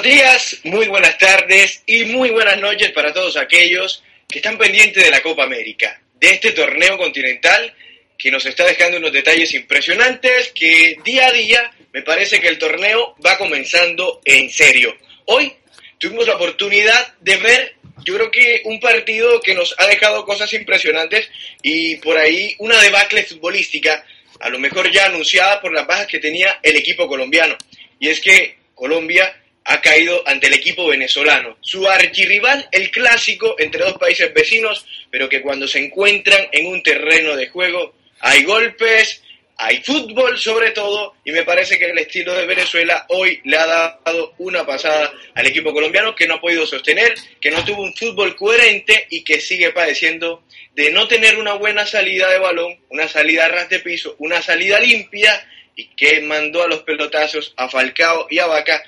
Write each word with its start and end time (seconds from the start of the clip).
buenos 0.00 0.18
días, 0.18 0.60
muy 0.64 0.88
buenas 0.88 1.18
tardes 1.18 1.82
y 1.84 2.06
muy 2.06 2.30
buenas 2.30 2.58
noches 2.58 2.90
para 2.92 3.12
todos 3.12 3.36
aquellos 3.36 4.02
que 4.26 4.38
están 4.38 4.56
pendientes 4.56 5.04
de 5.04 5.10
la 5.10 5.20
Copa 5.20 5.44
América, 5.44 6.00
de 6.18 6.30
este 6.30 6.52
torneo 6.52 6.96
continental 6.96 7.74
que 8.16 8.30
nos 8.30 8.46
está 8.46 8.64
dejando 8.64 8.96
unos 8.96 9.12
detalles 9.12 9.52
impresionantes 9.52 10.52
que 10.54 10.96
día 11.04 11.26
a 11.26 11.32
día 11.32 11.70
me 11.92 12.00
parece 12.00 12.40
que 12.40 12.48
el 12.48 12.56
torneo 12.56 13.14
va 13.24 13.36
comenzando 13.36 14.22
en 14.24 14.48
serio. 14.48 14.96
Hoy 15.26 15.52
tuvimos 15.98 16.26
la 16.26 16.36
oportunidad 16.36 17.14
de 17.20 17.36
ver, 17.36 17.74
yo 18.02 18.14
creo 18.14 18.30
que 18.30 18.62
un 18.64 18.80
partido 18.80 19.42
que 19.42 19.54
nos 19.54 19.74
ha 19.76 19.86
dejado 19.86 20.24
cosas 20.24 20.50
impresionantes 20.54 21.28
y 21.62 21.96
por 21.96 22.16
ahí 22.16 22.54
una 22.58 22.80
debacle 22.80 23.24
futbolística, 23.24 24.02
a 24.40 24.48
lo 24.48 24.58
mejor 24.58 24.90
ya 24.90 25.06
anunciada 25.06 25.60
por 25.60 25.74
las 25.74 25.86
bajas 25.86 26.06
que 26.06 26.20
tenía 26.20 26.58
el 26.62 26.76
equipo 26.76 27.06
colombiano. 27.06 27.58
Y 27.98 28.08
es 28.08 28.18
que 28.20 28.56
Colombia 28.74 29.36
ha 29.70 29.80
caído 29.80 30.26
ante 30.26 30.48
el 30.48 30.54
equipo 30.54 30.88
venezolano, 30.88 31.56
su 31.60 31.88
archirrival, 31.88 32.68
el 32.72 32.90
clásico 32.90 33.54
entre 33.56 33.84
dos 33.84 33.98
países 33.98 34.34
vecinos, 34.34 34.84
pero 35.12 35.28
que 35.28 35.42
cuando 35.42 35.68
se 35.68 35.78
encuentran 35.78 36.48
en 36.50 36.66
un 36.66 36.82
terreno 36.82 37.36
de 37.36 37.48
juego 37.48 37.94
hay 38.18 38.42
golpes, 38.42 39.22
hay 39.56 39.80
fútbol 39.84 40.36
sobre 40.38 40.72
todo, 40.72 41.14
y 41.24 41.30
me 41.30 41.44
parece 41.44 41.78
que 41.78 41.84
el 41.84 41.98
estilo 41.98 42.34
de 42.34 42.46
Venezuela 42.46 43.06
hoy 43.10 43.40
le 43.44 43.58
ha 43.58 43.66
dado 44.04 44.34
una 44.38 44.66
pasada 44.66 45.12
al 45.36 45.46
equipo 45.46 45.72
colombiano 45.72 46.16
que 46.16 46.26
no 46.26 46.34
ha 46.34 46.40
podido 46.40 46.66
sostener, 46.66 47.14
que 47.40 47.52
no 47.52 47.64
tuvo 47.64 47.82
un 47.84 47.94
fútbol 47.94 48.34
coherente 48.34 49.06
y 49.08 49.22
que 49.22 49.40
sigue 49.40 49.70
padeciendo 49.70 50.42
de 50.74 50.90
no 50.90 51.06
tener 51.06 51.38
una 51.38 51.54
buena 51.54 51.86
salida 51.86 52.28
de 52.28 52.40
balón, 52.40 52.76
una 52.88 53.06
salida 53.06 53.44
a 53.44 53.48
ras 53.48 53.68
de 53.68 53.78
piso, 53.78 54.16
una 54.18 54.42
salida 54.42 54.80
limpia 54.80 55.46
y 55.76 55.86
que 55.94 56.20
mandó 56.22 56.64
a 56.64 56.68
los 56.68 56.82
pelotazos 56.82 57.54
a 57.56 57.68
Falcao 57.68 58.26
y 58.30 58.40
a 58.40 58.46
Vaca 58.46 58.82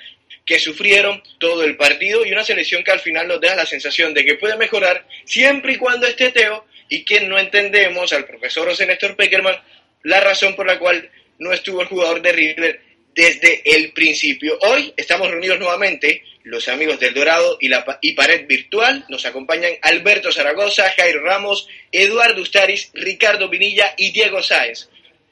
que 0.45 0.59
sufrieron 0.59 1.23
todo 1.39 1.63
el 1.63 1.77
partido 1.77 2.25
y 2.25 2.31
una 2.31 2.43
selección 2.43 2.83
que 2.83 2.91
al 2.91 2.99
final 2.99 3.27
nos 3.27 3.39
deja 3.39 3.55
la 3.55 3.65
sensación 3.65 4.13
de 4.13 4.25
que 4.25 4.35
puede 4.35 4.57
mejorar 4.57 5.07
siempre 5.25 5.73
y 5.73 5.77
cuando 5.77 6.05
esté 6.05 6.31
Teo 6.31 6.65
y 6.89 7.05
que 7.05 7.21
no 7.21 7.39
entendemos 7.39 8.11
al 8.13 8.25
profesor 8.25 8.67
José 8.67 8.85
Néstor 8.85 9.15
Peckerman 9.15 9.55
la 10.03 10.19
razón 10.19 10.55
por 10.55 10.67
la 10.67 10.77
cual 10.79 11.09
no 11.39 11.53
estuvo 11.53 11.81
el 11.81 11.87
jugador 11.87 12.21
de 12.21 12.31
River 12.33 12.81
desde 13.15 13.61
el 13.65 13.93
principio. 13.93 14.57
Hoy 14.61 14.93
estamos 14.97 15.29
reunidos 15.29 15.59
nuevamente, 15.59 16.23
los 16.43 16.67
amigos 16.67 16.99
del 16.99 17.13
Dorado 17.13 17.57
y 17.61 17.69
la 17.69 17.99
y 18.01 18.13
Pared 18.13 18.45
Virtual. 18.47 19.05
Nos 19.07 19.25
acompañan 19.25 19.73
Alberto 19.81 20.31
Zaragoza, 20.31 20.91
Jairo 20.97 21.21
Ramos, 21.21 21.67
Eduardo 21.91 22.41
Ustaris, 22.41 22.91
Ricardo 22.93 23.49
Vinilla 23.49 23.93
y 23.97 24.11
Diego 24.11 24.41
Sáenz 24.41 24.89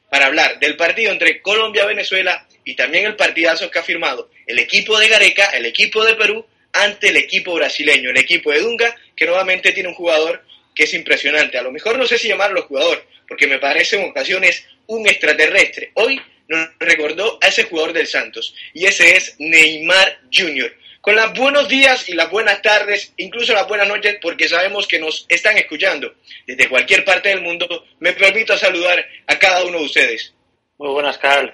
para 0.10 0.28
hablar 0.28 0.60
del 0.60 0.76
partido 0.76 1.12
entre 1.12 1.42
Colombia-Venezuela 1.42 2.46
y 2.66 2.76
también 2.76 3.06
el 3.06 3.16
partidazo 3.16 3.72
que 3.72 3.80
ha 3.80 3.84
firmado 3.84 4.30
el 4.52 4.60
equipo 4.60 5.00
de 5.00 5.08
Gareca, 5.08 5.46
el 5.52 5.66
equipo 5.66 6.04
de 6.04 6.14
Perú, 6.16 6.46
ante 6.74 7.08
el 7.08 7.18
equipo 7.18 7.54
brasileño, 7.54 8.10
el 8.10 8.18
equipo 8.18 8.52
de 8.52 8.60
Dunga, 8.60 8.96
que 9.16 9.26
nuevamente 9.26 9.72
tiene 9.72 9.90
un 9.90 9.96
jugador 9.96 10.44
que 10.76 10.84
es 10.84 10.94
impresionante. 10.94 11.58
A 11.58 11.64
lo 11.64 11.72
mejor 11.72 11.98
no 11.98 12.06
sé 12.06 12.18
si 12.18 12.28
llamarlo 12.28 12.64
jugador, 12.64 13.06
porque 13.28 13.48
me 13.48 13.60
parece 13.60 13.96
en 13.96 14.10
ocasiones 14.10 14.66
un 14.88 15.08
extraterrestre. 15.08 15.92
Hoy 15.94 16.22
nos 16.50 16.68
recordó 16.80 17.40
a 17.42 17.48
ese 17.48 17.64
jugador 17.64 17.94
del 17.94 18.08
Santos, 18.08 18.54
y 18.74 18.86
ese 18.86 19.16
es 19.16 19.36
Neymar 19.40 20.20
Jr. 20.34 20.76
Con 21.00 21.16
las 21.16 21.34
buenos 21.34 21.70
días 21.70 22.10
y 22.10 22.14
las 22.14 22.30
buenas 22.30 22.62
tardes, 22.62 23.14
incluso 23.18 23.54
las 23.54 23.70
buenas 23.70 23.88
noches, 23.88 24.18
porque 24.22 24.50
sabemos 24.50 24.86
que 24.86 25.00
nos 25.00 25.26
están 25.30 25.58
escuchando 25.58 26.14
desde 26.46 26.68
cualquier 26.68 27.06
parte 27.06 27.30
del 27.30 27.42
mundo, 27.42 27.86
me 28.00 28.12
permito 28.12 28.58
saludar 28.58 29.08
a 29.28 29.40
cada 29.40 29.64
uno 29.64 29.80
de 29.80 29.86
ustedes. 29.86 30.34
Muy 30.78 30.90
buenas, 30.90 31.18
Carl. 31.18 31.54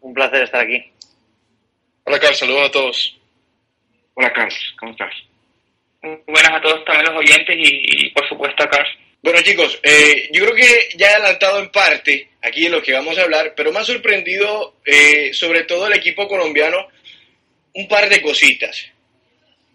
Un 0.00 0.12
placer 0.12 0.42
estar 0.42 0.60
aquí. 0.60 0.91
Hola, 2.12 2.20
Carl, 2.20 2.34
saludos 2.34 2.68
a 2.68 2.70
todos. 2.70 3.16
Hola, 4.12 4.30
Carlos, 4.34 4.74
¿cómo 4.78 4.92
estás? 4.92 5.14
Buenas 6.02 6.50
a 6.52 6.60
todos 6.60 6.84
también 6.84 7.06
los 7.06 7.24
oyentes 7.24 7.56
y, 7.56 8.06
y, 8.06 8.10
por 8.10 8.28
supuesto 8.28 8.62
a 8.62 8.68
Carl. 8.68 8.86
Bueno 9.22 9.40
chicos, 9.40 9.80
eh, 9.82 10.28
yo 10.30 10.44
creo 10.44 10.54
que 10.54 10.88
ya 10.94 11.06
he 11.06 11.14
adelantado 11.14 11.58
en 11.58 11.70
parte 11.70 12.28
aquí 12.42 12.64
de 12.64 12.68
lo 12.68 12.82
que 12.82 12.92
vamos 12.92 13.16
a 13.16 13.22
hablar, 13.22 13.54
pero 13.56 13.72
me 13.72 13.78
ha 13.78 13.84
sorprendido 13.84 14.76
eh, 14.84 15.32
sobre 15.32 15.64
todo 15.64 15.86
el 15.86 15.94
equipo 15.94 16.28
colombiano 16.28 16.86
un 17.72 17.88
par 17.88 18.10
de 18.10 18.20
cositas. 18.20 18.90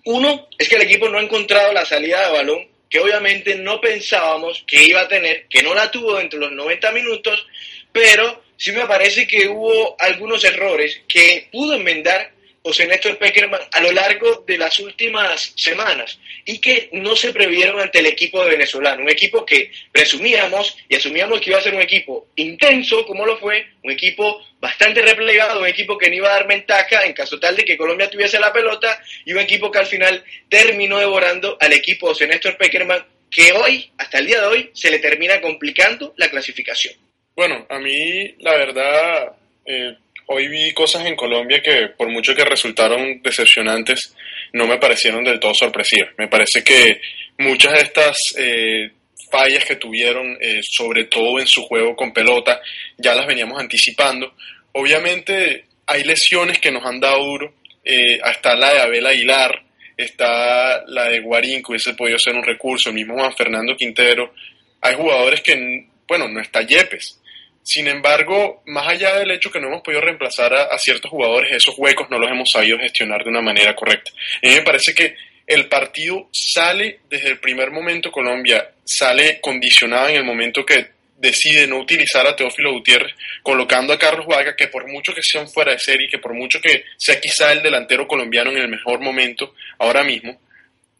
Uno 0.06 0.48
es 0.60 0.69
que 0.69 0.75
el 0.75 0.83
equipo 0.83 1.10
no 1.10 1.18
ha 1.18 1.24
encontrado 1.24 1.74
la 1.74 1.86
salida 1.86 2.24
de 2.24 2.33
balón 2.33 2.68
que 2.88 3.00
obviamente 3.00 3.56
no 3.56 3.81
pensábamos 3.81 4.63
que 4.68 4.83
iba 4.83 5.01
a 5.01 5.07
tener, 5.07 5.48
que 5.48 5.63
no 5.63 5.74
la 5.74 5.90
tuvo 5.90 6.18
dentro 6.18 6.38
de 6.38 6.45
los 6.45 6.54
90 6.54 6.92
minutos, 6.92 7.48
pero 7.92 8.44
sí 8.57 8.71
me 8.71 8.86
parece 8.86 9.27
que 9.27 9.48
hubo 9.48 9.95
algunos 10.00 10.44
errores 10.44 11.01
que 11.07 11.48
pudo 11.51 11.75
enmendar 11.75 12.31
José 12.68 12.86
Néstor 12.86 13.18
Peckerman 13.18 13.62
a 13.71 13.80
lo 13.80 13.94
largo 13.94 14.44
de 14.45 14.57
las 14.57 14.77
últimas 14.80 15.54
semanas 15.56 16.19
y 16.44 16.59
que 16.59 16.89
no 16.92 17.15
se 17.15 17.31
previeron 17.31 17.80
ante 17.80 18.00
el 18.00 18.07
equipo 18.07 18.44
venezolano, 18.44 19.04
un 19.04 19.09
equipo 19.09 19.45
que 19.45 19.71
presumíamos 19.89 20.77
y 20.89 20.98
asumíamos 20.98 21.39
que 21.39 21.51
iba 21.51 21.59
a 21.59 21.63
ser 21.63 21.75
un 21.75 21.81
equipo 21.81 22.27
intenso 22.36 23.06
como 23.06 23.25
lo 23.25 23.38
fue, 23.38 23.68
un 23.83 23.92
equipo 23.92 24.45
bastante 24.59 25.01
replegado, 25.01 25.62
un 25.62 25.68
equipo 25.68 25.98
que 25.98 26.09
no 26.09 26.18
iba 26.18 26.27
a 26.27 26.33
dar 26.33 26.48
ventaja 26.48 27.06
en 27.06 27.13
caso 27.13 27.39
tal 27.39 27.56
de 27.56 27.63
que 27.63 27.77
Colombia 27.77 28.09
tuviese 28.09 28.38
la 28.38 28.51
pelota 28.51 29.01
y 29.24 29.31
un 29.31 29.39
equipo 29.39 29.71
que 29.71 29.80
al 29.80 29.86
final 29.86 30.21
terminó 30.50 30.98
devorando 30.98 31.57
al 31.62 31.71
equipo 31.71 32.07
José 32.07 32.27
Néstor 32.27 32.57
Peckerman 32.57 33.06
que 33.31 33.54
hoy, 33.54 33.92
hasta 33.98 34.19
el 34.19 34.27
día 34.27 34.42
de 34.42 34.48
hoy, 34.48 34.71
se 34.74 34.92
le 34.92 35.00
termina 35.00 35.39
complicando 35.39 36.13
la 36.18 36.30
clasificación. 36.30 37.06
Bueno, 37.38 37.68
a 37.69 37.78
mí 37.78 38.34
la 38.39 38.57
verdad, 38.57 39.31
eh, 39.63 39.95
hoy 40.25 40.48
vi 40.48 40.74
cosas 40.74 41.06
en 41.06 41.16
Colombia 41.16 41.62
que 41.62 41.89
por 41.95 42.10
mucho 42.10 42.34
que 42.34 42.44
resultaron 42.44 43.22
decepcionantes, 43.22 44.16
no 44.54 44.66
me 44.66 44.80
parecieron 44.80 45.24
del 45.24 45.39
todo 45.39 45.54
sorpresivas. 45.54 46.10
Me 46.18 46.28
parece 46.28 46.63
que 46.63 47.00
muchas 47.38 47.74
de 47.74 47.80
estas 47.81 48.18
eh, 48.39 48.92
fallas 49.30 49.63
que 49.66 49.75
tuvieron, 49.75 50.36
eh, 50.42 50.62
sobre 50.63 51.04
todo 51.04 51.39
en 51.39 51.45
su 51.45 51.62
juego 51.68 51.95
con 51.95 52.12
pelota, 52.12 52.60
ya 52.98 53.13
las 53.13 53.28
veníamos 53.28 53.60
anticipando. 53.60 54.33
Obviamente 54.72 55.66
hay 55.86 56.06
lesiones 56.06 56.57
que 56.57 56.72
nos 56.72 56.83
han 56.88 57.00
dado 57.00 57.24
duro. 57.24 57.54
Eh, 57.86 58.16
está 58.16 58.56
la 58.56 58.74
de 58.74 58.80
Abel 58.80 59.06
Aguilar, 59.06 59.62
está 59.95 60.83
la 60.88 61.07
de 61.07 61.19
Guarín, 61.19 61.62
que 61.62 61.74
hubiese 61.74 61.94
podido 61.94 62.18
ser 62.18 62.33
un 62.33 62.44
recurso, 62.44 62.90
el 62.90 62.95
mismo 62.95 63.13
Juan 63.13 63.36
Fernando 63.36 63.78
Quintero. 63.78 64.33
Hay 64.81 64.95
jugadores 64.95 65.42
que, 65.42 65.86
bueno, 66.07 66.28
no 66.28 66.42
está 66.42 66.63
Yepes. 66.63 67.22
Sin 67.68 67.86
embargo, 67.90 68.64
más 68.68 68.88
allá 68.88 69.19
del 69.19 69.30
hecho 69.30 69.52
que 69.52 69.60
no 69.60 69.68
hemos 69.68 69.81
podido 69.81 70.00
reemplazar 70.00 70.54
a, 70.54 70.78
ciertos 70.78 71.12
jugadores, 71.12 71.52
esos 71.52 71.78
huecos 71.78 72.10
no 72.10 72.18
los 72.18 72.31
hemos 72.31 72.50
sabido 72.50 72.80
gestionar 72.80 73.25
de 73.25 73.30
una 73.30 73.42
manera 73.42 73.75
correcta. 73.75 74.10
A 74.42 74.48
mí 74.48 74.56
me 74.56 74.62
parece 74.62 74.96
que 74.96 75.18
el 75.46 75.68
partido 75.68 76.30
sale 76.31 77.02
desde 77.10 77.28
el 77.28 77.40
primer 77.40 77.69
momento, 77.72 78.10
Colombia 78.10 78.72
sale 78.86 79.42
condicionada 79.42 80.10
en 80.12 80.16
el 80.16 80.24
momento 80.24 80.66
que 80.66 80.92
decide 81.18 81.68
no 81.68 81.80
utilizar 81.80 82.25
a 82.25 82.38
Teófilo 82.38 82.72
Gutiérrez, 82.72 83.12
colocando 83.44 83.92
a 83.92 84.00
Carlos 84.00 84.28
Vaga, 84.28 84.56
que 84.56 84.69
por 84.69 84.88
mucho 84.88 85.14
que 85.14 85.22
sea 85.22 85.42
un 85.42 85.50
fuera 85.50 85.74
de 85.74 85.80
serie, 85.80 86.08
que 86.10 86.19
por 86.19 86.34
mucho 86.34 86.62
que 86.62 86.86
sea 86.96 87.19
quizá 87.19 87.52
el 87.52 87.62
delantero 87.62 88.08
colombiano 88.08 88.50
en 88.52 88.60
el 88.60 88.69
mejor 88.69 89.02
momento 89.02 89.56
ahora 89.78 90.06
mismo, 90.06 90.40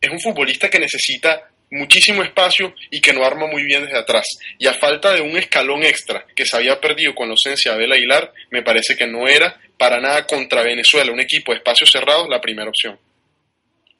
es 0.02 0.10
un 0.10 0.20
futbolista 0.20 0.70
que 0.70 0.80
necesita 0.80 1.50
muchísimo 1.72 2.24
espacio 2.24 2.74
y 2.92 3.02
que 3.02 3.14
no 3.14 3.26
arma 3.26 3.48
muy 3.48 3.64
bien 3.64 3.84
desde 3.84 3.98
atrás. 3.98 4.26
Y 4.58 4.68
a 4.68 4.74
falta 4.74 5.14
de 5.14 5.22
un 5.22 5.38
escalón 5.38 5.84
extra 5.84 6.26
que 6.36 6.46
se 6.46 6.56
había 6.56 6.80
perdido 6.80 7.14
con 7.14 7.28
la 7.28 7.34
ausencia 7.34 7.72
de 7.72 7.78
Abel 7.78 7.94
Aguilar, 7.94 8.34
me 8.52 8.64
parece 8.64 8.96
que 8.96 9.08
no 9.08 9.28
era 9.28 9.60
para 9.78 10.00
nada 10.00 10.26
contra 10.26 10.64
Venezuela, 10.64 11.12
un 11.12 11.20
equipo 11.20 11.52
de 11.52 11.60
espacios 11.60 11.92
cerrados, 11.92 12.28
la 12.30 12.42
primera 12.42 12.70
opción. 12.70 12.98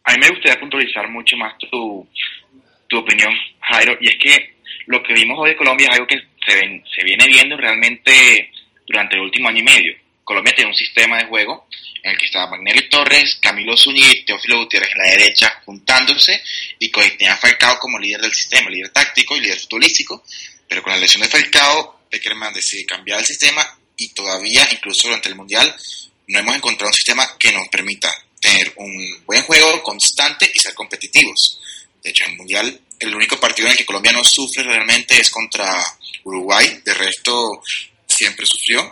A 0.04 0.14
mí 0.14 0.20
me 0.22 0.30
gustaría 0.30 0.60
puntualizar 0.60 1.08
mucho 1.10 1.36
más 1.36 1.58
tu, 1.58 2.08
tu 2.88 2.98
opinión, 2.98 3.34
Jairo, 3.60 3.98
y 4.00 4.08
es 4.08 4.16
que 4.16 4.58
lo 4.88 5.04
que 5.04 5.14
vimos 5.14 5.38
hoy 5.40 5.50
de 5.52 5.58
Colombia 5.58 5.88
es 5.90 5.96
algo 5.96 6.08
que 6.08 6.22
se, 6.46 6.56
ven, 6.56 6.84
se 6.96 7.04
viene 7.04 7.28
viendo 7.28 7.58
realmente 7.58 8.50
durante 8.88 9.16
el 9.16 9.22
último 9.22 9.50
año 9.50 9.60
y 9.60 9.64
medio. 9.64 9.96
Colombia 10.28 10.54
tiene 10.54 10.72
un 10.72 10.76
sistema 10.76 11.20
de 11.20 11.26
juego 11.28 11.70
en 12.04 12.12
el 12.12 12.18
que 12.18 12.26
estaba 12.26 12.52
Magnelli 12.52 12.90
Torres, 12.90 13.38
Camilo 13.42 13.78
Zúñiga 13.78 14.10
y 14.10 14.26
Teófilo 14.26 14.58
Gutiérrez 14.58 14.92
en 14.92 14.98
la 14.98 15.10
derecha 15.12 15.62
juntándose 15.64 16.44
y 16.80 16.92
tenía 16.92 17.38
Falcao 17.38 17.80
como 17.80 17.98
líder 17.98 18.20
del 18.20 18.34
sistema, 18.34 18.70
líder 18.70 18.90
táctico 18.90 19.38
y 19.38 19.40
líder 19.40 19.58
futbolístico, 19.58 20.26
pero 20.68 20.84
con 20.84 20.92
la 20.92 21.00
lesión 21.00 21.22
de 21.22 21.30
Falcao, 21.30 22.02
Peckerman 22.12 22.54
decide 22.54 22.86
cambiar 22.86 23.20
el 23.20 23.26
sistema 23.26 23.66
y 23.96 24.10
todavía, 24.10 24.68
incluso 24.70 25.08
durante 25.08 25.30
el 25.30 25.36
Mundial, 25.36 25.74
no 26.28 26.40
hemos 26.40 26.58
encontrado 26.58 26.90
un 26.90 26.94
sistema 26.94 27.26
que 27.40 27.54
nos 27.54 27.70
permita 27.70 28.14
tener 28.42 28.74
un 28.76 29.24
buen 29.26 29.44
juego 29.44 29.82
constante 29.82 30.52
y 30.54 30.60
ser 30.60 30.74
competitivos. 30.74 31.58
De 32.04 32.10
hecho, 32.10 32.26
en 32.26 32.32
el 32.32 32.38
Mundial, 32.38 32.82
el 33.00 33.16
único 33.16 33.40
partido 33.40 33.68
en 33.68 33.72
el 33.72 33.78
que 33.78 33.86
Colombia 33.86 34.12
no 34.12 34.26
sufre 34.26 34.64
realmente 34.64 35.18
es 35.18 35.30
contra 35.30 35.74
Uruguay, 36.26 36.82
de 36.84 36.94
resto 36.94 37.64
siempre 38.06 38.46
sufrió. 38.46 38.92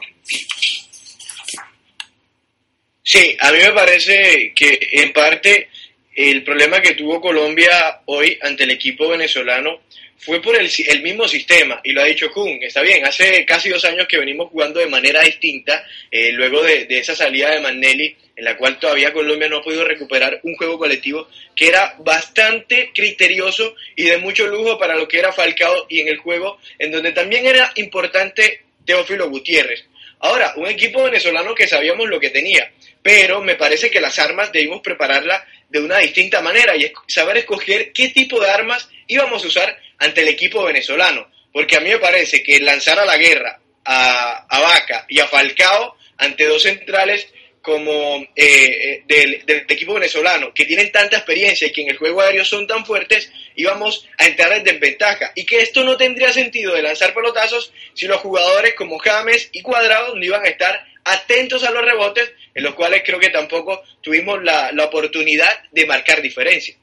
Sí, 3.07 3.37
a 3.39 3.51
mí 3.51 3.59
me 3.59 3.71
parece 3.71 4.51
que 4.55 4.79
en 4.93 5.13
parte 5.13 5.69
el 6.15 6.43
problema 6.43 6.81
que 6.81 6.95
tuvo 6.95 7.21
Colombia 7.21 8.01
hoy 8.05 8.35
ante 8.41 8.63
el 8.63 8.71
equipo 8.71 9.07
venezolano 9.07 9.81
fue 10.17 10.41
por 10.41 10.59
el, 10.59 10.67
el, 10.87 11.03
mismo 11.03 11.27
sistema, 11.27 11.79
y 11.83 11.91
lo 11.91 12.01
ha 12.01 12.05
dicho 12.05 12.31
Kun, 12.31 12.57
está 12.63 12.81
bien, 12.81 13.05
hace 13.05 13.45
casi 13.45 13.69
dos 13.69 13.85
años 13.85 14.07
que 14.07 14.17
venimos 14.17 14.49
jugando 14.49 14.79
de 14.79 14.87
manera 14.87 15.21
distinta, 15.21 15.85
eh, 16.09 16.31
luego 16.31 16.63
de, 16.63 16.85
de, 16.85 16.97
esa 16.97 17.15
salida 17.15 17.51
de 17.51 17.59
Manelli, 17.59 18.15
en 18.35 18.43
la 18.43 18.57
cual 18.57 18.79
todavía 18.79 19.13
Colombia 19.13 19.49
no 19.49 19.57
ha 19.57 19.63
podido 19.63 19.85
recuperar 19.85 20.39
un 20.41 20.55
juego 20.55 20.79
colectivo 20.79 21.27
que 21.55 21.67
era 21.67 21.95
bastante 21.99 22.89
criterioso 22.91 23.75
y 23.95 24.05
de 24.05 24.17
mucho 24.17 24.47
lujo 24.47 24.79
para 24.79 24.95
lo 24.95 25.07
que 25.07 25.19
era 25.19 25.31
Falcao 25.31 25.85
y 25.89 25.99
en 25.99 26.07
el 26.07 26.17
juego, 26.17 26.57
en 26.79 26.91
donde 26.91 27.11
también 27.11 27.45
era 27.45 27.71
importante 27.75 28.61
Teófilo 28.83 29.29
Gutiérrez. 29.29 29.85
Ahora, 30.25 30.53
un 30.55 30.65
equipo 30.65 31.03
venezolano 31.03 31.53
que 31.53 31.67
sabíamos 31.67 32.09
lo 32.09 32.19
que 32.19 32.31
tenía, 32.31 32.71
pero 33.03 33.41
me 33.41 33.53
parece 33.53 33.91
que 33.91 34.01
las 34.01 34.17
armas 34.17 34.51
debimos 34.51 34.81
prepararlas 34.81 35.43
de 35.69 35.79
una 35.79 35.99
distinta 35.99 36.41
manera 36.41 36.75
y 36.75 36.91
saber 37.07 37.37
escoger 37.37 37.93
qué 37.93 38.09
tipo 38.09 38.39
de 38.39 38.49
armas 38.49 38.89
íbamos 39.05 39.43
a 39.43 39.47
usar 39.47 39.79
ante 39.99 40.21
el 40.21 40.29
equipo 40.29 40.63
venezolano. 40.63 41.29
Porque 41.53 41.77
a 41.77 41.79
mí 41.79 41.89
me 41.91 41.99
parece 41.99 42.41
que 42.41 42.59
lanzar 42.59 42.97
a 42.97 43.05
la 43.05 43.17
guerra 43.17 43.59
a, 43.83 44.47
a 44.49 44.61
Vaca 44.61 45.05
y 45.09 45.19
a 45.19 45.27
Falcao 45.27 45.95
ante 46.17 46.45
dos 46.45 46.63
centrales 46.63 47.27
como 47.65 48.23
eh, 48.35 49.01
del, 49.07 49.43
del, 49.43 49.65
equipo 49.67 49.95
venezolano, 49.95 50.53
que 50.53 50.65
tienen 50.65 50.91
tanta 50.91 51.17
experiencia 51.17 51.67
y 51.67 51.71
que 51.71 51.81
en 51.81 51.89
el 51.89 51.97
juego 51.97 52.21
aéreo 52.21 52.45
son 52.45 52.67
tan 52.67 52.85
fuertes, 52.85 53.31
íbamos 53.55 54.07
a 54.19 54.27
entrar 54.27 54.53
en 54.53 54.63
desventaja. 54.63 55.31
Y 55.33 55.47
que 55.47 55.61
esto 55.61 55.83
no 55.83 55.97
tendría 55.97 56.31
sentido 56.31 56.75
de 56.75 56.83
lanzar 56.83 57.15
pelotazos 57.15 57.73
si 57.95 58.05
los 58.05 58.21
jugadores 58.21 58.75
como 58.75 58.99
James 58.99 59.49
y 59.51 59.63
Cuadrado 59.63 60.15
no 60.15 60.23
iban 60.23 60.45
a 60.45 60.49
estar 60.49 60.85
atentos 61.03 61.63
a 61.63 61.71
los 61.71 61.83
rebotes, 61.83 62.31
en 62.53 62.63
los 62.63 62.75
cuales 62.75 63.01
creo 63.03 63.19
que 63.19 63.29
tampoco 63.29 63.83
tuvimos 64.01 64.43
la, 64.43 64.71
la 64.71 64.85
oportunidad 64.85 65.63
de 65.71 65.87
marcar 65.87 66.21
diferencia 66.21 66.75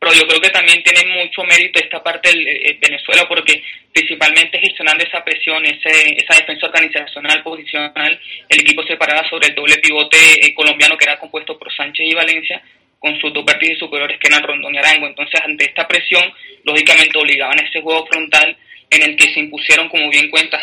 pero 0.00 0.14
yo 0.14 0.26
creo 0.26 0.40
que 0.40 0.48
también 0.48 0.82
tiene 0.82 1.04
mucho 1.22 1.44
mérito 1.44 1.78
esta 1.78 2.02
parte 2.02 2.30
de 2.32 2.78
Venezuela 2.80 3.28
porque 3.28 3.62
principalmente 3.92 4.58
gestionando 4.58 5.04
esa 5.04 5.22
presión, 5.22 5.62
ese, 5.66 6.16
esa 6.16 6.40
defensa 6.40 6.66
organizacional, 6.68 7.42
posicional, 7.42 8.18
el 8.48 8.60
equipo 8.60 8.82
se 8.84 8.96
paraba 8.96 9.28
sobre 9.28 9.48
el 9.48 9.54
doble 9.54 9.76
pivote 9.76 10.16
eh, 10.16 10.54
colombiano 10.54 10.96
que 10.96 11.04
era 11.04 11.18
compuesto 11.18 11.58
por 11.58 11.70
Sánchez 11.70 12.06
y 12.06 12.14
Valencia 12.14 12.62
con 12.98 13.20
sus 13.20 13.30
dos 13.34 13.44
vértices 13.44 13.78
superiores 13.78 14.18
que 14.18 14.28
eran 14.28 14.42
Rondón 14.42 14.74
y 14.74 14.78
Arango. 14.78 15.06
Entonces, 15.06 15.38
ante 15.44 15.66
esta 15.66 15.86
presión, 15.86 16.32
lógicamente 16.64 17.18
obligaban 17.18 17.60
a 17.60 17.68
ese 17.68 17.82
juego 17.82 18.06
frontal 18.06 18.56
en 18.90 19.02
el 19.02 19.16
que 19.16 19.32
se 19.32 19.40
impusieron, 19.40 19.88
como 19.88 20.10
bien 20.10 20.28
cuentas, 20.28 20.62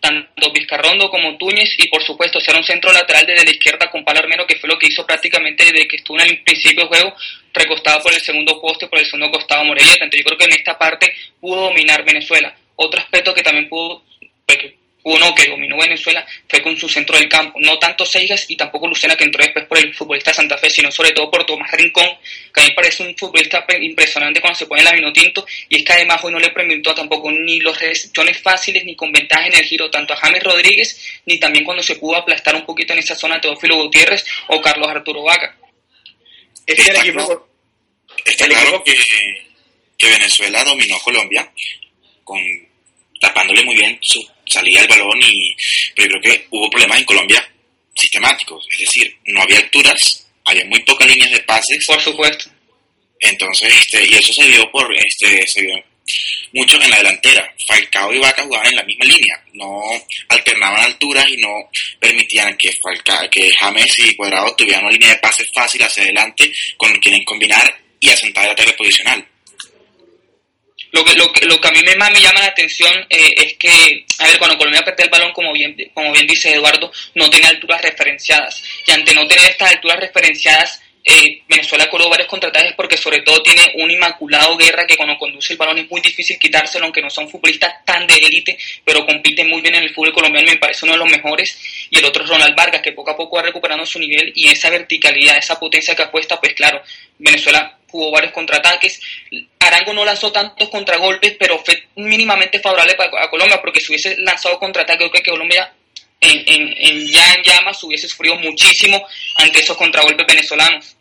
tanto 0.00 0.52
Vizcarrondo 0.52 1.10
como 1.10 1.36
Túñez 1.36 1.74
y 1.78 1.88
por 1.88 2.02
supuesto 2.04 2.40
ser 2.40 2.56
un 2.56 2.62
centro 2.62 2.92
lateral 2.92 3.26
desde 3.26 3.44
la 3.44 3.50
izquierda 3.50 3.90
con 3.90 4.04
Palermero, 4.04 4.46
que 4.46 4.56
fue 4.56 4.68
lo 4.68 4.78
que 4.78 4.86
hizo 4.86 5.04
prácticamente 5.04 5.64
desde 5.64 5.88
que 5.88 5.96
estuvo 5.96 6.20
en 6.20 6.28
el 6.28 6.42
principio 6.42 6.80
del 6.80 6.88
juego, 6.88 7.16
recostado 7.52 8.02
por 8.02 8.14
el 8.14 8.20
segundo 8.20 8.60
poste, 8.60 8.86
por 8.86 8.98
el 8.98 9.06
segundo 9.06 9.30
costado 9.30 9.64
Morelleta. 9.64 10.04
Entonces 10.04 10.20
yo 10.20 10.26
creo 10.26 10.38
que 10.38 10.44
en 10.44 10.60
esta 10.60 10.78
parte 10.78 11.12
pudo 11.40 11.62
dominar 11.62 12.04
Venezuela. 12.04 12.54
Otro 12.76 13.00
aspecto 13.00 13.34
que 13.34 13.42
también 13.42 13.68
pudo, 13.68 14.04
uno 15.04 15.34
que 15.34 15.46
dominó 15.46 15.76
Venezuela 15.76 16.26
fue 16.48 16.62
con 16.62 16.76
su 16.78 16.88
centro 16.88 17.16
del 17.18 17.28
campo. 17.28 17.58
No 17.60 17.78
tanto 17.78 18.06
Seigas 18.06 18.46
y 18.48 18.56
tampoco 18.56 18.88
Lucena, 18.88 19.14
que 19.16 19.24
entró 19.24 19.44
después 19.44 19.66
por 19.66 19.78
el 19.78 19.94
futbolista 19.94 20.30
de 20.30 20.36
Santa 20.36 20.56
Fe, 20.56 20.70
sino 20.70 20.90
sobre 20.90 21.12
todo 21.12 21.30
por 21.30 21.44
Tomás 21.44 21.70
Rincón, 21.72 22.08
que 22.52 22.60
a 22.60 22.64
mí 22.64 22.70
me 22.70 22.74
parece 22.74 23.02
un 23.02 23.14
futbolista 23.16 23.64
impresionante 23.80 24.40
cuando 24.40 24.58
se 24.58 24.66
pone 24.66 24.82
la 24.82 24.92
Vinotinto. 24.92 25.46
Y 25.68 25.76
es 25.76 25.84
que 25.84 25.92
además 25.92 26.24
hoy 26.24 26.32
no 26.32 26.38
le 26.38 26.48
permitió 26.50 26.94
tampoco 26.94 27.30
ni 27.30 27.60
los 27.60 27.78
recepciones 27.78 28.40
fáciles 28.40 28.84
ni 28.84 28.96
con 28.96 29.12
ventaja 29.12 29.46
en 29.46 29.54
el 29.54 29.64
giro, 29.64 29.90
tanto 29.90 30.14
a 30.14 30.16
James 30.16 30.42
Rodríguez, 30.42 31.20
ni 31.26 31.38
también 31.38 31.66
cuando 31.66 31.82
se 31.82 31.96
pudo 31.96 32.16
aplastar 32.16 32.54
un 32.54 32.64
poquito 32.64 32.94
en 32.94 33.00
esa 33.00 33.14
zona 33.14 33.36
a 33.36 33.40
Teófilo 33.42 33.76
Gutiérrez 33.76 34.24
o 34.48 34.60
Carlos 34.62 34.88
Arturo 34.88 35.22
Vaca. 35.22 35.54
Es 36.66 36.76
que 36.76 36.90
el 36.90 36.96
equipo. 36.96 37.48
Está 38.24 38.46
claro 38.46 38.82
que, 38.82 38.94
que 39.98 40.06
Venezuela 40.08 40.64
dominó 40.64 40.98
Colombia 41.00 41.50
con 42.22 42.40
tapándole 43.20 43.64
muy 43.64 43.74
bien 43.74 43.98
su 44.00 44.33
salida 44.46 44.80
del 44.80 44.88
balón 44.88 45.20
y 45.22 45.56
pero 45.94 46.18
creo 46.20 46.34
que 46.34 46.46
hubo 46.50 46.70
problemas 46.70 46.98
en 46.98 47.04
Colombia 47.04 47.50
sistemáticos, 47.94 48.66
es 48.72 48.78
decir, 48.80 49.16
no 49.26 49.42
había 49.42 49.58
alturas, 49.58 50.26
había 50.44 50.64
muy 50.66 50.80
pocas 50.80 51.08
líneas 51.08 51.30
de 51.30 51.40
pases. 51.40 51.84
Por 51.86 52.00
supuesto. 52.00 52.50
Entonces, 53.20 53.72
este, 53.74 54.04
y 54.04 54.14
eso 54.14 54.32
se 54.32 54.46
vio 54.48 54.70
por, 54.70 54.92
este, 54.94 55.46
se 55.46 55.62
vio 55.62 55.82
mucho 56.52 56.80
en 56.80 56.90
la 56.90 56.98
delantera. 56.98 57.54
Falcao 57.66 58.12
y 58.12 58.18
Vaca 58.18 58.42
jugaban 58.42 58.66
en 58.66 58.76
la 58.76 58.82
misma 58.82 59.06
línea, 59.06 59.42
no 59.54 59.80
alternaban 60.28 60.84
alturas 60.84 61.26
y 61.28 61.38
no 61.38 61.70
permitían 61.98 62.56
que 62.56 62.72
Falcao, 62.82 63.30
que 63.30 63.50
James 63.58 63.98
y 63.98 64.14
Cuadrado 64.14 64.54
tuvieran 64.56 64.84
una 64.84 64.92
línea 64.92 65.10
de 65.10 65.18
pases 65.18 65.46
fácil 65.54 65.82
hacia 65.82 66.02
adelante 66.02 66.52
con 66.76 66.94
quienes 66.98 67.24
combinar 67.24 67.80
y 68.00 68.10
asentar 68.10 68.44
el 68.44 68.50
ataque 68.50 68.72
posicional. 68.74 69.26
Lo 70.94 71.04
que, 71.04 71.14
lo, 71.16 71.32
que, 71.32 71.44
lo 71.46 71.60
que 71.60 71.66
a 71.66 71.72
mí 71.72 71.80
más 71.98 72.12
me 72.12 72.20
llama 72.20 72.40
la 72.40 72.46
atención 72.46 72.94
eh, 73.10 73.34
es 73.36 73.54
que, 73.54 74.06
a 74.20 74.28
ver, 74.28 74.38
cuando 74.38 74.56
Colombia 74.56 74.84
perdió 74.84 75.06
el 75.06 75.10
balón, 75.10 75.32
como 75.32 75.52
bien, 75.52 75.76
como 75.92 76.12
bien 76.12 76.24
dice 76.24 76.54
Eduardo, 76.54 76.92
no 77.16 77.28
tenía 77.28 77.48
alturas 77.48 77.82
referenciadas. 77.82 78.62
Y 78.86 78.92
ante 78.92 79.12
no 79.12 79.26
tener 79.26 79.50
estas 79.50 79.72
alturas 79.72 79.98
referenciadas, 79.98 80.80
eh, 81.02 81.42
Venezuela 81.48 81.90
cobró 81.90 82.08
varios 82.08 82.28
contraataques 82.28 82.74
porque 82.74 82.96
sobre 82.96 83.22
todo 83.22 83.42
tiene 83.42 83.72
un 83.74 83.90
inmaculado 83.90 84.56
guerra 84.56 84.86
que 84.86 84.96
cuando 84.96 85.18
conduce 85.18 85.54
el 85.54 85.58
balón 85.58 85.78
es 85.78 85.90
muy 85.90 86.00
difícil 86.00 86.38
quitárselo, 86.38 86.84
aunque 86.84 87.02
no 87.02 87.10
son 87.10 87.28
futbolistas 87.28 87.84
tan 87.84 88.06
de 88.06 88.14
élite, 88.14 88.56
pero 88.84 89.04
compiten 89.04 89.50
muy 89.50 89.62
bien 89.62 89.74
en 89.74 89.82
el 89.82 89.92
fútbol 89.92 90.12
colombiano, 90.12 90.48
me 90.48 90.58
parece 90.58 90.84
uno 90.84 90.92
de 90.92 91.00
los 91.00 91.10
mejores. 91.10 91.58
Y 91.90 91.98
el 91.98 92.04
otro 92.04 92.22
es 92.22 92.30
Ronald 92.30 92.54
Vargas, 92.54 92.82
que 92.82 92.92
poco 92.92 93.10
a 93.10 93.16
poco 93.16 93.36
va 93.36 93.42
recuperando 93.42 93.84
su 93.84 93.98
nivel 93.98 94.32
y 94.36 94.48
esa 94.48 94.70
verticalidad, 94.70 95.38
esa 95.38 95.58
potencia 95.58 95.96
que 95.96 96.04
apuesta, 96.04 96.40
pues 96.40 96.54
claro, 96.54 96.80
Venezuela 97.18 97.80
jugó 97.94 98.10
varios 98.10 98.32
contraataques. 98.32 99.00
Arango 99.60 99.92
no 99.92 100.04
lanzó 100.04 100.32
tantos 100.32 100.68
contragolpes, 100.68 101.36
pero 101.38 101.60
fue 101.60 101.86
mínimamente 101.94 102.58
favorable 102.58 102.94
para 102.94 103.24
a 103.24 103.30
Colombia, 103.30 103.60
porque 103.60 103.80
si 103.80 103.92
hubiese 103.92 104.16
lanzado 104.18 104.58
contraataque, 104.58 105.08
creo 105.08 105.22
que 105.22 105.30
Colombia 105.30 105.72
en, 106.20 106.42
en, 106.44 106.74
en, 106.76 107.06
ya 107.06 107.34
en 107.34 107.42
llamas 107.44 107.82
hubiese 107.84 108.08
sufrido 108.08 108.34
muchísimo 108.36 109.06
ante 109.36 109.60
esos 109.60 109.76
contragolpes 109.76 110.26
venezolanos. 110.26 110.96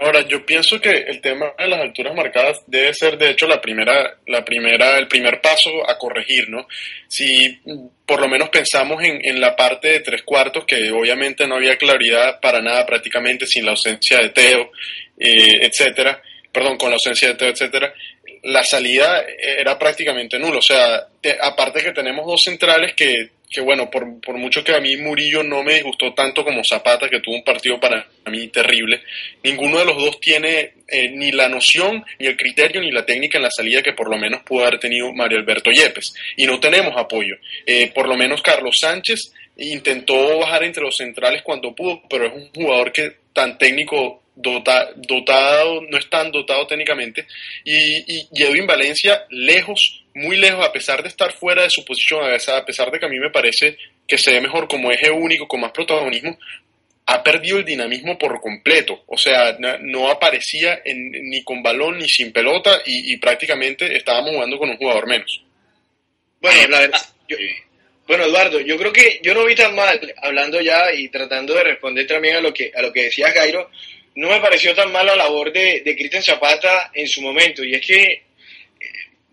Ahora, 0.00 0.26
yo 0.26 0.44
pienso 0.44 0.80
que 0.80 0.90
el 0.90 1.20
tema 1.20 1.52
de 1.58 1.68
las 1.68 1.80
alturas 1.80 2.14
marcadas 2.14 2.62
debe 2.66 2.92
ser, 2.94 3.18
de 3.18 3.30
hecho, 3.30 3.46
la 3.46 3.60
primera, 3.60 4.16
la 4.26 4.44
primera, 4.44 4.98
el 4.98 5.08
primer 5.08 5.40
paso 5.40 5.70
a 5.88 5.98
corregir, 5.98 6.48
¿no? 6.48 6.66
Si 7.08 7.60
por 8.06 8.20
lo 8.20 8.28
menos 8.28 8.48
pensamos 8.50 9.02
en, 9.02 9.24
en 9.24 9.40
la 9.40 9.54
parte 9.56 9.88
de 9.88 10.00
tres 10.00 10.22
cuartos, 10.22 10.64
que 10.64 10.90
obviamente 10.90 11.46
no 11.46 11.56
había 11.56 11.76
claridad 11.76 12.40
para 12.40 12.60
nada 12.60 12.84
prácticamente 12.86 13.46
sin 13.46 13.64
la 13.64 13.72
ausencia 13.72 14.18
de 14.18 14.30
Teo, 14.30 14.70
eh, 15.18 15.58
etcétera, 15.62 16.20
perdón, 16.52 16.76
con 16.76 16.90
la 16.90 16.96
ausencia 16.96 17.28
de 17.28 17.34
Teo, 17.34 17.48
etcétera, 17.48 17.94
la 18.44 18.62
salida 18.62 19.24
era 19.58 19.78
prácticamente 19.78 20.38
nulo. 20.38 20.58
O 20.58 20.62
sea, 20.62 21.06
te, 21.20 21.36
aparte 21.40 21.82
que 21.82 21.92
tenemos 21.92 22.26
dos 22.26 22.42
centrales 22.42 22.94
que, 22.94 23.30
que 23.50 23.60
bueno, 23.60 23.90
por, 23.90 24.20
por, 24.20 24.36
mucho 24.36 24.64
que 24.64 24.74
a 24.74 24.80
mí 24.80 24.96
Murillo 24.96 25.42
no 25.42 25.62
me 25.62 25.74
disgustó 25.74 26.12
tanto 26.12 26.44
como 26.44 26.62
Zapata, 26.64 27.08
que 27.08 27.20
tuvo 27.20 27.36
un 27.36 27.44
partido 27.44 27.78
para 27.78 28.06
mí 28.26 28.48
terrible, 28.48 29.02
ninguno 29.42 29.78
de 29.78 29.84
los 29.84 29.96
dos 29.96 30.18
tiene 30.20 30.72
eh, 30.88 31.08
ni 31.08 31.32
la 31.32 31.48
noción, 31.48 32.04
ni 32.18 32.26
el 32.26 32.36
criterio, 32.36 32.80
ni 32.80 32.90
la 32.90 33.06
técnica 33.06 33.38
en 33.38 33.44
la 33.44 33.50
salida 33.50 33.82
que 33.82 33.92
por 33.92 34.10
lo 34.10 34.18
menos 34.18 34.42
pudo 34.42 34.64
haber 34.64 34.78
tenido 34.78 35.12
Mario 35.12 35.38
Alberto 35.38 35.70
Yepes. 35.70 36.14
Y 36.36 36.46
no 36.46 36.60
tenemos 36.60 36.94
apoyo. 36.96 37.36
Eh, 37.64 37.90
por 37.94 38.08
lo 38.08 38.16
menos 38.16 38.42
Carlos 38.42 38.78
Sánchez 38.80 39.32
intentó 39.56 40.38
bajar 40.38 40.64
entre 40.64 40.82
los 40.82 40.96
centrales 40.96 41.42
cuando 41.42 41.74
pudo, 41.74 42.02
pero 42.08 42.26
es 42.26 42.32
un 42.32 42.50
jugador 42.50 42.92
que 42.92 43.12
tan 43.32 43.56
técnico 43.56 44.22
Dota, 44.36 44.90
dotado, 44.96 45.80
no 45.82 45.96
es 45.96 46.10
tan 46.10 46.32
dotado 46.32 46.66
técnicamente, 46.66 47.24
y, 47.62 47.98
y, 47.98 48.28
y, 48.32 48.42
Edwin 48.42 48.66
Valencia 48.66 49.26
lejos, 49.30 50.03
muy 50.14 50.36
lejos, 50.36 50.64
a 50.64 50.72
pesar 50.72 51.02
de 51.02 51.08
estar 51.08 51.32
fuera 51.32 51.62
de 51.62 51.70
su 51.70 51.84
posición, 51.84 52.24
a 52.24 52.64
pesar 52.64 52.90
de 52.90 52.98
que 52.98 53.06
a 53.06 53.08
mí 53.08 53.18
me 53.18 53.30
parece 53.30 53.76
que 54.06 54.18
se 54.18 54.32
ve 54.32 54.40
mejor 54.40 54.68
como 54.68 54.90
eje 54.90 55.10
único, 55.10 55.48
con 55.48 55.60
más 55.60 55.72
protagonismo, 55.72 56.38
ha 57.06 57.22
perdido 57.22 57.58
el 57.58 57.64
dinamismo 57.64 58.16
por 58.16 58.40
completo, 58.40 59.02
o 59.06 59.18
sea, 59.18 59.58
no 59.80 60.08
aparecía 60.08 60.80
en, 60.84 61.10
ni 61.10 61.42
con 61.42 61.62
balón 61.62 61.98
ni 61.98 62.08
sin 62.08 62.32
pelota 62.32 62.80
y, 62.86 63.12
y, 63.12 63.16
prácticamente 63.18 63.94
estábamos 63.94 64.30
jugando 64.30 64.58
con 64.58 64.70
un 64.70 64.76
jugador 64.78 65.06
menos. 65.06 65.42
Bueno, 66.40 66.68
la 66.68 66.80
verdad, 66.80 67.00
yo, 67.28 67.36
bueno, 68.06 68.24
Eduardo, 68.24 68.60
yo 68.60 68.76
creo 68.76 68.92
que 68.92 69.20
yo 69.22 69.32
no 69.32 69.46
vi 69.46 69.54
tan 69.54 69.74
mal, 69.74 69.98
hablando 70.18 70.60
ya 70.60 70.92
y 70.92 71.08
tratando 71.08 71.54
de 71.54 71.64
responder 71.64 72.06
también 72.06 72.36
a 72.36 72.40
lo 72.40 72.52
que, 72.52 72.70
a 72.74 72.82
lo 72.82 72.92
que 72.92 73.04
decía 73.04 73.32
Jairo, 73.32 73.70
no 74.16 74.28
me 74.28 74.40
pareció 74.40 74.74
tan 74.74 74.92
mala 74.92 75.16
la 75.16 75.24
labor 75.24 75.52
de, 75.52 75.80
de 75.82 75.96
Cristian 75.96 76.22
Zapata 76.22 76.90
en 76.92 77.08
su 77.08 77.22
momento. 77.22 77.64
Y 77.64 77.74
es 77.74 77.84
que, 77.84 78.24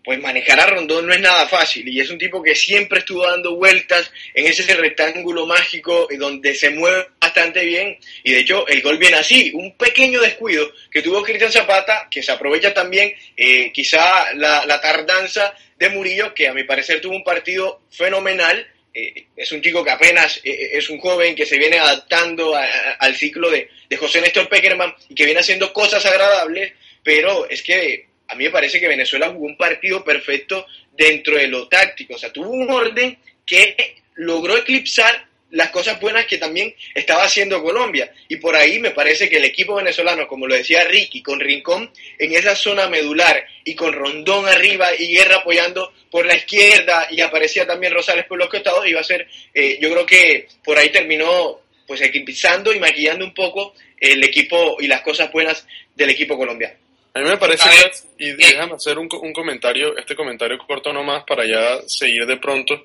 pues 0.04 0.20
manejar 0.20 0.58
a 0.60 0.66
Rondón 0.66 1.06
no 1.06 1.12
es 1.12 1.20
nada 1.20 1.46
fácil. 1.46 1.88
Y 1.88 2.00
es 2.00 2.10
un 2.10 2.18
tipo 2.18 2.42
que 2.42 2.54
siempre 2.54 3.00
estuvo 3.00 3.26
dando 3.26 3.56
vueltas 3.56 4.10
en 4.34 4.46
ese 4.46 4.74
rectángulo 4.74 5.46
mágico 5.46 6.08
donde 6.18 6.54
se 6.54 6.70
mueve 6.70 7.06
bastante 7.20 7.64
bien. 7.64 7.98
Y 8.24 8.32
de 8.32 8.40
hecho, 8.40 8.66
el 8.66 8.82
gol 8.82 8.98
viene 8.98 9.16
así. 9.16 9.52
Un 9.54 9.76
pequeño 9.76 10.20
descuido 10.20 10.72
que 10.90 11.02
tuvo 11.02 11.22
Cristian 11.22 11.52
Zapata, 11.52 12.08
que 12.10 12.22
se 12.22 12.32
aprovecha 12.32 12.74
también 12.74 13.14
eh, 13.36 13.70
quizá 13.72 14.34
la, 14.34 14.66
la 14.66 14.80
tardanza 14.80 15.54
de 15.78 15.88
Murillo, 15.90 16.34
que 16.34 16.48
a 16.48 16.54
mi 16.54 16.64
parecer 16.64 17.00
tuvo 17.00 17.16
un 17.16 17.24
partido 17.24 17.82
fenomenal 17.90 18.66
eh, 18.94 19.28
es 19.34 19.50
un 19.52 19.62
chico 19.62 19.82
que 19.82 19.90
apenas 19.90 20.38
eh, 20.44 20.72
es 20.74 20.90
un 20.90 20.98
joven 20.98 21.34
que 21.34 21.46
se 21.46 21.56
viene 21.56 21.78
adaptando 21.78 22.54
a, 22.54 22.62
al 22.98 23.16
ciclo 23.16 23.50
de, 23.50 23.70
de, 23.88 23.96
José 23.96 24.20
Néstor 24.20 24.50
Peckerman 24.50 24.94
y 25.08 25.14
que 25.14 25.24
viene 25.24 25.40
haciendo 25.40 25.72
cosas 25.72 26.04
agradables, 26.04 26.74
pero 27.02 27.48
es 27.48 27.62
que 27.62 28.11
a 28.32 28.34
mí 28.34 28.44
me 28.44 28.50
parece 28.50 28.80
que 28.80 28.88
Venezuela 28.88 29.28
jugó 29.28 29.44
un 29.44 29.58
partido 29.58 30.02
perfecto 30.02 30.66
dentro 30.96 31.36
de 31.36 31.48
lo 31.48 31.68
táctico, 31.68 32.14
o 32.14 32.18
sea, 32.18 32.32
tuvo 32.32 32.48
un 32.48 32.70
orden 32.70 33.18
que 33.44 33.96
logró 34.14 34.56
eclipsar 34.56 35.26
las 35.50 35.68
cosas 35.68 36.00
buenas 36.00 36.24
que 36.24 36.38
también 36.38 36.74
estaba 36.94 37.24
haciendo 37.24 37.62
Colombia. 37.62 38.10
Y 38.26 38.36
por 38.36 38.56
ahí 38.56 38.78
me 38.78 38.92
parece 38.92 39.28
que 39.28 39.36
el 39.36 39.44
equipo 39.44 39.74
venezolano, 39.74 40.26
como 40.26 40.46
lo 40.46 40.54
decía 40.54 40.84
Ricky, 40.84 41.22
con 41.22 41.40
Rincón 41.40 41.90
en 42.18 42.32
esa 42.32 42.54
zona 42.56 42.88
medular 42.88 43.44
y 43.62 43.74
con 43.74 43.92
Rondón 43.92 44.48
arriba 44.48 44.88
y 44.98 45.14
Guerra 45.14 45.36
apoyando 45.36 45.92
por 46.10 46.24
la 46.24 46.36
izquierda 46.36 47.06
y 47.10 47.20
aparecía 47.20 47.66
también 47.66 47.92
Rosales 47.92 48.24
por 48.24 48.38
los 48.38 48.48
costados, 48.48 48.86
iba 48.86 49.00
a 49.00 49.04
ser, 49.04 49.28
eh, 49.52 49.78
yo 49.78 49.90
creo 49.90 50.06
que 50.06 50.48
por 50.64 50.78
ahí 50.78 50.88
terminó 50.88 51.60
pues 51.86 52.00
equipizando 52.00 52.72
y 52.72 52.80
maquillando 52.80 53.22
un 53.22 53.34
poco 53.34 53.74
el 54.00 54.24
equipo 54.24 54.78
y 54.80 54.86
las 54.86 55.02
cosas 55.02 55.30
buenas 55.30 55.66
del 55.94 56.08
equipo 56.08 56.38
colombiano. 56.38 56.81
A 57.14 57.18
mí 57.18 57.28
me 57.28 57.36
parece, 57.36 57.68
que, 57.68 58.24
y 58.24 58.32
déjame 58.32 58.74
hacer 58.74 58.98
un, 58.98 59.08
un, 59.20 59.32
comentario, 59.32 59.96
este 59.98 60.16
comentario 60.16 60.56
corto 60.58 60.92
nomás 60.92 61.24
para 61.24 61.44
ya 61.46 61.80
seguir 61.86 62.24
de 62.26 62.38
pronto. 62.38 62.84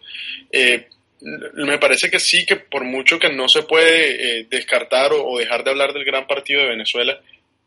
Eh, 0.51 0.87
me 1.53 1.77
parece 1.77 2.09
que 2.09 2.19
sí, 2.19 2.45
que 2.45 2.57
por 2.57 2.83
mucho 2.83 3.17
que 3.17 3.29
no 3.29 3.47
se 3.47 3.63
puede 3.63 4.39
eh, 4.39 4.47
descartar 4.49 5.13
o, 5.13 5.25
o, 5.25 5.39
dejar 5.39 5.63
de 5.63 5.71
hablar 5.71 5.93
del 5.93 6.03
gran 6.03 6.27
partido 6.27 6.61
de 6.61 6.69
Venezuela, 6.69 7.19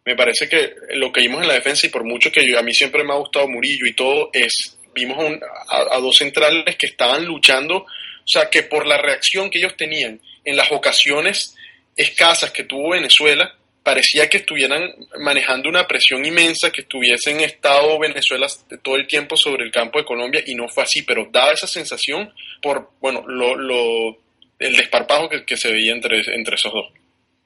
me 0.04 0.14
parece 0.14 0.48
que 0.48 0.74
lo 0.96 1.10
que 1.10 1.22
vimos 1.22 1.42
en 1.42 1.48
la 1.48 1.54
defensa 1.54 1.86
y 1.86 1.90
por 1.90 2.04
mucho 2.04 2.30
que 2.30 2.46
yo, 2.46 2.58
a 2.58 2.62
mí 2.62 2.74
siempre 2.74 3.04
me 3.04 3.12
ha 3.14 3.16
gustado 3.18 3.48
Murillo 3.48 3.86
y 3.86 3.94
todo, 3.94 4.30
es 4.32 4.76
vimos 4.94 5.18
a, 5.18 5.20
un, 5.22 5.40
a, 5.68 5.96
a, 5.96 5.98
dos 5.98 6.16
centrales 6.16 6.76
que 6.76 6.86
estaban 6.86 7.24
luchando, 7.24 7.78
o 7.78 7.86
sea, 8.26 8.50
que 8.50 8.64
por 8.64 8.86
la 8.86 8.98
reacción 8.98 9.48
que 9.50 9.58
ellos 9.58 9.76
tenían 9.76 10.20
en 10.44 10.56
las 10.56 10.70
ocasiones 10.72 11.56
escasas 11.96 12.50
que 12.50 12.64
tuvo 12.64 12.90
Venezuela, 12.90 13.54
parecía 13.82 14.28
que 14.28 14.38
estuvieran 14.38 14.94
manejando 15.18 15.68
una 15.68 15.86
presión 15.86 16.24
inmensa, 16.24 16.70
que 16.70 16.82
estuviesen 16.82 17.40
estado 17.40 17.98
Venezuela 17.98 18.46
todo 18.82 18.96
el 18.96 19.06
tiempo 19.06 19.36
sobre 19.36 19.64
el 19.64 19.72
campo 19.72 19.98
de 19.98 20.04
Colombia 20.04 20.42
y 20.46 20.54
no 20.54 20.68
fue 20.68 20.82
así, 20.82 21.02
pero 21.02 21.28
daba 21.30 21.52
esa 21.52 21.66
sensación 21.66 22.32
por, 22.60 22.90
bueno, 23.00 23.24
lo, 23.26 23.56
lo 23.56 24.18
el 24.58 24.76
desparpajo 24.76 25.28
que, 25.28 25.44
que, 25.44 25.56
se 25.56 25.72
veía 25.72 25.92
entre, 25.92 26.20
entre 26.34 26.54
esos 26.54 26.72
dos. 26.72 26.92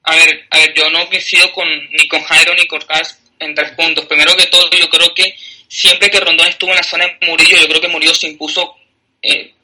A 0.03 0.15
ver, 0.15 0.45
a 0.51 0.59
ver, 0.59 0.73
yo 0.75 0.89
no 0.89 1.07
coincido 1.07 1.51
con, 1.53 1.67
ni 1.91 2.07
con 2.07 2.21
Jairo 2.21 2.53
ni 2.53 2.67
con 2.67 2.81
Cas 2.81 3.19
en 3.39 3.55
tres 3.55 3.71
puntos. 3.71 4.05
Primero 4.05 4.35
que 4.35 4.47
todo, 4.47 4.69
yo 4.71 4.89
creo 4.89 5.13
que 5.15 5.33
siempre 5.67 6.11
que 6.11 6.19
Rondón 6.19 6.47
estuvo 6.47 6.71
en 6.71 6.77
la 6.77 6.83
zona 6.83 7.05
de 7.05 7.27
Murillo, 7.27 7.57
yo 7.57 7.67
creo 7.67 7.81
que 7.81 7.87
Murillo 7.87 8.13
se 8.13 8.27
impuso 8.27 8.75
eh, 9.21 9.54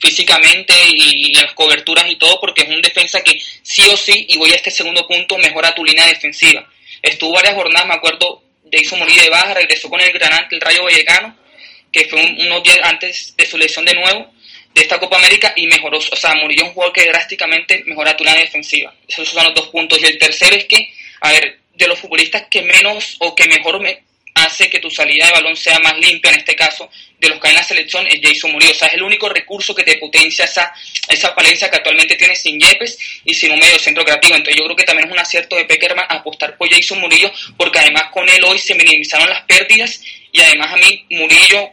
físicamente 0.00 0.74
y 0.88 1.36
en 1.36 1.42
las 1.42 1.54
coberturas 1.54 2.10
y 2.10 2.16
todo, 2.16 2.38
porque 2.40 2.62
es 2.62 2.68
un 2.68 2.82
defensa 2.82 3.22
que 3.22 3.40
sí 3.62 3.82
o 3.92 3.96
sí, 3.96 4.26
y 4.28 4.38
voy 4.38 4.50
a 4.52 4.56
este 4.56 4.70
segundo 4.70 5.06
punto, 5.06 5.38
mejora 5.38 5.74
tu 5.74 5.84
línea 5.84 6.06
defensiva. 6.06 6.66
Estuvo 7.02 7.32
varias 7.32 7.54
jornadas, 7.54 7.86
me 7.88 7.94
acuerdo, 7.94 8.42
de 8.64 8.80
hizo 8.80 8.96
morir 8.96 9.20
de 9.20 9.30
baja, 9.30 9.54
regresó 9.54 9.88
con 9.88 10.00
el 10.00 10.12
Granate, 10.12 10.54
el 10.54 10.60
Rayo 10.60 10.84
Vallecano, 10.84 11.36
que 11.92 12.04
fue 12.06 12.20
un, 12.20 12.46
unos 12.46 12.62
días 12.62 12.78
antes 12.82 13.34
de 13.36 13.46
su 13.46 13.56
lesión 13.56 13.84
de 13.84 13.94
nuevo, 13.94 14.32
de 14.74 14.82
esta 14.82 14.98
Copa 14.98 15.16
América, 15.16 15.52
y 15.56 15.66
mejoró, 15.66 15.98
o 15.98 16.16
sea, 16.16 16.34
Murillo 16.34 16.62
es 16.62 16.68
un 16.68 16.74
jugador 16.74 16.92
que 16.92 17.06
drásticamente 17.06 17.82
mejora 17.86 18.16
tu 18.16 18.24
línea 18.24 18.40
defensiva. 18.40 18.94
Esos 19.08 19.28
son 19.28 19.44
los 19.44 19.54
dos 19.54 19.68
puntos. 19.68 19.98
Y 20.02 20.06
el 20.06 20.18
tercero 20.18 20.54
es 20.54 20.66
que, 20.66 20.92
a 21.20 21.32
ver, 21.32 21.60
de 21.74 21.88
los 21.88 21.98
futbolistas 21.98 22.44
que 22.50 22.62
menos 22.62 23.16
o 23.20 23.34
que 23.34 23.46
mejor 23.46 23.80
me, 23.80 24.02
hace 24.46 24.70
que 24.70 24.78
tu 24.78 24.90
salida 24.90 25.26
de 25.26 25.32
balón 25.32 25.56
sea 25.56 25.78
más 25.80 25.98
limpia, 25.98 26.30
en 26.30 26.38
este 26.38 26.54
caso, 26.54 26.88
de 27.18 27.28
los 27.28 27.40
que 27.40 27.48
hay 27.48 27.54
en 27.54 27.60
la 27.60 27.64
selección, 27.64 28.06
es 28.06 28.20
Jason 28.22 28.52
Murillo. 28.52 28.72
O 28.72 28.74
sea, 28.74 28.88
es 28.88 28.94
el 28.94 29.02
único 29.02 29.28
recurso 29.28 29.74
que 29.74 29.82
te 29.82 29.96
potencia 29.98 30.44
esa, 30.44 30.72
esa 31.08 31.34
falencia 31.34 31.70
que 31.70 31.76
actualmente 31.76 32.16
tienes 32.16 32.40
sin 32.40 32.58
Yepes 32.58 32.98
y 33.24 33.34
sin 33.34 33.52
un 33.52 33.58
medio 33.58 33.78
centro 33.78 34.04
creativo. 34.04 34.34
Entonces 34.34 34.56
yo 34.56 34.64
creo 34.64 34.76
que 34.76 34.84
también 34.84 35.08
es 35.08 35.12
un 35.12 35.18
acierto 35.18 35.56
de 35.56 35.64
Peckerman 35.64 36.06
apostar 36.08 36.56
por 36.56 36.68
Jason 36.72 37.00
Murillo, 37.00 37.32
porque 37.56 37.78
además 37.78 38.04
con 38.12 38.28
él 38.28 38.42
hoy 38.44 38.58
se 38.58 38.74
minimizaron 38.74 39.28
las 39.28 39.42
pérdidas 39.42 40.02
y 40.32 40.40
además 40.40 40.72
a 40.72 40.76
mí 40.76 41.04
Murillo, 41.10 41.70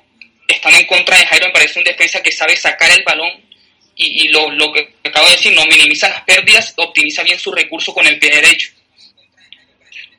estando 0.47 0.79
en 0.79 0.85
contra 0.85 1.17
de 1.17 1.25
Jairo, 1.25 1.47
me 1.47 1.53
parece 1.53 1.79
un 1.79 1.85
defensa 1.85 2.21
que 2.21 2.31
sabe 2.31 2.55
sacar 2.55 2.91
el 2.91 3.03
balón 3.03 3.31
y, 3.95 4.25
y 4.25 4.27
lo, 4.29 4.49
lo 4.51 4.71
que 4.71 4.95
acabo 5.03 5.27
de 5.27 5.35
decir, 5.35 5.53
no 5.53 5.65
minimiza 5.65 6.09
las 6.09 6.23
pérdidas, 6.23 6.73
optimiza 6.77 7.23
bien 7.23 7.39
su 7.39 7.51
recurso 7.51 7.93
con 7.93 8.07
el 8.07 8.17
pie 8.17 8.31
derecho. 8.31 8.71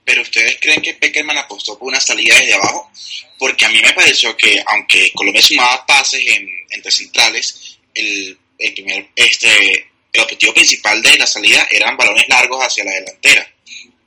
Pero 0.05 0.23
¿ustedes 0.23 0.59
creen 0.61 0.83
que 0.83 0.95
Peckerman 0.95 1.39
apostó 1.39 1.79
por 1.79 1.89
una 1.89 2.01
salida 2.01 2.39
desde 2.39 2.55
abajo? 2.55 2.91
Porque 3.39 3.65
a 3.65 3.71
mí 3.71 3.81
me 3.81 3.93
pareció 3.93 4.37
que, 4.37 4.63
aunque 4.73 5.11
Colombia 5.15 5.43
sumaba 5.43 5.85
pases 5.87 6.23
en, 6.27 6.49
entre 6.71 6.91
centrales, 6.91 7.79
el, 7.95 8.39
el 8.59 8.75
primer, 8.75 9.09
este, 9.17 9.89
el 10.13 10.21
objetivo 10.21 10.53
principal 10.53 11.03
de 11.03 11.19
la 11.19 11.27
salida 11.27 11.67
eran 11.71 11.97
balones 11.97 12.29
largos 12.29 12.65
hacia 12.65 12.85
la 12.85 12.93
delantera. 12.93 13.51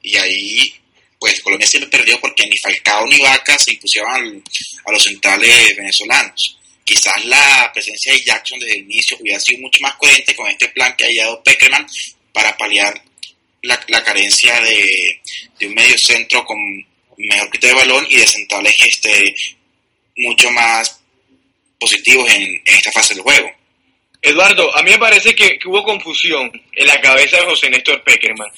Y 0.02 0.16
ahí, 0.18 0.74
pues 1.20 1.42
Colombia 1.42 1.68
siempre 1.68 1.90
perdió 1.90 2.20
porque 2.20 2.46
ni 2.48 2.58
Falcao 2.58 3.08
ni 3.08 3.20
Vaca 3.20 3.58
se 3.58 3.74
impusieron 3.74 4.44
a 4.86 4.92
los 4.92 5.04
centrales 5.04 5.76
venezolanos. 5.76 6.58
Quizás 6.84 7.26
la 7.26 7.70
presencia 7.74 8.14
de 8.14 8.22
Jackson 8.22 8.60
desde 8.60 8.76
el 8.76 8.84
inicio 8.84 9.18
hubiera 9.20 9.40
sido 9.40 9.60
mucho 9.60 9.82
más 9.82 9.96
coherente 9.96 10.36
con 10.36 10.48
este 10.48 10.70
plan 10.70 10.96
que 10.96 11.06
ha 11.06 11.26
dado 11.26 11.44
Peckerman 11.44 11.86
para 12.32 12.56
paliar 12.56 13.04
la, 13.68 14.04
carencia 14.04 14.60
de, 14.62 15.68
un 15.68 15.74
medio 15.74 15.98
centro 15.98 16.44
con 16.46 16.58
mejor 17.18 17.52
quita 17.52 17.68
de 17.68 17.74
balón 17.74 18.06
y 18.10 18.18
de 18.18 18.28
centrales 18.28 18.76
este, 18.80 19.36
mucho 20.18 20.50
más 20.52 21.02
positivos 21.80 22.30
en, 22.34 22.62
esta 22.66 22.92
fase 22.92 23.14
del 23.14 23.24
juego. 23.24 23.52
Eduardo, 24.22 24.76
a 24.76 24.82
mí 24.82 24.92
me 24.92 24.98
parece 24.98 25.36
que, 25.36 25.60
hubo 25.66 25.84
confusión 25.84 26.52
en 26.74 26.88
la 26.88 27.00
cabeza 27.02 27.38
de 27.38 27.46
José 27.46 27.70
Néstor 27.70 28.04
Peckerman. 28.04 28.50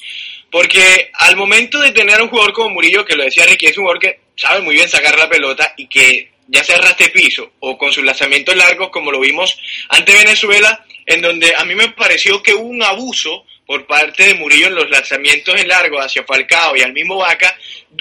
Porque 0.50 1.10
al 1.14 1.36
momento 1.36 1.80
de 1.80 1.92
tener 1.92 2.20
un 2.20 2.28
jugador 2.28 2.52
como 2.52 2.70
Murillo, 2.70 3.04
que 3.04 3.14
lo 3.14 3.22
decía 3.22 3.46
Ricky, 3.46 3.66
es 3.66 3.78
un 3.78 3.84
jugador 3.84 4.00
que 4.00 4.20
sabe 4.36 4.62
muy 4.62 4.74
bien 4.74 4.88
sacar 4.88 5.16
la 5.16 5.28
pelota 5.28 5.74
y 5.76 5.86
que 5.86 6.32
ya 6.48 6.64
sea 6.64 6.78
raste 6.78 7.10
piso 7.10 7.52
o 7.60 7.78
con 7.78 7.92
sus 7.92 8.02
lanzamientos 8.02 8.56
largos, 8.56 8.90
como 8.90 9.12
lo 9.12 9.20
vimos 9.20 9.56
ante 9.88 10.12
Venezuela, 10.12 10.84
en 11.06 11.20
donde 11.20 11.54
a 11.54 11.64
mí 11.64 11.76
me 11.76 11.90
pareció 11.90 12.42
que 12.42 12.54
hubo 12.54 12.66
un 12.66 12.82
abuso 12.82 13.44
por 13.70 13.86
parte 13.86 14.24
de 14.24 14.34
Murillo 14.34 14.66
en 14.66 14.74
los 14.74 14.90
lanzamientos 14.90 15.54
en 15.54 15.68
largo 15.68 16.00
hacia 16.00 16.24
Falcao 16.24 16.76
y 16.76 16.80
al 16.80 16.92
mismo 16.92 17.18
Vaca, 17.18 17.56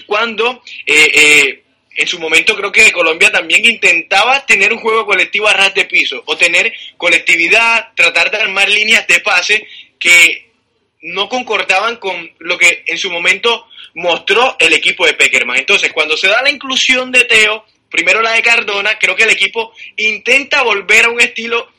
cuando 0.07 0.63
eh, 0.83 1.11
eh, 1.13 1.63
en 1.95 2.07
su 2.07 2.17
momento 2.17 2.55
creo 2.55 2.71
que 2.71 2.91
Colombia 2.91 3.31
también 3.31 3.63
intentaba 3.63 4.43
tener 4.47 4.73
un 4.73 4.79
juego 4.79 5.05
colectivo 5.05 5.47
a 5.47 5.53
ras 5.53 5.75
de 5.75 5.85
piso 5.85 6.23
o 6.25 6.35
tener 6.35 6.73
colectividad, 6.97 7.93
tratar 7.93 8.31
de 8.31 8.37
armar 8.37 8.67
líneas 8.67 9.05
de 9.05 9.19
pase 9.19 9.67
que 9.99 10.49
no 11.03 11.29
concordaban 11.29 11.97
con 11.97 12.31
lo 12.39 12.57
que 12.57 12.83
en 12.87 12.97
su 12.97 13.11
momento 13.11 13.67
mostró 13.93 14.55
el 14.57 14.73
equipo 14.73 15.05
de 15.05 15.13
Peckerman. 15.13 15.57
Entonces, 15.57 15.93
cuando 15.93 16.17
se 16.17 16.29
da 16.29 16.41
la 16.41 16.49
inclusión 16.49 17.11
de 17.11 17.25
Teo, 17.25 17.63
primero 17.91 18.23
la 18.23 18.31
de 18.31 18.41
Cardona, 18.41 18.97
creo 18.97 19.15
que 19.15 19.25
el 19.25 19.29
equipo 19.29 19.71
intenta 19.97 20.63
volver 20.63 21.05
a 21.05 21.09
un 21.09 21.21
estilo 21.21 21.71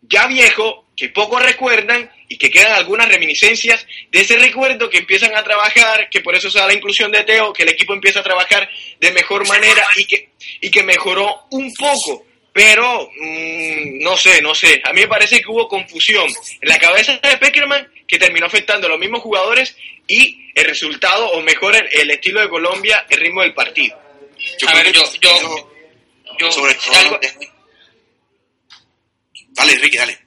ya 0.00 0.26
viejo, 0.26 0.87
que 0.98 1.08
pocos 1.10 1.40
recuerdan 1.40 2.10
y 2.28 2.36
que 2.36 2.50
quedan 2.50 2.72
algunas 2.72 3.08
reminiscencias 3.08 3.86
de 4.10 4.20
ese 4.20 4.36
recuerdo 4.36 4.90
que 4.90 4.98
empiezan 4.98 5.34
a 5.36 5.44
trabajar, 5.44 6.10
que 6.10 6.20
por 6.20 6.34
eso 6.34 6.50
se 6.50 6.58
da 6.58 6.66
la 6.66 6.74
inclusión 6.74 7.12
de 7.12 7.22
Teo, 7.22 7.52
que 7.52 7.62
el 7.62 7.68
equipo 7.68 7.94
empieza 7.94 8.18
a 8.18 8.24
trabajar 8.24 8.68
de 8.98 9.12
mejor 9.12 9.46
manera 9.46 9.86
y 9.96 10.04
que, 10.06 10.30
y 10.60 10.70
que 10.72 10.82
mejoró 10.82 11.46
un 11.52 11.72
poco. 11.74 12.26
Pero 12.52 13.08
mm, 13.16 14.02
no 14.02 14.16
sé, 14.16 14.42
no 14.42 14.56
sé. 14.56 14.82
A 14.84 14.92
mí 14.92 15.02
me 15.02 15.06
parece 15.08 15.40
que 15.40 15.48
hubo 15.48 15.68
confusión 15.68 16.26
en 16.60 16.68
la 16.68 16.78
cabeza 16.80 17.12
de 17.22 17.36
Peckerman 17.38 17.88
que 18.08 18.18
terminó 18.18 18.46
afectando 18.46 18.88
a 18.88 18.90
los 18.90 18.98
mismos 18.98 19.22
jugadores 19.22 19.76
y 20.08 20.50
el 20.56 20.64
resultado, 20.64 21.28
o 21.30 21.40
mejor, 21.42 21.76
el, 21.76 21.86
el 21.92 22.10
estilo 22.10 22.40
de 22.40 22.48
Colombia, 22.48 23.06
el 23.08 23.20
ritmo 23.20 23.42
del 23.42 23.54
partido. 23.54 23.96
Yo 24.58 24.68
A 24.68 24.74
ver, 24.74 24.90
yo- 24.92 25.04
yo- 25.20 25.70
Yo, 26.40 26.50
sobre 26.52 26.74
todo 26.74 26.94
algo, 26.96 27.20
Dale, 29.50 29.76
Ricky, 29.78 29.96
dale. 29.96 30.18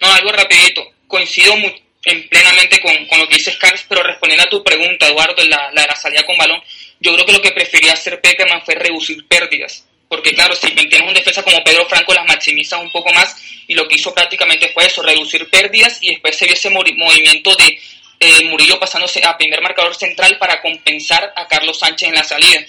No, 0.00 0.12
algo 0.12 0.32
rapidito. 0.32 0.84
Coincido 1.06 1.56
mu- 1.56 1.72
en 2.04 2.28
plenamente 2.28 2.80
con, 2.80 3.06
con 3.06 3.18
lo 3.18 3.28
que 3.28 3.34
dices, 3.36 3.56
Carlos, 3.56 3.84
pero 3.88 4.02
respondiendo 4.02 4.44
a 4.44 4.50
tu 4.50 4.62
pregunta, 4.62 5.06
Eduardo, 5.08 5.42
la, 5.44 5.70
la 5.72 5.82
de 5.82 5.88
la 5.88 5.96
salida 5.96 6.22
con 6.24 6.36
balón, 6.36 6.62
yo 7.00 7.12
creo 7.14 7.26
que 7.26 7.32
lo 7.32 7.42
que 7.42 7.50
prefería 7.52 7.92
hacer 7.92 8.20
Peckerman 8.20 8.62
fue 8.64 8.74
reducir 8.74 9.26
pérdidas. 9.26 9.86
Porque 10.08 10.32
claro, 10.34 10.54
si 10.54 10.70
tienes 10.70 11.02
un 11.02 11.14
defensa 11.14 11.42
como 11.42 11.64
Pedro 11.64 11.84
Franco, 11.86 12.14
las 12.14 12.26
maximizas 12.26 12.80
un 12.80 12.92
poco 12.92 13.12
más 13.12 13.36
y 13.66 13.74
lo 13.74 13.88
que 13.88 13.96
hizo 13.96 14.14
prácticamente 14.14 14.68
fue 14.68 14.86
eso, 14.86 15.02
reducir 15.02 15.50
pérdidas 15.50 15.98
y 16.00 16.10
después 16.10 16.36
se 16.36 16.44
vio 16.44 16.54
ese 16.54 16.70
movimiento 16.70 17.56
de 17.56 17.80
eh, 18.20 18.44
Murillo 18.44 18.78
pasándose 18.78 19.20
a 19.24 19.36
primer 19.36 19.60
marcador 19.60 19.96
central 19.96 20.38
para 20.38 20.62
compensar 20.62 21.32
a 21.34 21.48
Carlos 21.48 21.80
Sánchez 21.80 22.08
en 22.08 22.14
la 22.14 22.22
salida. 22.22 22.60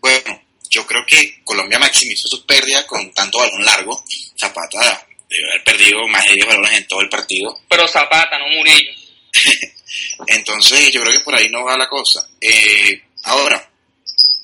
Bueno, 0.00 0.42
yo 0.70 0.86
creo 0.86 1.04
que 1.04 1.42
Colombia 1.42 1.80
maximizó 1.80 2.28
sus 2.28 2.44
pérdidas 2.44 2.84
con 2.84 3.12
tanto 3.12 3.38
balón 3.38 3.64
largo. 3.64 4.04
Zapata 4.38 5.06
debe 5.28 5.48
haber 5.50 5.64
perdido 5.64 6.06
más 6.08 6.24
de 6.24 6.34
10 6.34 6.46
balones 6.46 6.72
en 6.72 6.86
todo 6.86 7.00
el 7.00 7.08
partido. 7.08 7.60
Pero 7.68 7.88
Zapata, 7.88 8.38
no 8.38 8.46
Murillo. 8.48 8.92
Entonces, 10.28 10.92
yo 10.92 11.02
creo 11.02 11.12
que 11.12 11.24
por 11.24 11.34
ahí 11.34 11.48
no 11.48 11.64
va 11.64 11.76
la 11.76 11.88
cosa. 11.88 12.26
Eh, 12.40 13.02
ahora, 13.24 13.68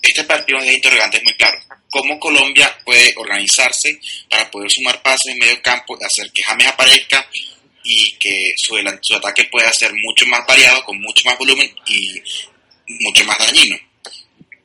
este 0.02 0.24
partido 0.24 0.60
de 0.60 0.74
interrogantes 0.74 1.22
muy 1.22 1.34
claro. 1.34 1.58
¿Cómo 1.90 2.18
Colombia 2.18 2.76
puede 2.84 3.14
organizarse 3.16 3.98
para 4.28 4.50
poder 4.50 4.70
sumar 4.70 5.00
pases 5.02 5.32
en 5.32 5.38
medio 5.38 5.62
campo, 5.62 5.96
hacer 6.04 6.30
que 6.32 6.42
James 6.42 6.66
aparezca 6.66 7.24
y 7.84 8.12
que 8.18 8.52
su, 8.56 8.76
su 9.02 9.14
ataque 9.14 9.44
pueda 9.44 9.72
ser 9.72 9.92
mucho 9.94 10.26
más 10.26 10.44
variado, 10.46 10.84
con 10.84 11.00
mucho 11.00 11.24
más 11.24 11.38
volumen 11.38 11.72
y 11.86 12.20
mucho 13.04 13.24
más 13.24 13.38
dañino? 13.38 13.76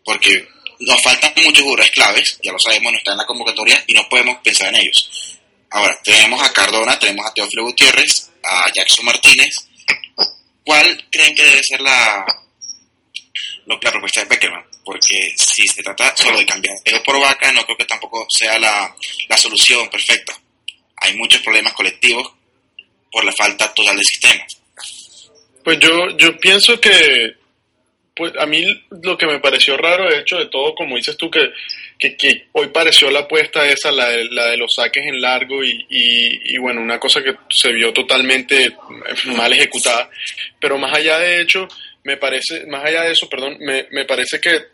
Porque 0.03 0.47
nos 0.81 1.01
faltan 1.01 1.33
muchos 1.37 1.63
jugadores 1.63 1.91
claves, 1.91 2.39
ya 2.43 2.51
lo 2.51 2.59
sabemos, 2.59 2.91
no 2.91 2.97
están 2.97 3.13
en 3.13 3.19
la 3.19 3.25
convocatoria 3.25 3.83
y 3.87 3.93
no 3.93 4.07
podemos 4.09 4.37
pensar 4.43 4.67
en 4.69 4.81
ellos. 4.81 5.37
Ahora, 5.69 5.97
tenemos 6.03 6.41
a 6.41 6.51
Cardona, 6.51 6.99
tenemos 6.99 7.25
a 7.25 7.33
Teófilo 7.33 7.63
Gutiérrez, 7.63 8.29
a 8.43 8.71
Jackson 8.73 9.05
Martínez. 9.05 9.55
¿Cuál 10.65 11.07
creen 11.09 11.33
que 11.33 11.43
debe 11.43 11.63
ser 11.63 11.81
la, 11.81 12.25
la 13.65 13.79
propuesta 13.79 14.21
de 14.21 14.25
Beckerman? 14.25 14.65
Porque 14.83 15.33
si 15.37 15.67
se 15.67 15.81
trata 15.81 16.15
solo 16.17 16.37
de 16.39 16.45
cambiar 16.45 16.75
Teo 16.83 17.01
por 17.03 17.19
vaca, 17.19 17.51
no 17.51 17.63
creo 17.63 17.77
que 17.77 17.85
tampoco 17.85 18.27
sea 18.29 18.59
la, 18.59 18.93
la 19.29 19.37
solución 19.37 19.89
perfecta. 19.89 20.37
Hay 20.97 21.15
muchos 21.15 21.41
problemas 21.41 21.73
colectivos 21.73 22.31
por 23.11 23.23
la 23.23 23.31
falta 23.31 23.73
total 23.73 23.97
de 23.97 24.03
sistemas. 24.03 24.57
Pues 25.63 25.79
yo, 25.79 26.09
yo 26.17 26.37
pienso 26.37 26.79
que, 26.79 27.37
pues 28.21 28.33
a 28.37 28.45
mí 28.45 28.63
lo 29.01 29.17
que 29.17 29.25
me 29.25 29.39
pareció 29.39 29.75
raro, 29.77 30.07
de 30.07 30.19
hecho, 30.19 30.37
de 30.37 30.45
todo, 30.45 30.75
como 30.75 30.95
dices 30.95 31.17
tú, 31.17 31.31
que, 31.31 31.51
que, 31.97 32.45
hoy 32.51 32.67
pareció 32.67 33.09
la 33.09 33.21
apuesta 33.21 33.65
esa, 33.65 33.91
la 33.91 34.09
de, 34.09 34.25
la 34.25 34.45
de 34.51 34.57
los 34.57 34.75
saques 34.75 35.03
en 35.07 35.19
largo 35.19 35.63
y, 35.63 35.71
y, 35.89 36.53
y, 36.53 36.57
bueno, 36.59 36.81
una 36.81 36.99
cosa 36.99 37.23
que 37.23 37.33
se 37.49 37.71
vio 37.71 37.91
totalmente 37.91 38.77
mal 39.35 39.51
ejecutada, 39.53 40.07
pero 40.59 40.77
más 40.77 40.95
allá 40.95 41.17
de 41.17 41.41
hecho, 41.41 41.67
me 42.03 42.15
parece, 42.17 42.67
más 42.67 42.85
allá 42.85 43.05
de 43.05 43.13
eso, 43.13 43.27
perdón, 43.27 43.57
me, 43.59 43.87
me 43.89 44.05
parece 44.05 44.39
que 44.39 44.67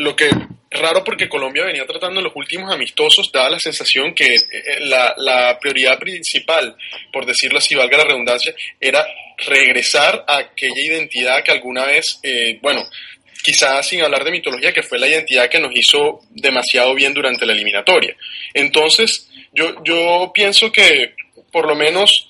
lo 0.00 0.16
que 0.16 0.30
raro 0.70 1.02
porque 1.04 1.28
Colombia 1.28 1.64
venía 1.64 1.84
tratando 1.84 2.20
los 2.20 2.32
últimos 2.34 2.72
amistosos, 2.72 3.30
daba 3.32 3.50
la 3.50 3.58
sensación 3.58 4.14
que 4.14 4.34
eh, 4.34 4.40
la, 4.80 5.14
la 5.18 5.58
prioridad 5.58 5.98
principal, 5.98 6.76
por 7.12 7.26
decirlo 7.26 7.58
así, 7.58 7.74
valga 7.74 7.98
la 7.98 8.04
redundancia, 8.04 8.54
era 8.80 9.04
regresar 9.38 10.24
a 10.26 10.38
aquella 10.38 10.80
identidad 10.80 11.42
que 11.42 11.52
alguna 11.52 11.84
vez, 11.84 12.20
eh, 12.22 12.58
bueno, 12.62 12.82
quizás 13.42 13.88
sin 13.88 14.02
hablar 14.02 14.24
de 14.24 14.30
mitología, 14.30 14.72
que 14.72 14.82
fue 14.82 14.98
la 14.98 15.08
identidad 15.08 15.48
que 15.48 15.60
nos 15.60 15.72
hizo 15.74 16.20
demasiado 16.30 16.94
bien 16.94 17.14
durante 17.14 17.46
la 17.46 17.52
eliminatoria. 17.52 18.14
Entonces, 18.54 19.28
yo, 19.52 19.82
yo 19.82 20.30
pienso 20.32 20.70
que 20.70 21.14
por 21.50 21.66
lo 21.66 21.74
menos 21.74 22.28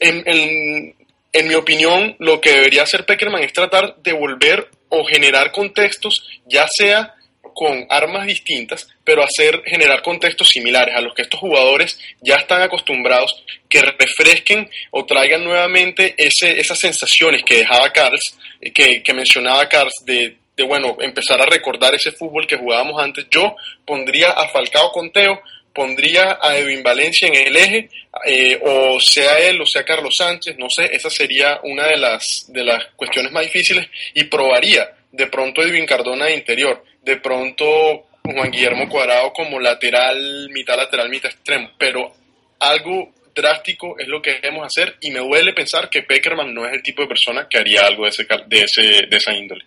en, 0.00 0.22
en, 0.26 0.94
en 1.32 1.48
mi 1.48 1.54
opinión, 1.54 2.16
lo 2.18 2.40
que 2.40 2.52
debería 2.52 2.82
hacer 2.82 3.06
Peckerman 3.06 3.42
es 3.42 3.52
tratar 3.52 3.96
de 4.02 4.12
volver 4.12 4.68
o 4.90 5.04
generar 5.04 5.50
contextos, 5.52 6.28
ya 6.46 6.66
sea 6.68 7.14
con 7.54 7.86
armas 7.88 8.26
distintas, 8.26 8.88
pero 9.04 9.22
hacer 9.22 9.62
generar 9.64 10.02
contextos 10.02 10.48
similares 10.48 10.94
a 10.94 11.00
los 11.00 11.14
que 11.14 11.22
estos 11.22 11.40
jugadores 11.40 11.98
ya 12.20 12.36
están 12.36 12.62
acostumbrados, 12.62 13.44
que 13.68 13.82
refresquen 13.82 14.70
o 14.90 15.04
traigan 15.04 15.44
nuevamente 15.44 16.14
ese, 16.16 16.60
esas 16.60 16.78
sensaciones 16.78 17.42
que 17.42 17.58
dejaba 17.58 17.92
Carls, 17.92 18.38
que, 18.74 19.02
que 19.02 19.14
mencionaba 19.14 19.68
Carls 19.68 19.94
de, 20.04 20.36
de, 20.56 20.64
bueno, 20.64 20.96
empezar 21.00 21.40
a 21.40 21.46
recordar 21.46 21.94
ese 21.94 22.12
fútbol 22.12 22.46
que 22.46 22.56
jugábamos 22.56 23.02
antes. 23.02 23.26
Yo 23.30 23.56
pondría 23.84 24.30
a 24.30 24.48
Falcao 24.48 24.92
con 24.92 25.10
Teo, 25.10 25.40
pondría 25.72 26.38
a 26.40 26.56
Edwin 26.56 26.82
Valencia 26.82 27.28
en 27.28 27.34
el 27.34 27.56
eje, 27.56 27.90
eh, 28.26 28.60
o 28.62 29.00
sea 29.00 29.38
él 29.38 29.60
o 29.60 29.66
sea 29.66 29.84
Carlos 29.84 30.14
Sánchez, 30.16 30.56
no 30.58 30.68
sé, 30.68 30.90
esa 30.92 31.10
sería 31.10 31.60
una 31.62 31.86
de 31.86 31.96
las, 31.96 32.46
de 32.48 32.64
las 32.64 32.86
cuestiones 32.96 33.32
más 33.32 33.44
difíciles 33.44 33.88
y 34.14 34.24
probaría 34.24 34.88
de 35.12 35.26
pronto 35.26 35.62
Edwin 35.62 35.86
Cardona 35.86 36.26
de 36.26 36.34
interior, 36.34 36.84
de 37.02 37.16
pronto 37.18 38.06
Juan 38.24 38.50
Guillermo 38.50 38.88
Cuadrado 38.88 39.32
como 39.32 39.58
lateral, 39.58 40.48
mitad 40.50 40.76
lateral, 40.76 41.08
mitad 41.08 41.30
extremo, 41.30 41.70
pero 41.78 42.12
algo 42.58 43.12
drástico 43.34 43.98
es 43.98 44.08
lo 44.08 44.20
que 44.20 44.34
debemos 44.34 44.66
hacer 44.66 44.96
y 45.00 45.10
me 45.10 45.20
duele 45.20 45.52
pensar 45.52 45.88
que 45.88 46.02
Peckerman 46.02 46.52
no 46.52 46.66
es 46.66 46.74
el 46.74 46.82
tipo 46.82 47.02
de 47.02 47.08
persona 47.08 47.46
que 47.48 47.58
haría 47.58 47.86
algo 47.86 48.04
de, 48.04 48.10
ese, 48.10 48.26
de, 48.46 48.62
ese, 48.62 49.06
de 49.06 49.16
esa 49.16 49.32
índole. 49.32 49.64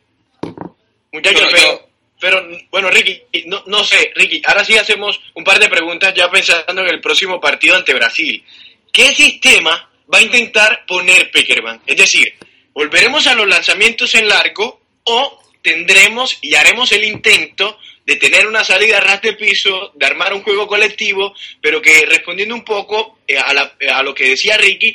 Muchachos, 1.11 1.47
pero, 1.51 1.61
pero 1.61 1.92
bueno, 2.71 2.89
Ricky, 2.89 3.21
no, 3.45 3.63
no 3.67 3.83
sé, 3.83 4.11
Ricky, 4.15 4.41
ahora 4.45 4.63
sí 4.63 4.77
hacemos 4.77 5.19
un 5.33 5.43
par 5.43 5.59
de 5.59 5.69
preguntas 5.69 6.13
ya 6.13 6.29
pensando 6.29 6.81
en 6.81 6.87
el 6.89 7.01
próximo 7.01 7.39
partido 7.41 7.75
ante 7.75 7.93
Brasil. 7.93 8.43
¿Qué 8.91 9.13
sistema 9.13 9.89
va 10.13 10.17
a 10.19 10.21
intentar 10.21 10.85
poner 10.85 11.31
Peckerman? 11.31 11.81
Es 11.85 11.97
decir, 11.97 12.33
volveremos 12.73 13.25
a 13.27 13.35
los 13.35 13.47
lanzamientos 13.47 14.13
en 14.15 14.27
largo 14.27 14.81
o 15.03 15.43
tendremos 15.61 16.37
y 16.41 16.55
haremos 16.55 16.91
el 16.91 17.03
intento 17.05 17.77
de 18.05 18.17
tener 18.17 18.47
una 18.47 18.63
salida 18.65 18.97
a 18.97 19.01
ras 19.01 19.21
de 19.21 19.33
piso, 19.33 19.91
de 19.95 20.05
armar 20.05 20.33
un 20.33 20.43
juego 20.43 20.67
colectivo, 20.67 21.33
pero 21.61 21.81
que 21.81 22.05
respondiendo 22.05 22.53
un 22.53 22.65
poco 22.65 23.19
eh, 23.27 23.37
a, 23.37 23.53
la- 23.53 23.75
a 23.93 24.03
lo 24.03 24.13
que 24.13 24.29
decía 24.29 24.57
Ricky, 24.57 24.93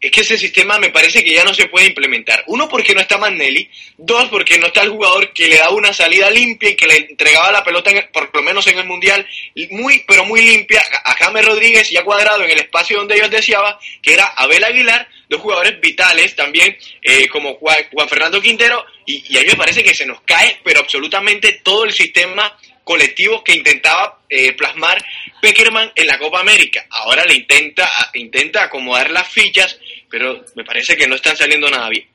es 0.00 0.10
que 0.12 0.20
ese 0.20 0.38
sistema 0.38 0.78
me 0.78 0.90
parece 0.90 1.24
que 1.24 1.32
ya 1.32 1.42
no 1.44 1.52
se 1.52 1.66
puede 1.66 1.86
implementar. 1.86 2.44
Uno, 2.46 2.68
porque 2.68 2.94
no 2.94 3.00
está 3.00 3.18
Manelli. 3.18 3.68
Dos, 3.96 4.28
porque 4.28 4.56
no 4.58 4.68
está 4.68 4.82
el 4.82 4.90
jugador 4.90 5.32
que 5.32 5.48
le 5.48 5.56
daba 5.56 5.74
una 5.74 5.92
salida 5.92 6.30
limpia 6.30 6.70
y 6.70 6.76
que 6.76 6.86
le 6.86 6.96
entregaba 6.96 7.50
la 7.50 7.64
pelota, 7.64 7.90
en 7.90 7.96
el- 7.98 8.08
por 8.08 8.30
lo 8.32 8.42
menos 8.42 8.66
en 8.68 8.78
el 8.78 8.84
Mundial, 8.86 9.26
muy, 9.70 10.04
pero 10.06 10.24
muy 10.24 10.40
limpia 10.42 10.80
a 11.04 11.14
James 11.14 11.44
Rodríguez 11.44 11.90
y 11.90 11.96
a 11.96 12.04
Cuadrado 12.04 12.44
en 12.44 12.50
el 12.50 12.58
espacio 12.58 12.98
donde 12.98 13.16
ellos 13.16 13.30
deseaban, 13.30 13.74
que 14.00 14.14
era 14.14 14.24
Abel 14.24 14.62
Aguilar, 14.62 15.08
dos 15.28 15.40
jugadores 15.40 15.80
vitales 15.80 16.36
también, 16.36 16.76
eh, 17.02 17.26
como 17.28 17.54
Juan, 17.56 17.78
Juan 17.92 18.08
Fernando 18.08 18.40
Quintero, 18.40 18.84
y, 19.04 19.24
y 19.28 19.36
a 19.36 19.40
mí 19.40 19.46
me 19.48 19.56
parece 19.56 19.82
que 19.82 19.94
se 19.94 20.06
nos 20.06 20.20
cae, 20.22 20.58
pero 20.62 20.80
absolutamente 20.80 21.60
todo 21.64 21.84
el 21.84 21.92
sistema 21.92 22.56
colectivo 22.84 23.44
que 23.44 23.52
intentaba 23.52 24.20
eh, 24.30 24.52
plasmar 24.54 25.04
Peckerman 25.42 25.92
en 25.94 26.06
la 26.06 26.18
Copa 26.18 26.40
América. 26.40 26.86
Ahora 26.88 27.24
le 27.26 27.34
intenta, 27.34 27.90
intenta 28.14 28.64
acomodar 28.64 29.10
las 29.10 29.28
fichas, 29.28 29.78
pero 30.10 30.44
me 30.54 30.64
parece 30.64 30.96
que 30.96 31.06
no 31.06 31.14
están 31.14 31.36
saliendo 31.36 31.70
nada 31.70 31.88
bien. 31.88 32.06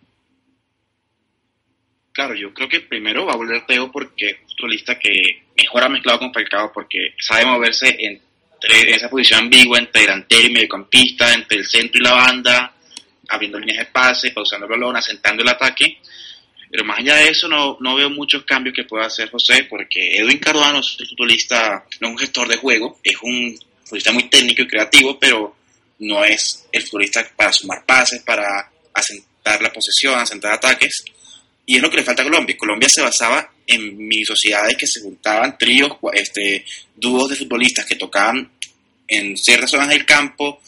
Claro, 2.12 2.36
yo 2.36 2.54
creo 2.54 2.70
que 2.70 2.82
primero 2.82 3.26
va 3.26 3.34
a 3.34 3.38
volver 3.38 3.66
Teo 3.66 3.92
porque 3.92 4.28
es 4.28 4.38
un 4.42 4.56
futbolista 4.56 5.00
que 5.00 5.12
mejor 5.58 5.84
ha 5.84 5.90
mezclado 5.90 6.20
con 6.20 6.34
Falcao 6.34 6.72
porque 6.72 7.16
sabe 7.20 7.46
moverse 7.46 7.96
entre 8.00 8.90
en 8.90 8.94
esa 8.94 9.10
posición 9.10 9.42
ambigua 9.42 9.80
entre 9.80 10.02
delantero 10.02 10.48
y 10.48 10.54
mediocampista, 10.54 11.34
entre 11.34 11.58
el 11.58 11.66
centro 11.66 12.00
y 12.00 12.04
la 12.04 12.14
banda, 12.14 12.74
abriendo 13.30 13.60
líneas 13.60 13.80
de 13.80 13.92
pase, 13.92 14.32
pausando 14.32 14.68
el 14.68 14.72
balón, 14.72 14.96
asentando 14.96 15.42
el 15.42 15.50
ataque. 15.50 15.98
Pero 16.70 16.86
más 16.86 17.00
allá 17.00 17.16
de 17.16 17.30
eso, 17.30 17.48
no, 17.48 17.78
no 17.80 17.96
veo 17.96 18.10
muchos 18.10 18.44
cambios 18.44 18.76
que 18.76 18.84
pueda 18.84 19.06
hacer 19.06 19.30
José, 19.30 19.66
porque 19.66 20.16
Edwin 20.16 20.40
Cardano 20.40 20.80
es 20.80 21.00
un 21.00 21.08
futbolista, 21.08 21.86
no 22.00 22.08
es 22.08 22.12
un 22.14 22.18
gestor 22.18 22.48
de 22.48 22.58
juego, 22.58 23.00
es 23.04 23.16
un 23.22 23.58
futbolista 23.84 24.12
muy 24.12 24.24
técnico 24.30 24.62
y 24.62 24.68
creativo, 24.68 25.20
pero 25.20 25.56
no 26.00 26.24
es 26.24 26.66
el 26.72 26.84
futbolista 26.84 27.28
para 27.36 27.54
sumar 27.54 27.86
pases, 27.86 28.22
para 28.24 28.72
asentar 28.94 29.62
la 29.62 29.72
posesión, 29.72 30.20
asentar 30.20 30.54
ataques. 30.54 31.04
Y 31.66 31.78
es 31.78 31.82
lo 31.82 31.90
que 31.90 31.98
le 31.98 32.04
falta 32.04 32.22
a 32.22 32.26
Colombia. 32.26 32.58
Colombia 32.58 32.90
se 32.90 33.02
basaba 33.02 33.54
en 33.66 33.98
mini 33.98 34.26
sociedades 34.26 34.76
que 34.78 34.88
se 34.88 35.02
juntaban 35.02 35.58
tríos, 35.58 35.92
este, 36.14 36.66
dúos 36.96 37.30
de 37.30 37.36
futbolistas 37.38 37.86
que 37.86 37.96
tocaban 37.96 38.52
en 39.08 39.38
ciertas 39.38 39.72
zonas 39.72 39.90
del 39.90 40.06
campo, 40.06 40.62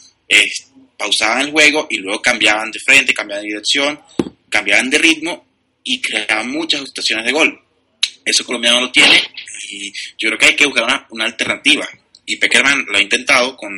pausaban 0.96 1.42
el 1.42 1.50
juego 1.50 1.86
y 1.90 1.98
luego 1.98 2.22
cambiaban 2.22 2.70
de 2.70 2.80
frente, 2.80 3.12
cambiaban 3.12 3.44
de 3.44 3.50
dirección, 3.50 4.00
cambiaban 4.48 4.88
de 4.88 4.98
ritmo 4.98 5.46
y 5.84 6.00
creaban 6.00 6.50
muchas 6.50 6.82
situaciones 6.84 7.26
de 7.26 7.32
gol. 7.32 7.60
Eso 8.24 8.44
Colombia 8.44 8.72
no 8.72 8.80
lo 8.80 8.90
tiene 8.90 9.22
y 9.70 9.92
yo 10.18 10.28
creo 10.28 10.38
que 10.38 10.46
hay 10.46 10.56
que 10.56 10.66
buscar 10.66 10.84
una, 10.84 11.06
una 11.10 11.24
alternativa. 11.24 11.86
Y 12.24 12.36
Peckerman 12.36 12.86
lo 12.86 12.98
ha 12.98 13.02
intentado 13.02 13.56
con 13.56 13.72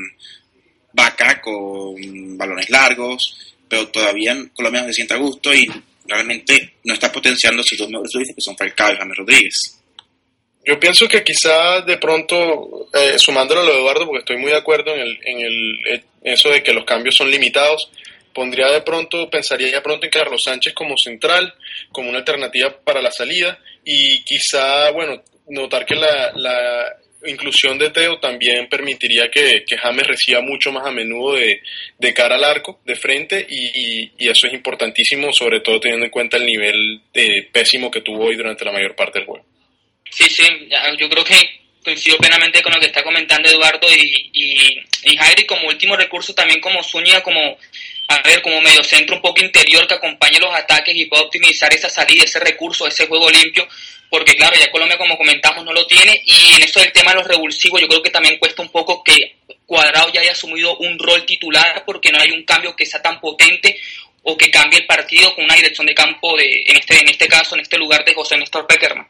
Vaca, 0.99 1.41
con 1.41 2.37
balones 2.37 2.69
largos, 2.71 3.55
pero 3.69 3.87
todavía 3.89 4.37
Colombia 4.53 4.83
no 4.83 4.89
se 4.89 4.95
siente 4.95 5.15
a 5.15 5.19
gusto 5.19 5.55
y 5.55 5.65
realmente 6.07 6.75
no 6.85 6.95
está 6.95 7.13
potenciando 7.13 7.63
sus 7.63 7.79
dos 7.79 7.89
mejores 7.89 8.11
futbolistas 8.11 8.35
que 8.35 8.43
son 8.43 8.57
Falcao 8.57 8.93
y 8.93 8.97
James 8.97 9.17
Rodríguez. 9.17 9.55
Yo 10.65 10.81
pienso 10.81 11.07
que 11.07 11.23
quizá 11.23 11.83
de 11.83 11.99
pronto, 11.99 12.89
eh, 12.93 13.19
sumándolo 13.19 13.61
a 13.61 13.65
lo 13.65 13.73
de 13.73 13.79
Eduardo, 13.79 14.07
porque 14.07 14.19
estoy 14.19 14.37
muy 14.39 14.51
de 14.51 14.59
acuerdo 14.59 14.93
en, 14.93 15.01
el, 15.01 15.19
en 15.25 15.41
el, 15.41 16.03
en 16.23 16.33
eso 16.33 16.49
de 16.51 16.63
que 16.63 16.75
los 16.75 16.85
cambios 16.85 17.15
son 17.15 17.31
limitados, 17.31 17.91
pondría 18.35 18.69
de 18.69 18.83
pronto, 18.83 19.31
pensaría 19.31 19.71
ya 19.71 19.83
pronto 19.83 20.05
en 20.07 20.11
Carlos 20.11 20.43
Sánchez 20.43 20.75
como 20.75 20.97
central, 20.97 21.55
como 21.93 22.09
una 22.09 22.19
alternativa 22.19 22.77
para 22.85 23.01
la 23.01 23.13
salida, 23.13 23.59
y 23.85 24.23
quizá, 24.25 24.91
bueno, 24.91 25.23
notar 25.49 25.87
que 25.87 25.95
la, 25.95 26.33
la 26.35 26.97
inclusión 27.26 27.78
de 27.78 27.90
Teo 27.90 28.18
también 28.18 28.68
permitiría 28.68 29.31
que, 29.31 29.64
que 29.66 29.76
James 29.76 30.07
reciba 30.07 30.40
mucho 30.40 30.70
más 30.72 30.87
a 30.87 30.90
menudo 30.90 31.35
de, 31.35 31.61
de 31.98 32.14
cara 32.14 32.37
al 32.37 32.44
arco, 32.44 32.81
de 32.85 32.94
frente, 32.96 33.44
y, 33.48 34.11
y- 34.18 34.28
eso 34.28 34.46
es 34.46 34.52
importantísimo, 34.52 35.33
sobre 35.33 35.61
todo 35.61 35.81
teniendo 35.81 36.04
en 36.07 36.11
cuenta 36.11 36.37
el 36.37 36.46
nivel 36.46 37.00
de 37.12 37.48
pésimo 37.52 37.90
que 37.90 38.02
tuvo 38.02 38.26
hoy 38.26 38.37
durante 38.37 38.64
la 38.64 38.72
mayor 38.72 38.94
parte 38.94 39.18
del 39.18 39.26
juego. 39.26 39.44
Sí, 40.11 40.24
sí, 40.31 40.44
yo 40.98 41.09
creo 41.09 41.24
que 41.24 41.35
coincido 41.85 42.18
plenamente 42.18 42.62
con 42.62 42.72
lo 42.72 42.81
que 42.81 42.87
está 42.87 43.02
comentando 43.02 43.48
Eduardo 43.48 43.87
y, 43.90 44.31
y, 44.33 44.78
y 45.04 45.16
Jairi 45.16 45.44
como 45.46 45.68
último 45.68 45.96
recurso 45.96 46.35
también 46.35 46.61
como 46.61 46.83
Zúñiga, 46.83 47.22
como, 47.22 47.59
a 48.09 48.22
ver, 48.22 48.42
como 48.42 48.61
medio 48.61 48.83
centro 48.85 49.16
un 49.16 49.22
poco 49.22 49.40
interior 49.42 49.87
que 49.87 49.94
acompañe 49.94 50.38
los 50.38 50.54
ataques 50.54 50.94
y 50.94 51.07
pueda 51.07 51.22
optimizar 51.22 51.72
esa 51.72 51.88
salida, 51.88 52.24
ese 52.24 52.40
recurso, 52.40 52.87
ese 52.87 53.07
juego 53.07 53.31
limpio, 53.31 53.66
porque 54.11 54.35
claro, 54.35 54.57
ya 54.59 54.71
Colombia 54.71 54.99
como 54.99 55.16
comentamos 55.16 55.64
no 55.64 55.73
lo 55.73 55.87
tiene 55.87 56.23
y 56.25 56.55
en 56.55 56.62
eso 56.62 56.81
del 56.81 56.92
tema 56.92 57.11
de 57.11 57.18
los 57.18 57.27
revulsivos 57.27 57.81
yo 57.81 57.88
creo 57.88 58.03
que 58.03 58.11
también 58.11 58.38
cuesta 58.38 58.62
un 58.62 58.71
poco 58.71 59.03
que 59.03 59.37
Cuadrado 59.66 60.11
ya 60.11 60.23
haya 60.23 60.33
asumido 60.33 60.77
un 60.79 60.99
rol 60.99 61.27
titular 61.27 61.85
porque 61.85 62.11
no 62.11 62.18
hay 62.18 62.31
un 62.31 62.42
cambio 62.44 62.75
que 62.75 62.87
sea 62.87 63.03
tan 63.03 63.21
potente 63.21 63.79
o 64.23 64.37
que 64.37 64.51
cambie 64.51 64.81
el 64.81 64.87
partido 64.87 65.35
con 65.35 65.44
una 65.44 65.55
dirección 65.55 65.87
de 65.87 65.94
campo 65.94 66.37
de, 66.37 66.62
en 66.66 66.77
este, 66.77 66.99
en 66.99 67.09
este 67.09 67.29
caso, 67.29 67.55
en 67.55 67.61
este 67.61 67.79
lugar 67.79 68.05
de 68.05 68.14
José 68.14 68.37
Néstor 68.37 68.66
Peckerman. 68.66 69.07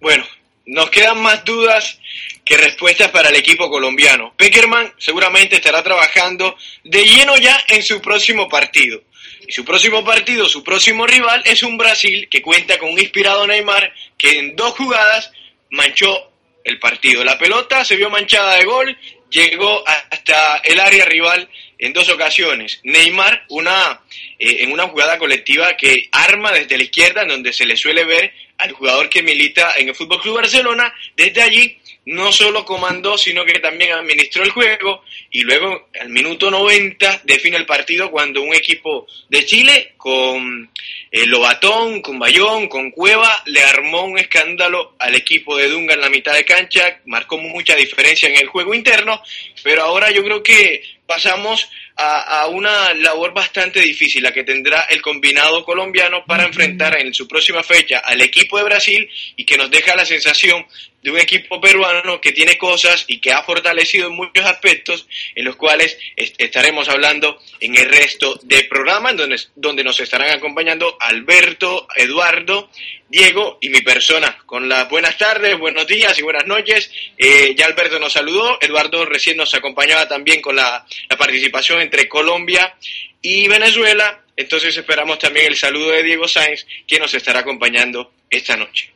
Bueno, 0.00 0.26
nos 0.68 0.90
quedan 0.90 1.20
más 1.22 1.44
dudas 1.44 1.98
que 2.44 2.56
respuestas 2.56 3.10
para 3.10 3.30
el 3.30 3.36
equipo 3.36 3.70
colombiano. 3.70 4.34
Peckerman 4.36 4.92
seguramente 4.98 5.56
estará 5.56 5.82
trabajando 5.82 6.56
de 6.84 7.04
lleno 7.04 7.36
ya 7.36 7.58
en 7.68 7.82
su 7.82 8.00
próximo 8.00 8.48
partido. 8.48 9.02
Y 9.46 9.52
su 9.52 9.64
próximo 9.64 10.04
partido, 10.04 10.46
su 10.46 10.62
próximo 10.62 11.06
rival 11.06 11.42
es 11.46 11.62
un 11.62 11.78
Brasil 11.78 12.28
que 12.30 12.42
cuenta 12.42 12.78
con 12.78 12.90
un 12.90 12.98
inspirado 12.98 13.46
Neymar 13.46 13.92
que 14.16 14.38
en 14.38 14.56
dos 14.56 14.72
jugadas 14.74 15.32
manchó 15.70 16.32
el 16.64 16.78
partido. 16.78 17.24
La 17.24 17.38
pelota 17.38 17.84
se 17.84 17.96
vio 17.96 18.10
manchada 18.10 18.56
de 18.56 18.64
gol, 18.64 18.98
llegó 19.30 19.82
hasta 19.86 20.58
el 20.64 20.80
área 20.80 21.06
rival 21.06 21.48
en 21.78 21.92
dos 21.92 22.08
ocasiones. 22.10 22.80
Neymar, 22.82 23.44
una, 23.48 24.00
eh, 24.38 24.58
en 24.60 24.72
una 24.72 24.88
jugada 24.88 25.18
colectiva 25.18 25.76
que 25.76 26.08
arma 26.12 26.52
desde 26.52 26.76
la 26.76 26.84
izquierda, 26.84 27.22
en 27.22 27.28
donde 27.28 27.52
se 27.52 27.66
le 27.66 27.76
suele 27.76 28.04
ver 28.04 28.32
al 28.58 28.72
jugador 28.72 29.08
que 29.08 29.22
milita 29.22 29.74
en 29.76 29.88
el 29.88 29.94
Fútbol 29.94 30.20
Club 30.20 30.36
Barcelona, 30.36 30.92
desde 31.16 31.42
allí 31.42 31.78
no 32.08 32.32
solo 32.32 32.64
comandó, 32.64 33.18
sino 33.18 33.44
que 33.44 33.58
también 33.60 33.92
administró 33.92 34.42
el 34.42 34.50
juego. 34.50 35.04
Y 35.30 35.42
luego 35.42 35.88
al 36.00 36.08
minuto 36.08 36.50
90 36.50 37.22
define 37.24 37.58
el 37.58 37.66
partido 37.66 38.10
cuando 38.10 38.42
un 38.42 38.54
equipo 38.54 39.06
de 39.28 39.44
Chile 39.44 39.92
con 39.98 40.70
eh, 41.10 41.26
Lobatón, 41.26 42.00
con 42.00 42.18
Bayón, 42.18 42.68
con 42.68 42.90
Cueva, 42.90 43.42
le 43.46 43.62
armó 43.62 44.04
un 44.04 44.18
escándalo 44.18 44.94
al 44.98 45.14
equipo 45.14 45.56
de 45.56 45.68
Dunga 45.68 45.94
en 45.94 46.00
la 46.00 46.08
mitad 46.08 46.32
de 46.32 46.44
cancha, 46.44 47.00
marcó 47.04 47.36
mucha 47.36 47.76
diferencia 47.76 48.28
en 48.28 48.36
el 48.36 48.48
juego 48.48 48.74
interno, 48.74 49.22
pero 49.62 49.82
ahora 49.82 50.10
yo 50.10 50.24
creo 50.24 50.42
que 50.42 50.82
pasamos 51.08 51.70
a, 51.98 52.40
a 52.42 52.46
una 52.46 52.94
labor 52.94 53.34
bastante 53.34 53.80
difícil, 53.80 54.22
la 54.22 54.32
que 54.32 54.44
tendrá 54.44 54.82
el 54.88 55.02
combinado 55.02 55.64
colombiano 55.64 56.24
para 56.24 56.44
enfrentar 56.44 56.98
en 57.00 57.12
su 57.12 57.26
próxima 57.26 57.62
fecha 57.62 57.98
al 57.98 58.20
equipo 58.20 58.56
de 58.58 58.64
Brasil 58.64 59.10
y 59.36 59.44
que 59.44 59.56
nos 59.58 59.70
deja 59.70 59.96
la 59.96 60.04
sensación 60.06 60.64
de 61.02 61.10
un 61.12 61.18
equipo 61.18 61.60
peruano 61.60 62.20
que 62.20 62.32
tiene 62.32 62.58
cosas 62.58 63.04
y 63.06 63.20
que 63.20 63.32
ha 63.32 63.42
fortalecido 63.44 64.08
en 64.08 64.14
muchos 64.14 64.44
aspectos 64.44 65.06
en 65.34 65.44
los 65.44 65.54
cuales 65.56 65.96
est- 66.16 66.34
estaremos 66.40 66.88
hablando 66.88 67.40
en 67.60 67.76
el 67.76 67.86
resto 67.88 68.38
del 68.42 68.66
programa, 68.66 69.10
en 69.10 69.16
donde, 69.16 69.40
donde 69.54 69.84
nos 69.84 70.00
estarán 70.00 70.30
acompañando 70.30 70.96
Alberto, 71.00 71.86
Eduardo, 71.94 72.68
Diego 73.08 73.58
y 73.60 73.70
mi 73.70 73.80
persona. 73.80 74.36
Con 74.44 74.68
las 74.68 74.88
buenas 74.90 75.16
tardes, 75.16 75.56
buenos 75.56 75.86
días 75.86 76.18
y 76.18 76.22
buenas 76.22 76.46
noches. 76.46 76.90
Eh, 77.16 77.54
ya 77.56 77.66
Alberto 77.66 77.98
nos 78.00 78.12
saludó, 78.12 78.58
Eduardo 78.60 79.04
recién 79.06 79.36
nos 79.36 79.54
acompañaba 79.54 80.08
también 80.08 80.42
con 80.42 80.56
la, 80.56 80.84
la 81.08 81.16
participación 81.16 81.80
entre 81.88 82.06
Colombia 82.06 82.76
y 83.22 83.48
Venezuela. 83.48 84.22
Entonces 84.36 84.76
esperamos 84.76 85.18
también 85.18 85.46
el 85.46 85.56
saludo 85.56 85.90
de 85.90 86.02
Diego 86.02 86.28
Sáenz, 86.28 86.66
que 86.86 86.98
nos 86.98 87.12
estará 87.14 87.40
acompañando 87.40 88.12
esta 88.30 88.56
noche. 88.56 88.92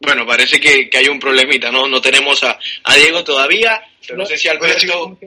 Bueno, 0.00 0.26
parece 0.26 0.60
que, 0.60 0.90
que 0.90 0.98
hay 0.98 1.08
un 1.08 1.18
problemita, 1.18 1.70
¿no? 1.70 1.88
No 1.88 2.00
tenemos 2.00 2.42
a, 2.42 2.58
a 2.84 2.96
Diego 2.96 3.24
todavía, 3.24 3.82
pero 4.06 4.18
no, 4.18 4.26
sé 4.26 4.36
si 4.36 4.48
Alberto... 4.48 5.18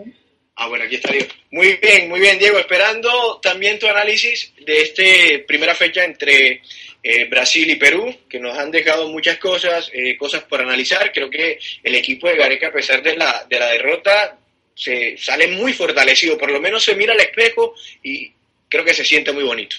Ah, 0.56 0.68
bueno, 0.68 0.84
aquí 0.84 0.96
está 0.96 1.14
Diego. 1.14 1.30
Muy 1.52 1.78
bien, 1.78 2.10
muy 2.10 2.20
bien, 2.20 2.38
Diego. 2.38 2.60
Esperando 2.60 3.40
también 3.42 3.80
tu 3.80 3.88
análisis 3.88 4.54
de 4.60 4.82
esta 4.82 5.46
primera 5.48 5.74
fecha 5.74 6.04
entre 6.04 6.62
eh, 7.02 7.26
Brasil 7.30 7.70
y 7.70 7.78
Perú, 7.78 8.14
que 8.30 8.40
nos 8.40 8.58
han 8.58 8.70
dejado 8.70 9.08
muchas 9.08 9.38
cosas, 9.38 9.90
eh, 9.94 10.18
cosas 10.18 10.44
por 10.44 10.60
analizar. 10.60 11.14
Creo 11.14 11.30
que 11.30 11.58
el 11.82 11.96
equipo 11.96 12.28
de 12.28 12.36
Gareca, 12.36 12.68
a 12.68 12.74
pesar 12.74 13.02
de 13.02 13.16
la, 13.16 13.46
de 13.50 13.58
la 13.58 13.70
derrota, 13.70 14.38
se 14.76 15.18
sale 15.18 15.48
muy 15.48 15.74
fortalecido. 15.74 16.38
Por 16.38 16.52
lo 16.52 16.60
menos 16.62 16.84
se 16.84 16.96
mira 16.96 17.14
al 17.14 17.20
espejo 17.20 17.74
y 18.04 18.32
creo 18.70 18.84
que 18.86 18.94
se 18.94 19.06
siente 19.06 19.32
muy 19.32 19.44
bonito. 19.44 19.76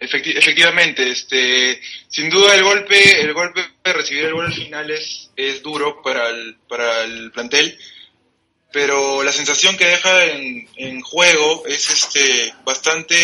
Efecti- 0.00 0.36
efectivamente, 0.36 1.08
este, 1.10 1.80
sin 2.08 2.28
duda 2.28 2.54
el 2.54 2.62
golpe, 2.64 3.20
el 3.20 3.32
golpe 3.32 3.62
de 3.84 3.92
recibir 3.92 4.24
el 4.26 4.34
gol 4.34 4.46
al 4.46 4.52
final 4.54 4.90
es, 4.90 5.30
es 5.36 5.62
duro 5.62 6.02
para 6.02 6.28
el, 6.28 6.56
para 6.68 7.04
el 7.04 7.30
plantel. 7.32 7.78
pero 8.72 9.22
la 9.22 9.32
sensación 9.32 9.76
que 9.76 9.86
deja 9.86 10.24
en, 10.26 10.68
en 10.76 11.00
juego 11.00 11.64
es 11.66 11.88
este 11.90 12.52
bastante 12.64 13.16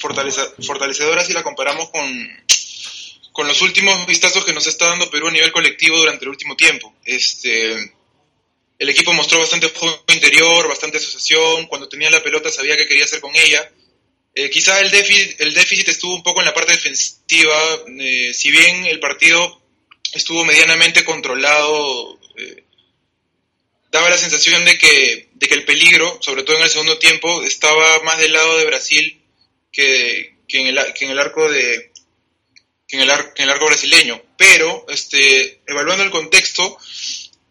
fortaleza- 0.00 0.54
fortalecedora 0.64 1.24
si 1.24 1.32
la 1.32 1.42
comparamos 1.42 1.90
con, 1.90 2.08
con 3.32 3.48
los 3.48 3.60
últimos 3.62 4.06
vistazos 4.06 4.44
que 4.44 4.52
nos 4.54 4.66
está 4.68 4.86
dando 4.86 5.10
Perú 5.10 5.26
a 5.26 5.32
nivel 5.32 5.50
colectivo 5.52 5.98
durante 5.98 6.24
el 6.24 6.30
último 6.30 6.54
tiempo. 6.56 6.94
Este, 7.04 7.94
el 8.78 8.88
equipo 8.88 9.12
mostró 9.12 9.38
bastante 9.38 9.68
juego 9.68 10.04
interior, 10.08 10.68
bastante 10.68 10.98
asociación, 10.98 11.66
cuando 11.66 11.88
tenía 11.88 12.10
la 12.10 12.22
pelota 12.22 12.50
sabía 12.50 12.76
qué 12.76 12.86
quería 12.86 13.04
hacer 13.04 13.20
con 13.20 13.34
ella. 13.34 13.70
Eh, 14.34 14.50
quizá 14.50 14.80
el 14.80 14.90
déficit, 14.90 15.40
el 15.40 15.54
déficit 15.54 15.88
estuvo 15.88 16.14
un 16.14 16.22
poco 16.22 16.40
en 16.40 16.46
la 16.46 16.52
parte 16.54 16.72
defensiva, 16.72 17.58
eh, 17.98 18.34
si 18.34 18.50
bien 18.50 18.84
el 18.84 19.00
partido 19.00 19.62
estuvo 20.12 20.44
medianamente 20.44 21.04
controlado, 21.04 22.18
eh, 22.36 22.64
daba 23.90 24.10
la 24.10 24.18
sensación 24.18 24.64
de 24.66 24.76
que, 24.76 25.30
el 25.40 25.64
peligro, 25.64 26.18
sobre 26.20 26.42
todo 26.42 26.56
en 26.56 26.64
el 26.64 26.68
segundo 26.68 26.98
tiempo, 26.98 27.42
estaba 27.44 28.02
más 28.02 28.18
del 28.18 28.32
lado 28.32 28.58
de 28.58 28.66
Brasil 28.66 29.22
que, 29.72 30.36
en, 30.48 30.66
el, 30.66 30.92
que 30.92 31.04
en 31.06 31.12
el 31.12 31.18
arco 31.18 31.48
de 31.50 31.92
que 32.88 32.96
en 32.96 33.02
el, 33.02 33.10
ar- 33.10 33.32
en 33.36 33.44
el 33.44 33.50
arco 33.50 33.66
brasileño. 33.66 34.22
Pero, 34.36 34.84
este, 34.88 35.60
evaluando 35.66 36.04
el 36.04 36.10
contexto 36.10 36.78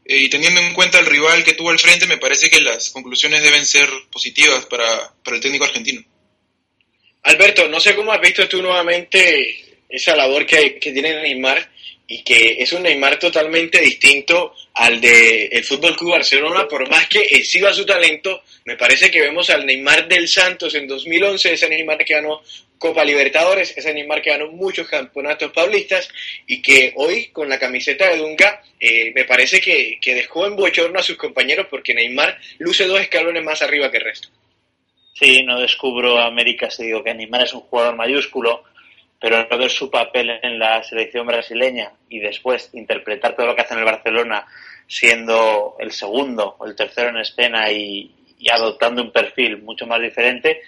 y 0.05 0.29
teniendo 0.29 0.61
en 0.61 0.73
cuenta 0.73 0.99
el 0.99 1.07
rival 1.07 1.43
que 1.43 1.53
tuvo 1.53 1.71
al 1.71 1.79
frente, 1.79 2.05
me 2.05 2.17
parece 2.17 2.49
que 2.49 2.61
las 2.61 2.91
conclusiones 2.91 3.41
deben 3.41 3.65
ser 3.65 3.89
positivas 4.11 4.65
para, 4.67 5.13
para 5.23 5.37
el 5.37 5.41
técnico 5.41 5.65
argentino. 5.65 6.03
Alberto, 7.23 7.67
no 7.67 7.79
sé 7.79 7.95
cómo 7.95 8.11
has 8.11 8.21
visto 8.21 8.47
tú 8.47 8.61
nuevamente 8.61 9.81
esa 9.89 10.15
labor 10.15 10.45
que, 10.45 10.77
que 10.77 10.91
tiene 10.91 11.21
Neymar 11.21 11.71
y 12.07 12.23
que 12.23 12.57
es 12.59 12.71
un 12.73 12.83
Neymar 12.83 13.17
totalmente 13.17 13.79
distinto 13.79 14.53
al 14.75 15.01
de 15.01 15.45
el 15.45 15.63
Fútbol 15.63 15.95
Club 15.95 16.11
Barcelona, 16.11 16.67
por 16.67 16.87
más 16.89 17.07
que 17.07 17.19
exhiba 17.19 17.73
su 17.73 17.85
talento, 17.85 18.43
me 18.65 18.77
parece 18.77 19.09
que 19.09 19.21
vemos 19.21 19.49
al 19.49 19.65
Neymar 19.65 20.07
del 20.07 20.27
Santos 20.27 20.75
en 20.75 20.87
2011, 20.87 21.53
ese 21.53 21.69
Neymar 21.69 22.03
que 22.05 22.13
ganó 22.13 22.41
Copa 22.77 23.03
Libertadores, 23.03 23.75
ese 23.75 23.93
Neymar 23.93 24.21
que 24.21 24.29
ganó 24.29 24.51
muchos 24.51 24.87
campeonatos 24.87 25.51
paulistas 25.51 26.07
y 26.45 26.61
que 26.61 26.93
hoy 26.95 27.27
con 27.27 27.49
la 27.49 27.57
camiseta 27.57 28.09
de 28.09 28.17
Dunga 28.17 28.61
eh, 28.79 29.11
me 29.15 29.25
parece 29.25 29.59
que, 29.59 29.97
que 29.99 30.13
dejó 30.13 30.45
en 30.45 30.55
bochorno 30.55 30.99
a 30.99 31.03
sus 31.03 31.17
compañeros 31.17 31.67
porque 31.69 31.95
Neymar 31.95 32.37
luce 32.59 32.85
dos 32.85 32.99
escalones 33.01 33.43
más 33.43 33.61
arriba 33.61 33.89
que 33.89 33.97
el 33.97 34.03
resto. 34.03 34.29
Sí, 35.17 35.43
no 35.43 35.61
descubro 35.61 36.19
América 36.19 36.69
si 36.69 36.83
digo 36.85 37.03
que 37.03 37.13
Neymar 37.13 37.43
es 37.43 37.53
un 37.53 37.61
jugador 37.61 37.95
mayúsculo, 37.95 38.63
pero 39.19 39.37
al 39.37 39.47
ver 39.57 39.69
su 39.69 39.89
papel 39.89 40.39
en 40.41 40.59
la 40.59 40.83
selección 40.83 41.25
brasileña 41.25 41.91
y 42.09 42.19
después 42.19 42.69
interpretar 42.73 43.35
todo 43.35 43.47
lo 43.47 43.55
que 43.55 43.61
hace 43.61 43.73
en 43.73 43.79
el 43.79 43.85
Barcelona 43.85 44.45
siendo 44.87 45.75
el 45.79 45.91
segundo 45.91 46.55
o 46.59 46.65
el 46.65 46.75
tercero 46.75 47.09
en 47.09 47.17
escena 47.17 47.71
y, 47.71 48.11
y 48.37 48.49
adoptando 48.49 49.01
un 49.01 49.11
perfil 49.11 49.61
mucho 49.61 49.87
más 49.87 50.01
diferente, 50.01 50.61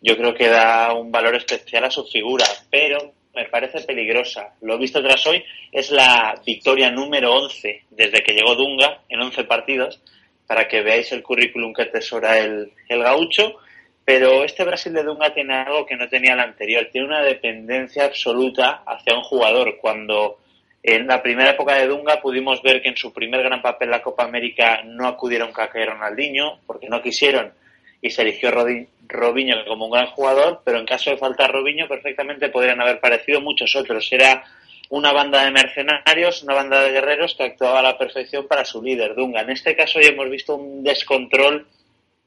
yo 0.00 0.16
creo 0.16 0.34
que 0.34 0.48
da 0.48 0.92
un 0.92 1.10
valor 1.10 1.34
especial 1.34 1.84
a 1.84 1.90
su 1.90 2.04
figura, 2.04 2.44
pero 2.70 3.12
me 3.34 3.46
parece 3.46 3.80
peligrosa. 3.80 4.54
Lo 4.60 4.78
visto 4.78 5.02
tras 5.02 5.26
hoy 5.26 5.44
es 5.72 5.90
la 5.90 6.40
victoria 6.44 6.90
número 6.90 7.34
11 7.34 7.84
desde 7.90 8.22
que 8.22 8.32
llegó 8.32 8.54
Dunga 8.54 9.02
en 9.08 9.20
11 9.20 9.44
partidos, 9.44 10.00
para 10.46 10.68
que 10.68 10.82
veáis 10.82 11.10
el 11.12 11.22
currículum 11.22 11.72
que 11.72 11.82
atesora 11.82 12.38
el, 12.38 12.72
el 12.88 13.02
gaucho. 13.02 13.56
Pero 14.04 14.44
este 14.44 14.64
Brasil 14.64 14.92
de 14.92 15.02
Dunga 15.02 15.32
tiene 15.32 15.54
algo 15.54 15.86
que 15.86 15.96
no 15.96 16.08
tenía 16.08 16.34
el 16.34 16.40
anterior, 16.40 16.88
tiene 16.92 17.06
una 17.06 17.22
dependencia 17.22 18.04
absoluta 18.04 18.82
hacia 18.86 19.14
un 19.14 19.22
jugador. 19.22 19.78
Cuando 19.80 20.40
en 20.82 21.06
la 21.06 21.22
primera 21.22 21.50
época 21.50 21.76
de 21.76 21.86
Dunga 21.86 22.20
pudimos 22.20 22.62
ver 22.62 22.82
que 22.82 22.90
en 22.90 22.96
su 22.96 23.12
primer 23.12 23.42
gran 23.42 23.62
papel 23.62 23.88
en 23.88 23.92
la 23.92 24.02
Copa 24.02 24.24
América 24.24 24.82
no 24.84 25.08
acudieron 25.08 25.52
Kaká 25.52 25.80
y 25.80 25.86
Ronaldinho, 25.86 26.60
porque 26.66 26.90
no 26.90 27.00
quisieron, 27.00 27.54
y 28.02 28.10
se 28.10 28.20
eligió 28.20 28.50
Robinho 28.50 29.64
como 29.66 29.86
un 29.86 29.92
gran 29.92 30.08
jugador, 30.08 30.60
pero 30.62 30.78
en 30.78 30.84
caso 30.84 31.08
de 31.08 31.16
faltar 31.16 31.50
Robinho 31.50 31.88
perfectamente 31.88 32.50
podrían 32.50 32.82
haber 32.82 33.00
parecido 33.00 33.40
muchos 33.40 33.74
otros. 33.74 34.12
Era 34.12 34.44
una 34.90 35.12
banda 35.12 35.42
de 35.42 35.50
mercenarios, 35.50 36.42
una 36.42 36.54
banda 36.54 36.82
de 36.82 36.92
guerreros 36.92 37.34
que 37.34 37.44
actuaba 37.44 37.78
a 37.78 37.82
la 37.82 37.96
perfección 37.96 38.46
para 38.46 38.66
su 38.66 38.82
líder, 38.82 39.14
Dunga. 39.14 39.40
En 39.40 39.48
este 39.48 39.74
caso 39.74 39.98
ya 39.98 40.08
hemos 40.08 40.28
visto 40.28 40.56
un 40.56 40.84
descontrol 40.84 41.66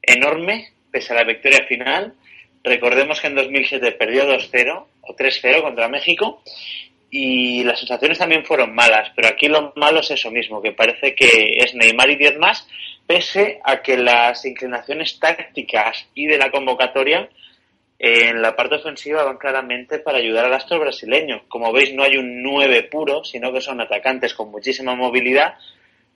enorme 0.01 0.71
pese 0.91 1.13
a 1.13 1.17
la 1.17 1.23
victoria 1.23 1.65
final. 1.67 2.13
Recordemos 2.63 3.21
que 3.21 3.27
en 3.27 3.35
2007 3.35 3.91
perdió 3.93 4.25
2-0 4.25 4.85
o 5.01 5.15
3-0 5.15 5.61
contra 5.61 5.87
México 5.87 6.41
y 7.09 7.63
las 7.63 7.79
sensaciones 7.79 8.17
también 8.17 8.45
fueron 8.45 8.75
malas, 8.75 9.11
pero 9.15 9.29
aquí 9.29 9.47
lo 9.47 9.73
malo 9.75 10.01
es 10.01 10.11
eso 10.11 10.29
mismo, 10.31 10.61
que 10.61 10.73
parece 10.73 11.15
que 11.15 11.59
es 11.59 11.73
Neymar 11.73 12.09
y 12.09 12.15
10 12.17 12.37
más, 12.37 12.67
pese 13.05 13.59
a 13.63 13.81
que 13.81 13.97
las 13.97 14.43
inclinaciones 14.45 15.17
tácticas 15.19 16.07
y 16.13 16.27
de 16.27 16.37
la 16.37 16.51
convocatoria 16.51 17.29
en 17.99 18.41
la 18.41 18.55
parte 18.55 18.75
ofensiva 18.75 19.23
van 19.23 19.37
claramente 19.37 19.99
para 19.99 20.19
ayudar 20.19 20.45
al 20.45 20.53
astro 20.53 20.79
brasileño. 20.79 21.43
Como 21.47 21.71
veis, 21.71 21.93
no 21.93 22.03
hay 22.03 22.17
un 22.17 22.43
9 22.43 22.83
puro, 22.83 23.23
sino 23.23 23.51
que 23.51 23.61
son 23.61 23.81
atacantes 23.81 24.33
con 24.33 24.51
muchísima 24.51 24.93
movilidad 24.95 25.55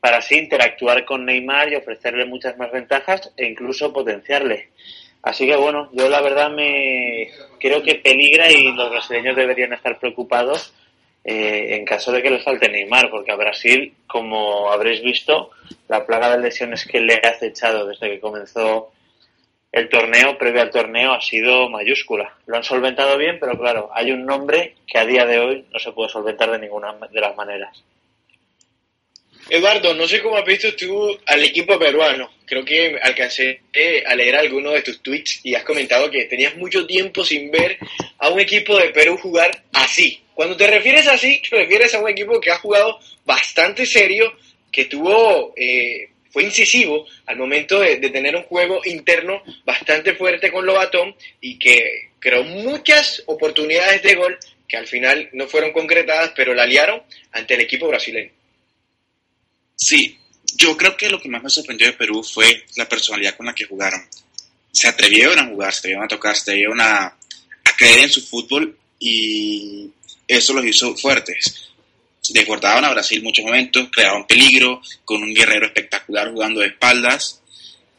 para 0.01 0.17
así 0.17 0.37
interactuar 0.37 1.05
con 1.05 1.25
Neymar 1.25 1.71
y 1.71 1.75
ofrecerle 1.75 2.25
muchas 2.25 2.57
más 2.57 2.71
ventajas 2.71 3.31
e 3.37 3.45
incluso 3.45 3.93
potenciarle. 3.93 4.69
Así 5.21 5.45
que 5.45 5.55
bueno, 5.55 5.89
yo 5.93 6.09
la 6.09 6.19
verdad 6.21 6.49
me 6.49 7.29
creo 7.59 7.83
que 7.83 7.95
peligra 7.95 8.51
y 8.51 8.73
los 8.73 8.89
brasileños 8.89 9.35
deberían 9.35 9.71
estar 9.73 9.99
preocupados 9.99 10.73
eh, 11.23 11.75
en 11.75 11.85
caso 11.85 12.11
de 12.11 12.23
que 12.23 12.31
les 12.31 12.43
falte 12.43 12.67
Neymar, 12.67 13.11
porque 13.11 13.31
a 13.31 13.35
Brasil, 13.35 13.93
como 14.07 14.71
habréis 14.71 15.03
visto, 15.03 15.51
la 15.87 16.07
plaga 16.07 16.35
de 16.35 16.41
lesiones 16.41 16.85
que 16.85 16.99
le 16.99 17.21
ha 17.23 17.29
acechado 17.29 17.85
desde 17.85 18.09
que 18.09 18.19
comenzó 18.19 18.91
el 19.71 19.87
torneo, 19.87 20.37
previo 20.39 20.63
al 20.63 20.71
torneo, 20.71 21.13
ha 21.13 21.21
sido 21.21 21.69
mayúscula. 21.69 22.35
Lo 22.47 22.57
han 22.57 22.63
solventado 22.63 23.17
bien, 23.17 23.37
pero 23.39 23.57
claro, 23.57 23.91
hay 23.93 24.11
un 24.11 24.25
nombre 24.25 24.75
que 24.87 24.97
a 24.97 25.05
día 25.05 25.27
de 25.27 25.39
hoy 25.39 25.65
no 25.71 25.77
se 25.77 25.91
puede 25.91 26.09
solventar 26.09 26.49
de 26.49 26.59
ninguna 26.59 26.93
de 26.93 27.21
las 27.21 27.35
maneras. 27.35 27.83
Eduardo, 29.49 29.93
no 29.93 30.07
sé 30.07 30.21
cómo 30.21 30.37
has 30.37 30.45
visto 30.45 30.73
tú 30.75 31.17
al 31.25 31.43
equipo 31.43 31.77
peruano. 31.77 32.31
Creo 32.45 32.63
que 32.63 32.97
alcancé 33.01 33.61
eh, 33.73 34.03
a 34.05 34.15
leer 34.15 34.35
algunos 34.35 34.73
de 34.73 34.81
tus 34.81 35.01
tweets 35.01 35.41
y 35.43 35.55
has 35.55 35.63
comentado 35.63 36.09
que 36.09 36.25
tenías 36.25 36.55
mucho 36.55 36.85
tiempo 36.85 37.23
sin 37.23 37.51
ver 37.51 37.77
a 38.17 38.29
un 38.29 38.39
equipo 38.39 38.77
de 38.77 38.89
Perú 38.89 39.17
jugar 39.17 39.63
así. 39.73 40.21
Cuando 40.33 40.55
te 40.55 40.67
refieres 40.67 41.07
así, 41.07 41.41
te 41.49 41.57
refieres 41.57 41.93
a 41.93 41.99
un 41.99 42.09
equipo 42.09 42.39
que 42.39 42.51
ha 42.51 42.57
jugado 42.57 42.99
bastante 43.25 43.85
serio, 43.85 44.33
que 44.71 44.85
tuvo, 44.85 45.53
eh, 45.55 46.09
fue 46.31 46.43
incisivo 46.43 47.05
al 47.25 47.37
momento 47.37 47.79
de, 47.79 47.97
de 47.97 48.09
tener 48.09 48.35
un 48.35 48.43
juego 48.43 48.81
interno 48.85 49.43
bastante 49.65 50.13
fuerte 50.13 50.51
con 50.51 50.65
Lobatón 50.65 51.15
y 51.41 51.59
que 51.59 52.09
creó 52.19 52.43
muchas 52.43 53.23
oportunidades 53.25 54.01
de 54.03 54.15
gol 54.15 54.37
que 54.67 54.77
al 54.77 54.87
final 54.87 55.27
no 55.33 55.47
fueron 55.47 55.73
concretadas, 55.73 56.31
pero 56.33 56.53
la 56.53 56.65
liaron 56.65 57.03
ante 57.33 57.55
el 57.55 57.61
equipo 57.61 57.89
brasileño. 57.89 58.31
Sí, 59.83 60.15
yo 60.57 60.77
creo 60.77 60.95
que 60.95 61.09
lo 61.09 61.19
que 61.19 61.27
más 61.27 61.41
me 61.41 61.49
sorprendió 61.49 61.87
de 61.87 61.93
Perú 61.93 62.23
fue 62.23 62.65
la 62.75 62.87
personalidad 62.87 63.35
con 63.35 63.47
la 63.47 63.55
que 63.55 63.65
jugaron. 63.65 63.99
Se 64.71 64.87
atrevieron 64.87 65.39
a 65.39 65.47
jugar, 65.47 65.73
se 65.73 65.79
atrevieron 65.79 66.05
a 66.05 66.07
tocar, 66.07 66.35
se 66.35 66.41
atrevieron 66.41 66.79
a, 66.79 67.17
creer 67.77 68.01
en 68.01 68.09
su 68.11 68.21
fútbol 68.21 68.77
y 68.99 69.89
eso 70.27 70.53
los 70.53 70.63
hizo 70.65 70.95
fuertes. 70.95 71.71
Desbordaban 72.29 72.85
a 72.85 72.91
Brasil 72.91 73.23
muchos 73.23 73.43
momentos, 73.43 73.89
creaban 73.91 74.27
peligro, 74.27 74.81
con 75.03 75.23
un 75.23 75.33
guerrero 75.33 75.65
espectacular 75.65 76.31
jugando 76.31 76.59
de 76.59 76.67
espaldas 76.67 77.41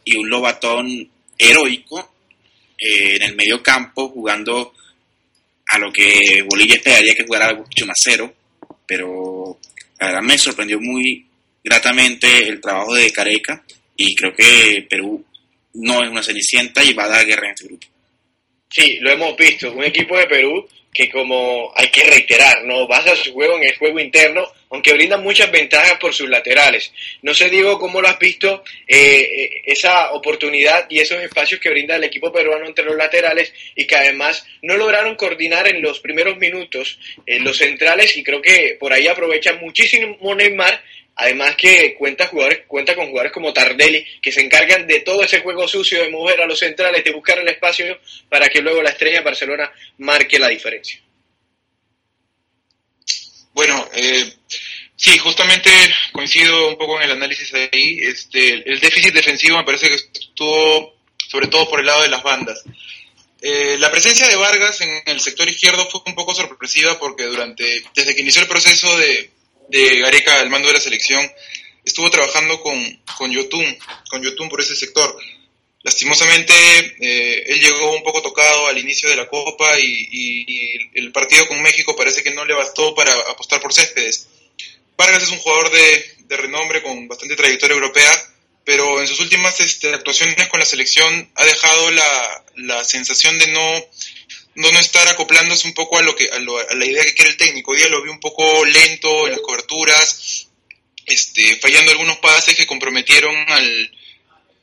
y 0.05 0.17
un 0.17 0.31
lobatón 0.31 1.11
heroico 1.37 2.15
eh, 2.79 3.17
en 3.17 3.23
el 3.23 3.35
medio 3.35 3.61
campo 3.61 4.09
jugando 4.09 4.73
a 5.67 5.79
lo 5.79 5.93
que 5.93 6.45
Bolivia 6.49 6.77
esperaría 6.77 7.17
que 7.17 7.25
jugara 7.25 7.53
mucho 7.55 7.87
más 7.87 7.99
cero, 8.01 8.33
pero 8.87 9.59
la 9.99 10.07
verdad 10.07 10.23
me 10.23 10.39
sorprendió 10.39 10.79
muy 10.81 11.27
gratamente 11.63 12.49
el 12.49 12.61
trabajo 12.61 12.95
de 12.95 13.11
Careca 13.11 13.65
y 13.97 14.15
creo 14.15 14.35
que 14.35 14.87
Perú 14.89 15.25
no 15.75 16.03
es 16.03 16.11
una 16.11 16.23
cenicienta 16.23 16.83
y 16.83 16.93
va 16.93 17.05
a 17.05 17.09
dar 17.09 17.27
guerra 17.27 17.47
en 17.47 17.53
este 17.53 17.67
grupo. 17.67 17.87
Sí, 18.69 18.99
lo 19.01 19.11
hemos 19.11 19.37
visto. 19.37 19.73
Un 19.73 19.85
equipo 19.85 20.17
de 20.17 20.27
Perú 20.27 20.67
que 20.93 21.09
como 21.11 21.73
hay 21.75 21.89
que 21.89 22.05
reiterar, 22.05 22.65
no 22.65 22.87
basa 22.87 23.17
su 23.17 23.33
juego 23.33 23.57
en 23.57 23.65
el 23.65 23.77
juego 23.79 23.99
interno, 23.99 24.47
aunque 24.71 24.93
brinda 24.93 25.17
muchas 25.17 25.51
ventajas 25.51 25.95
por 25.99 26.13
sus 26.13 26.29
laterales. 26.29 26.93
No 27.23 27.33
sé, 27.33 27.49
Diego, 27.49 27.79
cómo 27.79 28.03
lo 28.03 28.09
has 28.09 28.19
visto, 28.19 28.63
eh, 28.87 29.63
esa 29.65 30.13
oportunidad 30.13 30.87
y 30.91 31.01
esos 31.01 31.23
espacios 31.23 31.61
que 31.61 31.71
brinda 31.71 31.97
el 31.97 32.05
equipo 32.05 32.31
peruano 32.31 32.67
entre 32.67 32.85
los 32.85 32.97
laterales 32.97 33.55
y 33.75 33.87
que 33.87 33.97
además 33.97 34.47
no 34.61 34.77
lograron 34.77 35.17
coordinar 35.17 35.67
en 35.67 35.81
los 35.81 36.01
primeros 36.01 36.37
minutos 36.37 36.99
eh, 37.25 37.41
los 37.41 37.57
centrales 37.57 38.15
y 38.19 38.23
creo 38.23 38.43
que 38.43 38.77
por 38.79 38.93
ahí 38.93 39.07
aprovecha 39.07 39.55
muchísimo 39.55 40.35
Neymar 40.35 40.83
Además 41.15 41.57
que 41.57 41.95
cuenta, 41.95 42.27
jugadores, 42.27 42.61
cuenta 42.67 42.95
con 42.95 43.09
jugadores 43.09 43.33
como 43.33 43.53
Tardelli 43.53 44.05
que 44.21 44.33
se 44.33 44.41
encargan 44.41 44.87
de 44.87 45.01
todo 45.01 45.23
ese 45.23 45.41
juego 45.41 45.69
sucio 45.69 46.03
de 46.03 46.11
mover 46.11 46.41
a 46.41 46.47
los 46.47 46.59
centrales, 46.59 47.05
de 47.05 47.13
buscar 47.13 47.39
el 47.39 47.49
espacio 47.49 47.99
para 48.29 48.49
que 48.49 48.63
luego 48.63 48.83
la 48.83 48.91
estrella 48.91 49.19
de 49.19 49.25
Barcelona 49.25 49.71
marque 49.99 50.39
la 50.39 50.49
diferencia. 50.49 51.01
Bueno, 53.53 53.87
eh, 53.95 54.33
Sí, 55.03 55.19
justamente 55.19 55.69
coincido 56.13 56.69
un 56.69 56.79
poco 56.79 56.97
en 56.99 57.11
el 57.11 57.17
análisis 57.17 57.53
ahí. 57.55 57.99
Este, 58.03 58.71
el 58.71 58.79
déficit 58.79 59.13
defensivo 59.13 59.57
me 59.57 59.65
parece 59.65 59.89
que 59.89 59.97
estuvo 59.97 60.95
sobre 61.29 61.49
todo 61.49 61.69
por 61.69 61.81
el 61.81 61.87
lado 61.87 62.03
de 62.03 62.09
las 62.09 62.23
bandas. 62.23 62.63
Eh, 63.41 63.79
la 63.81 63.91
presencia 63.91 64.29
de 64.29 64.37
Vargas 64.37 64.81
en 64.81 65.03
el 65.07 65.21
sector 65.21 65.49
izquierdo 65.49 65.91
fue 65.91 66.03
un 66.07 66.15
poco 66.15 66.37
sorpresiva 66.37 67.01
porque 67.01 67.25
durante, 67.25 67.83
desde 67.97 68.15
que 68.15 68.21
inició 68.21 68.43
el 68.43 68.49
proceso 68.49 68.97
de, 68.99 69.33
de 69.69 70.01
Gareca 70.01 70.41
al 70.41 70.51
mando 70.51 70.69
de 70.69 70.75
la 70.75 70.81
selección, 70.81 71.31
estuvo 71.85 72.11
trabajando 72.11 72.61
con, 72.61 73.03
con 73.17 73.31
Yotun, 73.31 73.79
con 74.11 74.23
Yotun 74.23 74.49
por 74.49 74.61
ese 74.61 74.77
sector. 74.77 75.17
Lastimosamente, 75.83 76.55
eh, 77.01 77.45
él 77.49 77.61
llegó 77.61 77.97
un 77.97 78.05
poco 78.05 78.23
tocado 78.23 78.69
al 78.69 78.79
inicio 78.79 79.09
de 79.09 79.17
la 79.17 79.29
Copa 79.29 79.79
y, 79.79 80.91
el 80.95 81.11
partido 81.11 81.49
con 81.49 81.61
México 81.61 81.97
parece 81.97 82.23
que 82.23 82.31
no 82.31 82.45
le 82.45 82.55
bastó 82.55 82.95
para 82.95 83.13
apostar 83.31 83.61
por 83.61 83.73
Céspedes. 83.73 84.29
Vargas 84.97 85.25
es 85.25 85.31
un 85.31 85.39
jugador 85.39 85.71
de, 85.71 86.15
de 86.19 86.37
renombre 86.37 86.83
con 86.83 87.09
bastante 87.09 87.35
trayectoria 87.35 87.75
europea, 87.75 88.11
pero 88.65 89.01
en 89.01 89.09
sus 89.09 89.19
últimas 89.21 89.59
este, 89.61 89.93
actuaciones 89.93 90.37
con 90.49 90.61
la 90.61 90.67
selección 90.67 91.31
ha 91.35 91.45
dejado 91.45 91.91
la, 91.91 92.45
la 92.57 92.85
sensación 92.85 93.37
de 93.39 93.49
no, 93.49 93.87
no, 94.55 94.69
estar 94.79 95.07
acoplándose 95.09 95.67
un 95.67 95.75
poco 95.75 95.99
a, 95.99 96.03
lo 96.03 96.15
que, 96.15 96.29
a, 96.31 96.39
lo- 96.39 96.59
a 96.59 96.75
la 96.75 96.85
idea 96.87 97.05
que 97.05 97.15
quiere 97.15 97.31
el 97.31 97.37
técnico. 97.37 97.71
Hoy 97.73 97.79
día 97.79 97.89
lo 97.89 98.03
vi 98.03 98.11
un 98.11 98.21
poco 98.21 98.65
lento 98.65 99.27
en 99.27 99.33
las 99.33 99.41
coberturas, 99.41 100.49
este, 101.07 101.57
fallando 101.57 101.91
algunos 101.91 102.19
pases 102.19 102.57
que 102.57 102.67
comprometieron 102.67 103.35
al, 103.51 103.99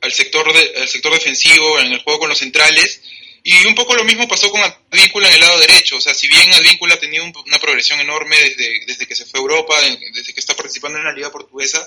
al, 0.02 0.12
sector 0.12 0.52
de- 0.52 0.80
al 0.82 0.88
sector 0.88 1.12
defensivo 1.12 1.80
en 1.80 1.92
el 1.92 2.02
juego 2.02 2.20
con 2.20 2.28
los 2.28 2.38
centrales. 2.38 3.02
Y 3.42 3.64
un 3.66 3.74
poco 3.74 3.94
lo 3.94 4.04
mismo 4.04 4.28
pasó 4.28 4.50
con 4.50 4.60
Advíncula 4.62 5.28
en 5.28 5.34
el 5.34 5.40
lado 5.40 5.58
derecho. 5.60 5.96
O 5.96 6.00
sea, 6.00 6.12
si 6.14 6.28
bien 6.28 6.52
Advíncula 6.52 6.94
ha 6.94 7.00
tenido 7.00 7.24
un- 7.24 7.32
una 7.46 7.58
progresión 7.58 7.98
enorme 8.00 8.36
desde, 8.38 8.84
desde 8.86 9.06
que 9.06 9.16
se 9.16 9.24
fue 9.26 9.40
a 9.40 9.42
Europa, 9.42 9.80
de- 9.80 9.98
desde 10.14 10.34
que 10.34 10.40
está 10.40 10.54
participando 10.54 10.98
en 10.98 11.04
la 11.04 11.12
Liga 11.12 11.32
Portuguesa, 11.32 11.86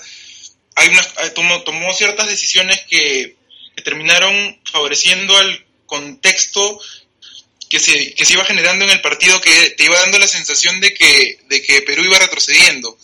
hay 0.76 0.90
unas, 0.90 1.10
hay- 1.18 1.30
tomó, 1.36 1.62
tomó 1.64 1.94
ciertas 1.94 2.28
decisiones 2.28 2.82
que, 2.90 3.36
que 3.76 3.82
terminaron 3.84 4.60
favoreciendo 4.72 5.38
al 5.38 5.66
contexto 5.86 6.82
que 7.74 7.80
se, 7.80 8.14
que 8.14 8.24
se 8.24 8.34
iba 8.34 8.46
generando 8.46 8.86
en 8.86 8.92
el 8.92 9.02
partido 9.02 9.42
que 9.42 9.72
te 9.72 9.86
iba 9.86 10.00
dando 10.00 10.20
la 10.20 10.28
sensación 10.28 10.80
de 10.80 10.94
que, 10.94 11.40
de 11.50 11.60
que 11.64 11.82
Perú 11.82 12.04
iba 12.04 12.20
retrocediendo. 12.20 12.96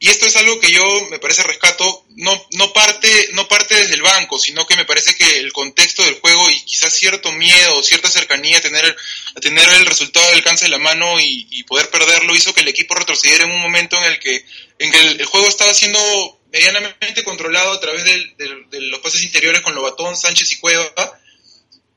Y 0.00 0.10
esto 0.10 0.26
es 0.26 0.36
algo 0.36 0.60
que 0.60 0.70
yo 0.70 0.82
me 1.10 1.18
parece 1.18 1.42
rescato, 1.44 2.04
no, 2.10 2.46
no, 2.52 2.72
parte, 2.74 3.08
no 3.32 3.48
parte 3.48 3.74
desde 3.74 3.94
el 3.94 4.02
banco, 4.02 4.38
sino 4.38 4.66
que 4.66 4.76
me 4.76 4.84
parece 4.84 5.14
que 5.16 5.38
el 5.38 5.50
contexto 5.54 6.04
del 6.04 6.20
juego 6.20 6.50
y 6.50 6.60
quizás 6.60 6.92
cierto 6.94 7.32
miedo, 7.32 7.82
cierta 7.82 8.10
cercanía 8.10 8.58
a 8.58 8.60
tener, 8.60 8.96
a 9.34 9.40
tener 9.40 9.66
el 9.70 9.86
resultado 9.86 10.28
al 10.28 10.34
alcance 10.34 10.66
de 10.66 10.70
la 10.72 10.78
mano 10.78 11.18
y, 11.18 11.48
y 11.50 11.62
poder 11.62 11.88
perderlo 11.88 12.36
hizo 12.36 12.52
que 12.54 12.60
el 12.60 12.68
equipo 12.68 12.94
retrocediera 12.96 13.44
en 13.44 13.50
un 13.50 13.62
momento 13.62 13.96
en 13.96 14.04
el 14.04 14.18
que, 14.20 14.44
en 14.78 14.92
que 14.92 15.00
el, 15.00 15.20
el 15.20 15.26
juego 15.26 15.48
estaba 15.48 15.72
siendo 15.72 16.38
medianamente 16.52 17.24
controlado 17.24 17.72
a 17.72 17.80
través 17.80 18.04
del- 18.04 18.36
del- 18.36 18.68
de 18.70 18.80
los 18.82 19.00
pases 19.00 19.22
interiores 19.22 19.62
con 19.62 19.74
Lobatón, 19.74 20.16
Sánchez 20.18 20.52
y 20.52 20.56
Cueva. 20.58 21.17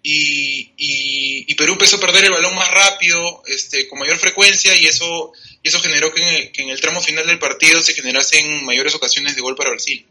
Y, 0.04 0.72
y- 0.78 1.46
y 1.48 1.56
Perú 1.56 1.74
empezó 1.74 1.98
a 1.98 2.00
perder 2.00 2.26
el 2.26 2.32
balón 2.32 2.56
más 2.56 2.72
rápido, 2.72 3.44
este, 3.48 3.88
con 3.88 4.00
mayor 4.00 4.18
frecuencia, 4.18 4.76
y 4.76 4.86
eso, 4.88 5.32
y 5.62 5.68
eso 5.68 5.80
generó 5.80 6.12
que 6.14 6.22
en, 6.22 6.28
el, 6.28 6.52
que 6.52 6.62
en 6.64 6.70
el 6.70 6.82
tramo 6.82 7.02
final 7.02 7.28
del 7.28 7.38
partido 7.40 7.82
se 7.82 7.94
generasen 7.94 8.66
mayores 8.66 8.96
ocasiones 8.96 9.36
de 9.36 9.42
gol 9.42 9.56
para 9.56 9.70
Brasil. 9.70 10.06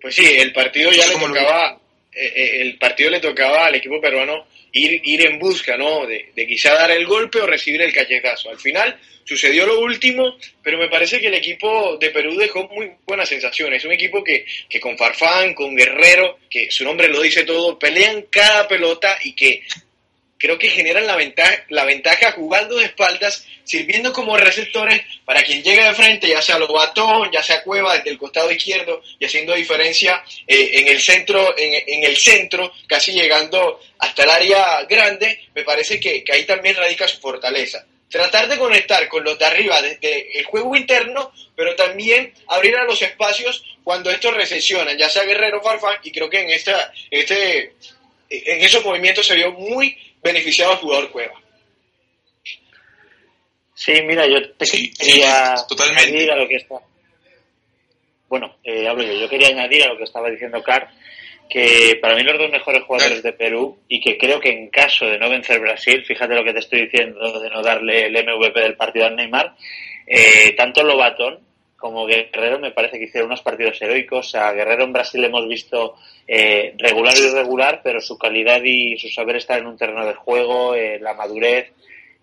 Pues 0.00 0.14
sí, 0.14 0.24
el 0.26 0.52
partido 0.52 0.90
ya 0.92 1.06
No 1.06 1.12
sé 1.12 1.14
le 1.14 1.20
lo 1.20 1.26
tocaba, 1.28 1.80
eh, 2.12 2.32
eh, 2.36 2.60
el 2.62 2.78
partido 2.78 3.10
le 3.10 3.20
tocaba 3.20 3.66
al 3.66 3.74
equipo 3.76 4.00
peruano 4.00 4.46
ir, 4.72 5.00
ir 5.04 5.26
en 5.26 5.38
busca, 5.38 5.76
¿no? 5.76 6.06
De, 6.06 6.30
de 6.34 6.46
quizá 6.46 6.74
dar 6.74 6.90
el 6.90 7.06
golpe 7.06 7.40
o 7.40 7.46
recibir 7.46 7.82
el 7.82 7.92
cachetazo. 7.92 8.50
Al 8.50 8.58
final 8.58 8.98
sucedió 9.24 9.66
lo 9.66 9.80
último, 9.80 10.38
pero 10.62 10.78
me 10.78 10.88
parece 10.88 11.20
que 11.20 11.26
el 11.26 11.34
equipo 11.34 11.98
de 11.98 12.10
Perú 12.10 12.34
dejó 12.36 12.66
muy 12.68 12.92
buenas 13.06 13.28
sensaciones. 13.28 13.84
Un 13.84 13.92
equipo 13.92 14.24
que, 14.24 14.46
que 14.68 14.80
con 14.80 14.96
Farfán, 14.96 15.52
con 15.52 15.76
Guerrero, 15.76 16.38
que 16.48 16.70
su 16.70 16.84
nombre 16.84 17.08
lo 17.08 17.20
dice 17.20 17.44
todo, 17.44 17.78
pelean 17.78 18.26
cada 18.30 18.66
pelota 18.66 19.18
y 19.22 19.34
que 19.34 19.62
creo 20.38 20.58
que 20.58 20.68
generan 20.68 21.06
la 21.06 21.16
ventaja, 21.16 21.64
la 21.68 21.84
ventaja 21.84 22.32
jugando 22.32 22.76
de 22.76 22.84
espaldas, 22.84 23.46
sirviendo 23.64 24.12
como 24.12 24.36
receptores 24.36 25.02
para 25.24 25.42
quien 25.42 25.62
llegue 25.62 25.82
de 25.82 25.94
frente, 25.94 26.28
ya 26.28 26.40
sea 26.40 26.58
Lobatón, 26.58 27.30
ya 27.32 27.42
sea 27.42 27.62
Cueva 27.62 27.96
desde 27.96 28.10
el 28.10 28.18
costado 28.18 28.50
izquierdo 28.50 29.02
y 29.18 29.26
haciendo 29.26 29.54
diferencia 29.54 30.22
eh, 30.46 30.70
en 30.74 30.88
el 30.88 31.00
centro, 31.00 31.54
en, 31.58 32.04
el 32.04 32.16
centro, 32.16 32.72
casi 32.86 33.12
llegando 33.12 33.80
hasta 33.98 34.22
el 34.22 34.30
área 34.30 34.82
grande, 34.84 35.48
me 35.54 35.64
parece 35.64 35.98
que, 35.98 36.22
que 36.22 36.32
ahí 36.32 36.44
también 36.44 36.76
radica 36.76 37.08
su 37.08 37.18
fortaleza. 37.18 37.84
Tratar 38.08 38.48
de 38.48 38.56
conectar 38.56 39.06
con 39.08 39.22
los 39.22 39.38
de 39.38 39.44
arriba 39.44 39.82
desde 39.82 40.38
el 40.38 40.44
juego 40.46 40.74
interno, 40.74 41.30
pero 41.54 41.76
también 41.76 42.32
abrir 42.46 42.74
a 42.76 42.84
los 42.84 43.02
espacios 43.02 43.62
cuando 43.84 44.10
estos 44.10 44.34
recesionan, 44.34 44.96
ya 44.96 45.10
sea 45.10 45.24
Guerrero 45.24 45.60
Farfán, 45.60 45.96
y 46.02 46.12
creo 46.12 46.30
que 46.30 46.40
en 46.40 46.50
esta, 46.50 46.90
este, 47.10 47.74
en 48.30 48.64
esos 48.64 48.84
movimientos 48.84 49.26
se 49.26 49.34
vio 49.34 49.52
muy 49.52 49.96
beneficiado 50.22 50.72
al 50.72 50.78
jugador 50.78 51.10
Cueva. 51.10 51.34
Sí, 53.74 53.92
mira, 54.02 54.26
yo 54.26 54.52
te 54.54 54.66
Sí, 54.66 54.92
quería 54.92 55.56
sí, 55.56 55.64
totalmente. 55.68 56.02
añadir 56.10 56.30
a 56.32 56.36
lo 56.36 56.48
que 56.48 56.56
está. 56.56 56.76
Bueno, 58.28 58.56
eh, 58.64 58.88
hablo 58.88 59.04
yo. 59.04 59.12
Yo 59.12 59.28
quería 59.28 59.48
añadir 59.48 59.84
a 59.84 59.88
lo 59.88 59.96
que 59.96 60.04
estaba 60.04 60.28
diciendo 60.30 60.62
Car 60.62 60.90
que 61.48 61.98
para 62.02 62.14
mí 62.14 62.22
los 62.22 62.36
dos 62.38 62.50
mejores 62.50 62.82
jugadores 62.82 63.22
de 63.22 63.32
Perú 63.32 63.78
y 63.88 64.00
que 64.00 64.18
creo 64.18 64.38
que 64.38 64.50
en 64.50 64.68
caso 64.68 65.06
de 65.06 65.18
no 65.18 65.30
vencer 65.30 65.58
Brasil, 65.60 66.04
fíjate 66.04 66.34
lo 66.34 66.44
que 66.44 66.52
te 66.52 66.58
estoy 66.58 66.82
diciendo 66.82 67.40
de 67.40 67.48
no 67.48 67.62
darle 67.62 68.06
el 68.06 68.12
MVP 68.12 68.60
del 68.60 68.76
partido 68.76 69.06
al 69.06 69.16
Neymar, 69.16 69.54
eh, 70.06 70.52
tanto 70.56 70.82
Lobatón 70.82 71.47
como 71.78 72.06
Guerrero 72.06 72.58
me 72.58 72.72
parece 72.72 72.98
que 72.98 73.04
hicieron 73.04 73.28
unos 73.28 73.42
partidos 73.42 73.80
heroicos. 73.80 74.34
A 74.34 74.52
Guerrero 74.52 74.84
en 74.84 74.92
Brasil 74.92 75.24
hemos 75.24 75.46
visto 75.46 75.96
eh, 76.26 76.74
regular 76.76 77.14
y 77.16 77.26
irregular, 77.26 77.80
pero 77.82 78.00
su 78.00 78.18
calidad 78.18 78.60
y 78.64 78.98
su 78.98 79.08
saber 79.08 79.36
estar 79.36 79.58
en 79.58 79.66
un 79.66 79.78
terreno 79.78 80.04
de 80.04 80.14
juego, 80.14 80.74
eh, 80.74 80.98
la 81.00 81.14
madurez, 81.14 81.72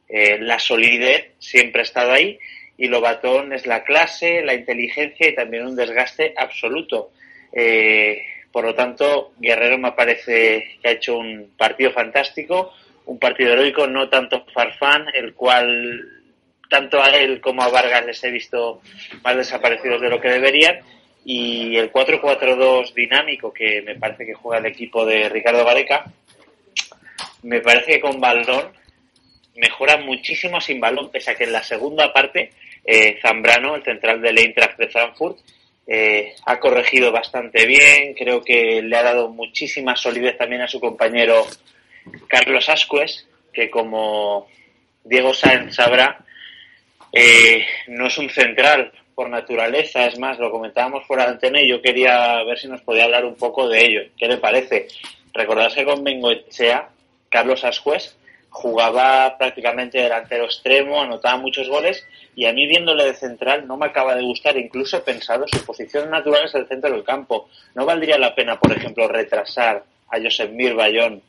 eh, 0.10 0.38
la 0.39 0.60
solidez 0.60 1.32
siempre 1.39 1.82
ha 1.82 1.84
estado 1.84 2.12
ahí 2.12 2.38
y 2.78 2.88
Lobatón 2.88 3.54
es 3.54 3.65
la 3.65 3.84
clase, 3.84 4.44
la 4.44 4.54
inteligencia 4.54 5.30
y 5.30 5.36
también 5.36 5.65
un 5.65 5.76
desgaste 5.76 6.34
absoluto. 6.36 7.12
Eh, 7.54 8.22
por 8.52 8.65
lo 8.65 8.76
tanto, 8.76 9.34
Guerrero 9.39 9.78
me 9.78 9.94
parece 9.94 10.78
que 10.82 10.89
ha 10.89 10.91
hecho 10.91 11.18
un 11.18 11.54
partido 11.58 11.91
fantástico, 11.91 12.74
un 13.06 13.20
partido 13.20 13.54
heroico, 13.54 13.88
no 13.88 14.10
tanto 14.10 14.46
Farfán, 14.54 15.08
el 15.13 15.34
cual 15.34 16.25
tanto 16.69 17.01
a 17.01 17.10
él 17.10 17.41
como 17.41 17.63
a 17.63 17.69
Vargas 17.69 18.06
les 18.06 18.23
he 18.23 18.32
visto 18.32 18.82
más 19.23 19.36
desaparecidos 19.36 20.01
de 20.01 20.10
lo 20.10 20.19
que 20.19 20.30
deberían. 20.30 20.80
Y 21.23 21.75
el 21.78 21.91
4-4-2 21.91 22.93
dinámico 22.93 23.51
que 23.51 23.82
me 23.82 23.95
parece 23.95 24.25
que 24.25 24.34
juega 24.34 24.60
el 24.60 24.67
equipo 24.67 25.06
de 25.06 25.28
Ricardo 25.30 25.65
Gareca, 25.65 26.06
me 27.43 27.62
parece 27.62 27.93
que 27.93 28.01
con 28.01 28.19
balón 28.19 28.71
mejora 29.56 29.97
muchísimo 29.97 30.60
sin 30.62 30.80
balón, 30.80 31.10
pese 31.12 31.32
a 31.32 31.36
que 31.36 31.45
en 31.45 31.54
la 31.54 31.63
segunda 31.63 32.12
parte 32.13 32.51
eh, 32.84 33.17
Zambrano, 33.21 33.75
el 33.75 33.84
central 33.84 34.21
del 34.21 34.38
Eintracht 34.38 34.78
de 34.78 34.89
Frankfurt, 34.89 35.39
eh, 35.88 36.36
ha 36.45 36.60
corregido 36.60 37.12
bastante 37.12 37.65
bien, 37.65 38.13
creo 38.15 38.41
que 38.41 38.82
le 38.82 38.97
ha 38.97 39.04
dado 39.04 39.30
muchísima 39.30 39.95
solidez 39.95 40.38
también 40.38 40.62
a 40.62 40.67
su 40.67 40.80
compañero 40.80 41.45
Carlos 42.28 42.69
Ascues, 42.69 43.28
que 43.54 43.69
como 43.69 44.47
Diego 45.04 45.34
Sáenz 45.34 45.75
sabrá, 45.75 46.25
eh, 47.15 47.65
no 47.88 48.08
es 48.08 48.17
un 48.17 48.30
central 48.30 48.91
por 49.15 49.30
naturaleza, 49.30 50.06
es 50.06 50.19
más, 50.19 50.38
lo 50.38 50.51
comentábamos 50.51 51.06
fuera 51.08 51.23
de 51.23 51.32
antena 51.32 51.62
y 51.62 51.69
yo 51.69 51.82
quería 51.82 52.43
ver 52.43 52.60
si 52.60 52.67
nos 52.67 52.82
podía 52.82 53.06
hablar 53.06 53.23
un 53.23 53.36
poco 53.36 53.69
de 53.69 53.86
ello. 53.86 54.01
¿Qué 54.17 54.28
le 54.28 54.38
parece? 54.38 54.88
Recordarse 55.34 55.86
con 55.86 56.04
Bengoechea, 56.04 56.89
Carlos 57.30 57.63
Ascues 57.63 58.17
jugaba 58.49 59.38
prácticamente 59.38 59.97
delantero 59.97 60.45
extremo, 60.45 61.01
anotaba 61.01 61.38
muchos 61.38 61.67
goles 61.67 62.06
y 62.38 62.45
a 62.45 62.54
mí 62.54 62.65
viéndole 62.67 63.04
de 63.04 63.13
central 63.13 63.67
no 63.67 63.75
me 63.75 63.88
acaba 63.88 64.15
de 64.15 64.23
gustar, 64.23 64.56
incluso 64.56 64.97
he 64.97 65.01
pensado 65.01 65.45
su 65.45 65.65
posición 65.65 66.10
natural 66.10 66.45
es 66.45 66.56
el 66.56 66.67
centro 66.67 66.89
del 66.89 67.04
campo. 67.04 67.49
¿No 67.73 67.86
valdría 67.86 68.17
la 68.17 68.34
pena, 68.34 68.58
por 68.58 68.71
ejemplo, 68.71 69.10
retrasar 69.10 69.84
a 70.10 70.21
Josep 70.21 70.51
Mir 70.51 70.73
Bayón 70.73 71.21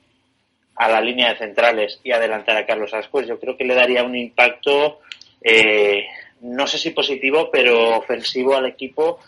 a 0.76 0.88
la 0.88 1.00
línea 1.00 1.30
de 1.30 1.38
centrales 1.38 2.00
y 2.04 2.12
adelantar 2.12 2.56
a 2.56 2.66
Carlos 2.66 2.94
Ascuez? 2.94 3.26
Yo 3.26 3.40
creo 3.40 3.56
que 3.56 3.64
le 3.64 3.74
daría 3.74 4.04
un 4.04 4.14
impacto, 4.14 5.00
eh, 5.42 6.06
no 6.40 6.66
sé 6.66 6.78
si 6.78 6.90
positivo, 6.90 7.50
pero 7.50 7.98
ofensivo 7.98 8.54
al 8.54 8.66
equipo 8.66 9.20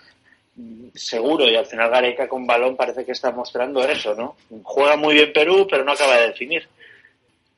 seguro 0.94 1.48
y 1.48 1.54
al 1.54 1.66
final 1.66 1.90
Gareca 1.90 2.28
con 2.28 2.46
balón 2.46 2.76
parece 2.76 3.04
que 3.04 3.12
está 3.12 3.30
mostrando 3.30 3.86
eso, 3.86 4.14
¿no? 4.14 4.36
Juega 4.64 4.96
muy 4.96 5.14
bien 5.14 5.32
Perú, 5.32 5.66
pero 5.70 5.84
no 5.84 5.92
acaba 5.92 6.18
de 6.18 6.28
definir. 6.28 6.66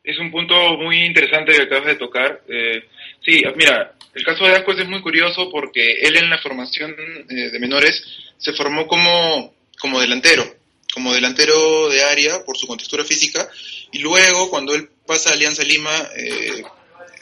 Es 0.05 0.19
un 0.19 0.31
punto 0.31 0.55
muy 0.77 1.05
interesante 1.05 1.53
que 1.53 1.63
acabas 1.63 1.87
de 1.87 1.95
tocar. 1.97 2.43
Eh, 2.49 2.85
sí, 3.25 3.43
mira, 3.57 3.95
el 4.15 4.25
caso 4.25 4.45
de 4.45 4.55
Ascuez 4.55 4.79
es 4.79 4.89
muy 4.89 5.01
curioso 5.03 5.51
porque 5.51 5.93
él 6.03 6.17
en 6.17 6.31
la 6.31 6.39
formación 6.39 6.95
eh, 7.29 7.51
de 7.51 7.59
menores 7.59 8.05
se 8.39 8.53
formó 8.53 8.87
como, 8.87 9.55
como 9.79 10.01
delantero, 10.01 10.45
como 10.93 11.15
delantero 11.15 11.89
de 11.89 12.03
área 12.03 12.45
por 12.45 12.57
su 12.57 12.67
contextura 12.67 13.05
física, 13.05 13.49
y 13.93 13.99
luego 13.99 14.51
cuando 14.51 14.75
él 14.75 14.89
pasa 15.07 15.31
a 15.31 15.35
Alianza 15.35 15.63
Lima, 15.63 15.95
eh, 16.17 16.63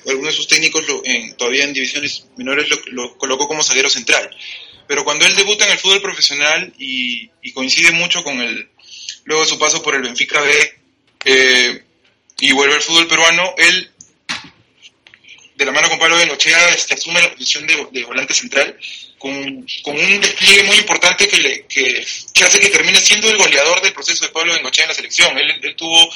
alguno 0.07 0.29
de 0.29 0.35
sus 0.35 0.47
técnicos 0.47 0.87
lo- 0.89 1.03
en- 1.05 1.37
todavía 1.37 1.65
en 1.65 1.73
divisiones 1.73 2.25
menores 2.37 2.69
lo, 2.69 2.79
lo 2.93 3.17
colocó 3.19 3.49
como 3.49 3.63
zaguero 3.63 3.91
central. 3.91 4.31
Pero 4.87 5.05
cuando 5.05 5.27
él 5.27 5.35
debuta 5.37 5.67
en 5.67 5.73
el 5.73 5.79
fútbol 5.79 6.01
profesional 6.01 6.73
y, 6.79 7.31
y 7.43 7.53
coincide 7.53 7.91
mucho 7.93 8.23
con 8.25 8.41
el, 8.41 8.71
luego 9.25 9.43
de 9.43 9.49
su 9.49 9.59
paso 9.59 9.83
por 9.83 9.95
el 9.95 10.03
Benfica 10.03 10.41
B 10.41 10.75
eh, 11.27 11.83
y 12.41 12.53
vuelve 12.53 12.75
al 12.77 12.81
fútbol 12.83 13.07
peruano, 13.07 13.55
él 13.59 13.91
de 15.57 15.65
la 15.65 15.73
mano 15.73 15.89
con 15.91 15.99
Pablo 15.99 16.17
Bengochea 16.17 16.69
este, 16.69 16.95
asume 16.95 17.21
la 17.21 17.33
posición 17.33 17.67
de, 17.67 18.05
volante 18.05 18.33
central 18.33 18.79
con, 19.19 19.67
con 19.83 19.99
un 19.99 20.21
despliegue 20.21 20.63
muy 20.63 20.77
importante 20.77 21.27
que, 21.27 21.37
le, 21.39 21.67
que, 21.67 22.07
que 22.33 22.45
hace 22.45 22.61
que 22.61 22.69
termine 22.69 23.01
siendo 23.01 23.29
el 23.29 23.37
goleador 23.37 23.83
del 23.83 23.93
proceso 23.93 24.25
de 24.25 24.31
Pablo 24.31 24.55
Bengochea 24.55 24.85
en 24.85 24.89
la 24.91 24.95
selección. 24.95 25.37
Él 25.37 25.75
tuvo 25.77 26.09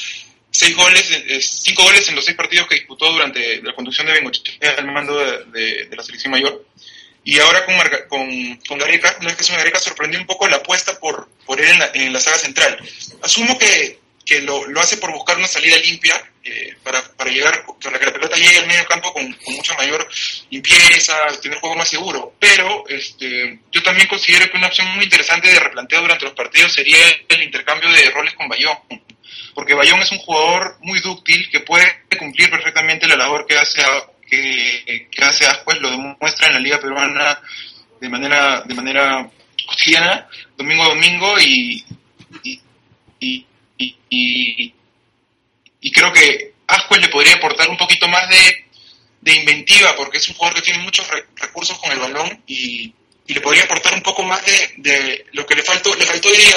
seis 0.53 0.76
goles, 0.76 1.11
eh, 1.11 1.40
cinco 1.40 1.82
goles 1.82 2.09
en 2.09 2.14
los 2.14 2.24
seis 2.24 2.36
partidos 2.36 2.68
que 2.68 2.76
disputó 2.76 3.11
durante 3.11 3.61
la 3.62 3.74
conducción 3.74 4.07
de 4.07 4.12
Bengochea 4.12 4.74
al 4.78 4.86
mando 4.92 5.18
de, 5.18 5.44
de- 5.46 5.84
de 5.86 5.96
la 5.96 6.03
selección 6.03 6.30
mayor. 6.30 6.64
Y 7.24 7.38
ahora 7.38 7.64
con, 7.64 7.76
Marga- 7.76 8.07
con, 8.09 8.57
con 8.68 8.78
Gareca, 8.78 9.16
no 9.20 9.28
es 9.28 9.36
que 9.36 9.42
es 9.42 9.50
Gareca, 9.50 9.78
sorprendió 9.78 10.20
un 10.20 10.26
poco 10.26 10.46
la 10.48 10.57
apuesta 10.57 10.98
por, 11.00 11.28
por 11.46 11.61
él 11.61 11.68
en 11.68 11.78
la, 11.78 11.90
en 11.94 12.12
la 12.12 12.20
saga 12.20 12.36
central. 12.38 12.78
Asumo 13.22 13.57
que, 13.59 13.98
que 14.26 14.40
lo, 14.42 14.66
lo 14.66 14.80
hace 14.80 14.96
por 14.98 15.12
buscar 15.12 15.38
una 15.38 15.46
salida 15.46 15.76
limpia 15.78 16.20
eh, 16.44 16.74
para, 16.82 17.00
para 17.14 17.30
llegar, 17.30 17.64
para 17.80 17.98
que 18.00 18.07
la 18.07 18.12
pelota 18.12 18.36
llegue 18.36 18.59
al 18.59 18.66
medio 18.66 18.84
campo 18.86 19.12
con, 19.12 19.32
con 19.34 19.55
mucha 19.55 19.74
mayor 19.74 20.09
limpieza, 20.50 21.14
tener 21.40 21.59
juego 21.61 21.76
más 21.76 21.88
seguro. 21.88 22.34
Pero 22.40 22.84
este, 22.88 23.61
yo 23.70 23.82
también 23.84 24.09
considero 24.09 24.50
que 24.50 24.57
una 24.57 24.66
opción 24.66 24.88
muy 24.96 25.05
interesante 25.05 25.48
de 25.48 25.61
replanteo 25.61 26.00
durante 26.03 26.24
los 26.24 26.34
partidos 26.34 26.72
sería 26.72 26.98
el 27.28 27.42
intercambio 27.42 27.88
de 27.90 28.11
roles 28.11 28.34
con 28.34 28.48
Bayón. 28.48 28.76
Porque 29.55 29.74
Bayón 29.74 30.00
es 30.00 30.11
un 30.12 30.18
jugador 30.18 30.76
muy 30.80 31.00
dúctil 31.00 31.48
que 31.50 31.61
puede 31.61 31.84
cumplir 32.18 32.50
perfectamente 32.50 33.07
la 33.07 33.16
labor 33.16 33.46
que 33.46 33.57
hace, 33.59 33.82
que, 34.28 35.09
hace 35.22 35.46
Ascuez, 35.46 35.78
lo 35.80 35.90
demuestra 35.90 36.46
en 36.48 36.55
la 36.55 36.59
Liga 36.61 36.80
Peruana 36.80 37.38
de 38.00 38.09
manera, 38.09 38.62
de 38.62 38.74
manera 38.74 39.30
cotidiana, 39.66 40.28
domingo 40.57 40.82
a 40.84 40.88
domingo, 40.88 41.38
y, 41.40 41.84
y, 42.42 42.61
y, 43.20 43.46
y, 43.78 44.74
y- 45.80 45.92
creo 45.92 46.12
que 46.12 46.55
Ascuez 46.66 47.00
le 47.00 47.09
podría 47.09 47.34
aportar 47.34 47.68
un 47.68 47.76
poquito 47.76 48.09
más 48.09 48.28
de, 48.28 48.64
de 49.20 49.34
inventiva, 49.34 49.94
porque 49.96 50.18
es 50.18 50.28
un 50.28 50.34
jugador 50.36 50.57
que 50.57 50.62
tiene 50.62 50.82
muchos 50.82 51.07
re- 51.09 51.26
recursos 51.36 51.78
con 51.78 51.92
el 51.92 51.98
balón 51.98 52.42
y, 52.46 52.92
y 53.26 53.34
le 53.34 53.40
podría 53.40 53.64
aportar 53.64 53.94
un 53.94 54.03
poco 54.03 54.22
más 54.22 54.44
de, 54.46 54.74
de 54.78 55.26
lo 55.32 55.44
que 55.46 55.55
le 55.55 55.62
faltó, 55.62 55.94
le 55.94 56.07
faltó 56.07 56.28
hoy 56.28 56.36
día, 56.38 56.57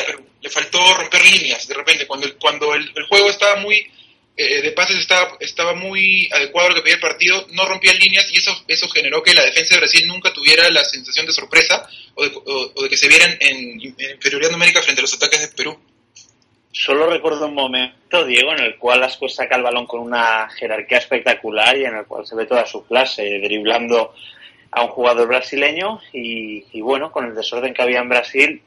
faltó 0.75 0.93
romper 1.01 1.23
líneas 1.25 1.67
de 1.67 1.73
repente, 1.73 2.07
cuando 2.07 2.25
el, 2.27 2.35
cuando 2.35 2.73
el, 2.75 2.91
el 2.95 3.05
juego 3.07 3.29
estaba 3.29 3.57
muy 3.61 3.87
eh, 4.37 4.61
de 4.61 4.71
pases 4.71 4.97
estaba, 4.99 5.37
estaba 5.39 5.73
muy 5.73 6.29
adecuado 6.33 6.67
a 6.67 6.69
lo 6.71 6.75
que 6.75 6.81
pedía 6.81 6.95
el 6.95 6.99
partido, 7.01 7.47
no 7.53 7.65
rompía 7.67 7.93
líneas 7.93 8.29
y 8.33 8.37
eso, 8.37 8.51
eso 8.67 8.89
generó 8.89 9.23
que 9.23 9.33
la 9.33 9.45
defensa 9.45 9.75
de 9.75 9.79
Brasil 9.81 10.05
nunca 10.07 10.33
tuviera 10.33 10.69
la 10.71 10.83
sensación 10.83 11.25
de 11.25 11.31
sorpresa 11.31 11.87
o 12.15 12.23
de, 12.23 12.31
o- 12.35 12.71
o 12.75 12.83
de 12.83 12.89
que 12.89 12.97
se 12.97 13.07
vieran 13.07 13.31
en, 13.39 13.81
en 13.97 14.11
inferioridad 14.15 14.51
numérica 14.51 14.81
frente 14.81 14.99
a 14.99 15.03
los 15.03 15.13
ataques 15.13 15.39
de 15.39 15.47
Perú. 15.55 15.79
Solo 16.73 17.09
recuerdo 17.09 17.47
un 17.47 17.53
momento, 17.53 18.25
Diego, 18.25 18.51
en 18.51 18.59
el 18.59 18.75
cual 18.77 19.01
Asco 19.03 19.29
saca 19.29 19.55
el 19.55 19.63
balón 19.63 19.87
con 19.87 20.01
una 20.01 20.49
jerarquía 20.49 20.97
espectacular 20.97 21.77
y 21.77 21.85
en 21.85 21.95
el 21.95 22.05
cual 22.05 22.27
se 22.27 22.35
ve 22.35 22.45
toda 22.45 22.65
su 22.65 22.85
clase, 22.85 23.23
driblando 23.41 24.13
a 24.71 24.81
un 24.83 24.89
jugador 24.89 25.29
brasileño 25.29 26.01
y, 26.11 26.65
y 26.73 26.81
bueno, 26.81 27.13
con 27.13 27.25
el 27.25 27.33
desorden 27.35 27.73
que 27.73 27.81
había 27.81 27.99
en 27.99 28.09
Brasil, 28.09 28.61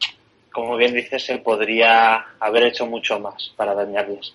como 0.52 0.76
bien 0.76 0.94
dices, 0.94 1.24
se 1.24 1.38
podría 1.38 2.16
haber 2.40 2.64
hecho 2.64 2.86
mucho 2.86 3.18
más 3.20 3.52
para 3.56 3.74
dañarles. 3.74 4.32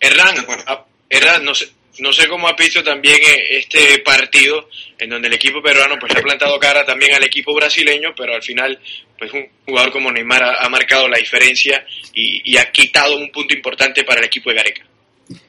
Herrán, 0.00 0.34
De 0.34 0.40
acuerdo. 0.40 0.64
a- 0.66 0.86
Herrán, 1.08 1.44
no 1.44 1.54
sé, 1.54 1.68
no 1.98 2.12
sé 2.12 2.28
cómo 2.28 2.48
ha 2.48 2.52
visto 2.54 2.82
también 2.84 3.16
eh, 3.22 3.58
este 3.58 3.98
partido 4.00 4.68
en 4.98 5.08
donde 5.10 5.28
el 5.28 5.34
equipo 5.34 5.62
peruano 5.62 5.96
pues 5.98 6.12
le 6.12 6.20
ha 6.20 6.22
plantado 6.22 6.58
cara 6.58 6.84
también 6.84 7.14
al 7.14 7.24
equipo 7.24 7.54
brasileño, 7.54 8.10
pero 8.16 8.34
al 8.34 8.42
final 8.42 8.78
pues 9.18 9.32
un 9.32 9.46
jugador 9.64 9.92
como 9.92 10.10
Neymar 10.12 10.42
ha, 10.42 10.64
ha 10.64 10.68
marcado 10.68 11.08
la 11.08 11.16
diferencia 11.18 11.86
y, 12.12 12.42
y 12.52 12.56
ha 12.58 12.70
quitado 12.70 13.16
un 13.16 13.30
punto 13.30 13.54
importante 13.54 14.04
para 14.04 14.20
el 14.20 14.26
equipo 14.26 14.50
de 14.50 14.56
Gareca. 14.56 14.82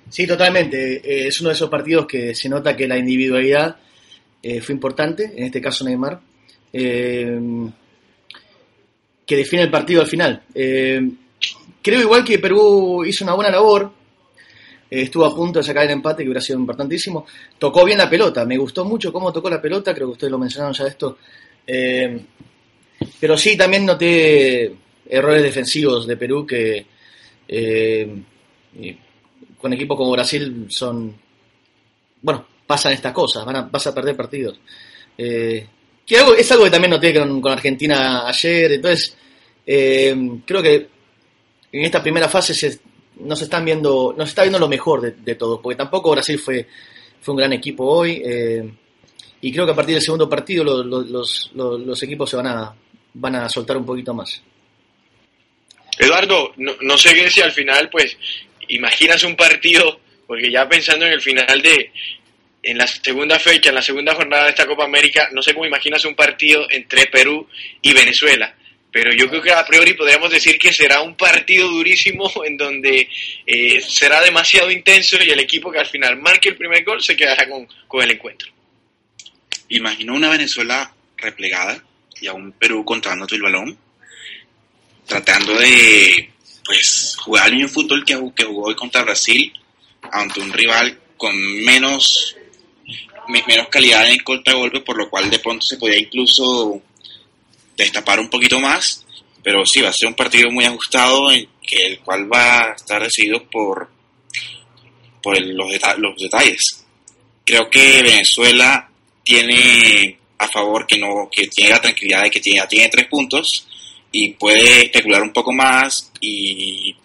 Sí, 0.09 0.25
totalmente. 0.25 1.01
Eh, 1.03 1.28
es 1.28 1.41
uno 1.41 1.49
de 1.49 1.55
esos 1.55 1.69
partidos 1.69 2.07
que 2.07 2.34
se 2.34 2.47
nota 2.47 2.78
que 2.78 2.88
la 2.88 2.97
individualidad 2.97 3.75
eh, 4.41 4.61
fue 4.61 4.73
importante, 4.73 5.25
en 5.36 5.43
este 5.43 5.59
caso 5.59 5.84
Neymar, 5.84 6.19
eh, 6.71 7.38
que 9.28 9.36
define 9.36 9.63
el 9.63 9.69
partido 9.69 10.01
al 10.01 10.07
final. 10.07 10.41
Eh, 10.55 11.01
creo 11.82 12.01
igual 12.01 12.23
que 12.23 12.39
Perú 12.39 13.03
hizo 13.05 13.25
una 13.25 13.34
buena 13.34 13.51
labor, 13.51 13.91
eh, 14.89 15.01
estuvo 15.01 15.25
a 15.25 15.36
punto 15.36 15.59
de 15.59 15.65
sacar 15.65 15.84
el 15.84 15.91
empate, 15.91 16.23
que 16.23 16.30
hubiera 16.30 16.41
sido 16.41 16.57
importantísimo. 16.57 17.25
Tocó 17.59 17.84
bien 17.84 17.97
la 17.97 18.09
pelota, 18.09 18.45
me 18.45 18.57
gustó 18.57 18.86
mucho 18.86 19.11
cómo 19.11 19.34
tocó 19.34 19.49
la 19.49 19.61
pelota, 19.61 19.93
creo 19.93 20.07
que 20.07 20.13
ustedes 20.13 20.32
lo 20.32 20.39
mencionaron 20.39 20.73
ya 20.73 20.88
esto. 20.88 21.17
Eh, 21.67 22.21
pero 23.19 23.38
sí, 23.38 23.57
también 23.57 23.86
noté 23.86 24.73
errores 25.09 25.43
defensivos 25.43 26.07
de 26.07 26.17
Perú 26.17 26.47
que 26.47 26.86
con 29.59 29.73
equipos 29.73 29.97
como 29.97 30.11
Brasil 30.11 30.67
son. 30.69 31.13
Bueno, 32.21 32.45
pasan 32.65 32.93
estas 32.93 33.11
cosas, 33.11 33.45
van 33.45 33.55
a, 33.57 33.61
vas 33.63 33.88
a 33.88 33.93
perder 33.93 34.15
partidos. 34.15 34.59
Que 36.08 36.16
es 36.16 36.51
algo 36.51 36.64
que 36.64 36.72
también 36.72 36.91
noté 36.91 37.14
con, 37.14 37.39
con 37.41 37.51
Argentina 37.51 38.26
ayer, 38.28 38.72
entonces 38.72 39.16
eh, 39.66 40.16
creo 40.45 40.64
que 40.64 40.88
en 41.74 41.84
esta 41.84 42.01
primera 42.01 42.30
fase 42.30 42.53
se, 42.55 42.80
no 43.20 43.36
se 43.36 43.43
están 43.43 43.66
viendo, 43.66 44.16
no 44.18 44.26
se 44.26 44.30
está 44.30 44.43
viendo 44.43 44.58
lo 44.60 44.70
mejor 44.70 45.01
de, 45.01 45.12
de 45.12 45.36
todos, 45.36 45.60
porque 45.62 45.76
tampoco 45.76 46.12
Brasil 46.12 46.39
fue, 46.39 46.66
fue 47.22 47.34
un 47.34 47.38
gran 47.39 47.51
equipo 47.53 47.84
hoy, 47.86 48.22
eh, 48.26 48.72
y 49.41 49.51
creo 49.51 49.66
que 49.66 49.74
a 49.74 49.76
partir 49.76 49.95
del 49.95 50.01
segundo 50.03 50.30
partido 50.30 50.64
lo- 50.64 50.82
lo- 50.84 51.01
los, 51.01 51.51
los- 51.53 51.80
los 51.82 52.03
equipos 52.03 52.30
se 52.30 52.38
van 52.38 52.47
a, 52.47 52.74
van 53.16 53.36
a 53.36 53.49
soltar 53.49 53.76
un 53.78 53.86
poquito 53.86 54.14
más. 54.14 54.41
Eduardo, 55.99 56.53
no, 56.58 56.74
no 56.82 56.97
sé 56.97 57.14
qué 57.14 57.30
si 57.30 57.41
al 57.41 57.51
final, 57.51 57.89
pues, 57.91 58.16
imaginas 58.70 59.24
un 59.24 59.36
partido, 59.36 59.99
porque 60.28 60.51
ya 60.51 60.68
pensando 60.70 61.05
en 61.05 61.14
el 61.14 61.22
final 61.22 61.62
de, 61.62 61.91
en 62.64 62.78
la 62.78 62.88
segunda 62.88 63.39
fecha, 63.39 63.70
en 63.70 63.76
la 63.76 63.82
segunda 63.82 64.14
jornada 64.16 64.45
de 64.45 64.49
esta 64.49 64.66
Copa 64.66 64.84
América, 64.86 65.30
no 65.32 65.41
sé 65.41 65.53
cómo 65.53 65.66
imaginas 65.66 66.03
un 66.05 66.16
partido 66.16 66.68
entre 66.70 67.05
Perú 67.08 67.47
y 67.82 67.93
Venezuela, 67.93 68.55
pero 68.91 69.12
yo 69.14 69.30
creo 69.30 69.41
que 69.41 69.51
a 69.51 69.66
priori 69.66 69.93
podríamos 69.93 70.32
decir 70.32 70.58
que 70.58 70.74
será 70.74 71.01
un 71.01 71.16
partido 71.16 71.68
durísimo 71.70 72.32
en 72.45 72.58
donde 72.58 73.08
eh, 73.45 73.82
será 73.82 74.22
demasiado 74.22 74.72
intenso 74.72 75.18
y 75.24 75.30
el 75.30 75.39
equipo 75.39 75.72
que 75.72 75.80
al 75.80 75.86
final 75.86 76.18
marque 76.18 76.49
el 76.49 76.58
primer 76.58 76.84
gol 76.84 77.01
se 77.01 77.16
quedará 77.16 77.47
con, 77.49 77.68
con 77.88 78.01
el 78.03 78.12
encuentro. 78.12 78.49
Imagino 79.70 80.14
una 80.14 80.30
Venezuela 80.30 80.93
replegada 81.18 81.84
y 82.22 82.28
a 82.28 82.34
un 82.34 82.51
Perú 82.53 82.84
controlando 82.86 83.28
el 83.30 83.41
balón, 83.41 83.78
tratando 85.05 85.58
de 85.58 86.32
pues 86.66 87.16
jugar 87.20 87.47
el 87.47 87.55
mismo 87.55 87.70
fútbol 87.70 88.03
que, 88.03 88.16
jugó 88.16 88.68
hoy 88.68 88.76
contra 88.76 89.03
Brasil 89.03 89.53
ante 90.12 90.39
un 90.41 90.51
rival 90.51 90.99
con 91.18 91.36
menos 91.64 92.36
me- 92.36 92.37
menos 93.28 93.67
calidad 93.69 94.05
en 94.05 94.13
el 94.13 94.23
contragolpe, 94.23 94.82
por 94.82 94.97
lo 94.97 95.09
cual 95.09 95.30
de 95.30 95.39
pronto 95.39 95.65
se 95.65 95.78
podía 95.78 95.99
incluso 95.99 96.82
destapar 97.75 98.19
un 98.19 98.30
poquito 98.30 98.59
más, 98.59 99.05
pero 99.43 99.63
sí, 99.65 99.82
va 99.82 99.89
a 99.89 99.93
ser 99.93 100.07
un 100.07 100.15
partido 100.15 100.49
muy 100.51 100.65
ajustado, 100.65 101.32
en 101.32 101.47
que 101.65 101.86
el 101.86 101.99
cual 101.99 102.32
va 102.32 102.59
a 102.59 102.73
estar 102.73 103.03
decidido 103.03 103.43
por, 103.49 103.89
por 105.21 105.39
los, 105.39 105.71
los 105.97 106.15
detalles. 106.17 106.86
Creo 107.45 107.69
que 107.69 108.01
Venezuela 108.01 108.89
tiene 109.23 110.17
a 110.38 110.47
favor 110.47 110.86
que 110.86 110.97
no 110.97 111.28
que 111.32 111.47
tiene 111.47 111.71
la 111.71 111.82
tranquilidad 111.82 112.23
de 112.23 112.30
que 112.30 112.39
tiene, 112.39 112.59
ya 112.59 112.67
tiene 112.67 112.89
tres 112.89 113.07
puntos 113.07 113.67
y 114.11 114.30
puede 114.34 114.84
especular 114.84 115.21
un 115.21 115.34
poco 115.34 115.51
más 115.51 116.11
y 116.21 116.95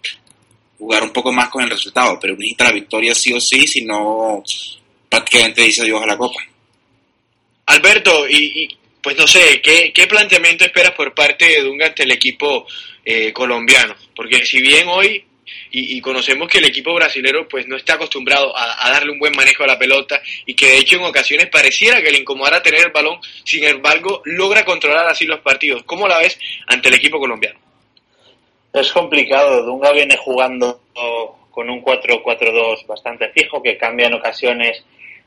jugar 0.78 1.02
un 1.02 1.10
poco 1.10 1.32
más 1.32 1.48
con 1.48 1.62
el 1.62 1.70
resultado, 1.70 2.18
pero 2.20 2.34
necesita 2.34 2.64
la 2.64 2.72
victoria 2.72 3.14
sí 3.14 3.32
o 3.32 3.40
sí, 3.40 3.66
si 3.66 3.84
no 3.84 4.42
prácticamente 5.12 5.60
dice 5.60 5.82
adiós 5.82 6.02
a 6.02 6.06
la 6.06 6.16
Copa. 6.16 6.40
Alberto, 7.66 8.26
y, 8.26 8.62
y, 8.62 8.68
pues 9.02 9.14
no 9.18 9.26
sé, 9.26 9.60
¿qué, 9.60 9.92
qué 9.92 10.06
planteamiento 10.06 10.64
esperas 10.64 10.92
por 10.92 11.12
parte 11.12 11.44
de 11.44 11.60
Dunga 11.60 11.86
ante 11.86 12.04
el 12.04 12.12
equipo 12.12 12.66
eh, 13.04 13.30
colombiano? 13.30 13.94
Porque 14.16 14.46
si 14.46 14.62
bien 14.62 14.88
hoy, 14.88 15.22
y, 15.70 15.98
y 15.98 16.00
conocemos 16.00 16.48
que 16.48 16.58
el 16.58 16.64
equipo 16.64 16.94
brasilero 16.94 17.46
pues 17.46 17.68
no 17.68 17.76
está 17.76 17.94
acostumbrado 17.94 18.56
a, 18.56 18.86
a 18.86 18.90
darle 18.90 19.12
un 19.12 19.18
buen 19.18 19.36
manejo 19.36 19.64
a 19.64 19.66
la 19.66 19.78
pelota 19.78 20.22
y 20.46 20.54
que 20.54 20.68
de 20.68 20.78
hecho 20.78 20.96
en 20.96 21.02
ocasiones 21.02 21.48
pareciera 21.50 22.00
que 22.00 22.10
le 22.10 22.20
incomodara 22.20 22.62
tener 22.62 22.80
el 22.80 22.92
balón, 22.92 23.18
sin 23.44 23.64
embargo 23.64 24.22
logra 24.24 24.64
controlar 24.64 25.08
así 25.08 25.26
los 25.26 25.40
partidos. 25.40 25.82
¿Cómo 25.84 26.08
la 26.08 26.20
ves 26.20 26.38
ante 26.68 26.88
el 26.88 26.94
equipo 26.94 27.18
colombiano? 27.18 27.58
Es 28.72 28.90
complicado. 28.90 29.62
Dunga 29.62 29.92
viene 29.92 30.16
jugando 30.16 30.80
con 31.50 31.68
un 31.68 31.82
4-4-2 31.82 32.86
bastante 32.86 33.28
fijo 33.28 33.62
que 33.62 33.76
cambia 33.76 34.06
en 34.06 34.14
ocasiones 34.14 34.82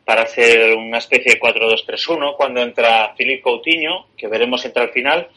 para 0.06 0.22
hacer 0.22 0.76
una 0.76 0.99
especie 0.99 1.34
de 1.34 1.39
4-2-3-1 1.39 2.36
cuando 2.38 2.62
entra 2.62 3.14
Filipe 3.18 3.41
Coutinho, 3.41 4.08
que 4.16 4.28
veremos 4.28 4.64
entrar 4.64 4.88
al 4.88 4.93
final. 4.93 5.28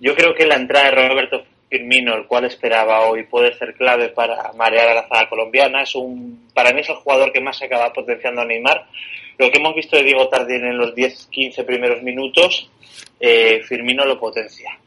Yo 0.00 0.16
creo 0.16 0.34
que 0.34 0.46
la 0.46 0.56
entrada 0.56 0.90
de 0.90 1.08
Roberto 1.08 1.44
Firmino, 1.68 2.16
el 2.16 2.26
cual 2.26 2.46
esperaba 2.46 3.08
hoy, 3.08 3.24
puede 3.24 3.52
ser 3.58 3.74
clave 3.74 4.08
para 4.08 4.52
marear 4.54 4.88
a 4.88 4.94
la 4.94 5.08
zaga 5.08 5.28
colombiana. 5.28 5.82
Es 5.82 5.94
un, 5.94 6.48
para 6.54 6.72
mí 6.72 6.80
es 6.80 6.88
el 6.88 6.96
jugador 6.96 7.30
que 7.30 7.42
más 7.42 7.58
se 7.58 7.66
acaba 7.66 7.92
potenciando 7.92 8.40
a 8.40 8.46
Neymar. 8.46 8.86
Lo 9.36 9.50
que 9.50 9.58
hemos 9.58 9.74
visto 9.74 9.96
de 9.96 10.04
Diego 10.04 10.28
Tardín 10.28 10.64
en 10.64 10.78
los 10.78 10.94
10-15 10.94 11.64
primeros 11.66 12.02
minutos, 12.02 12.70
eh, 13.20 13.62
Firmino 13.68 14.06
lo 14.06 14.18
potencia. 14.18 14.78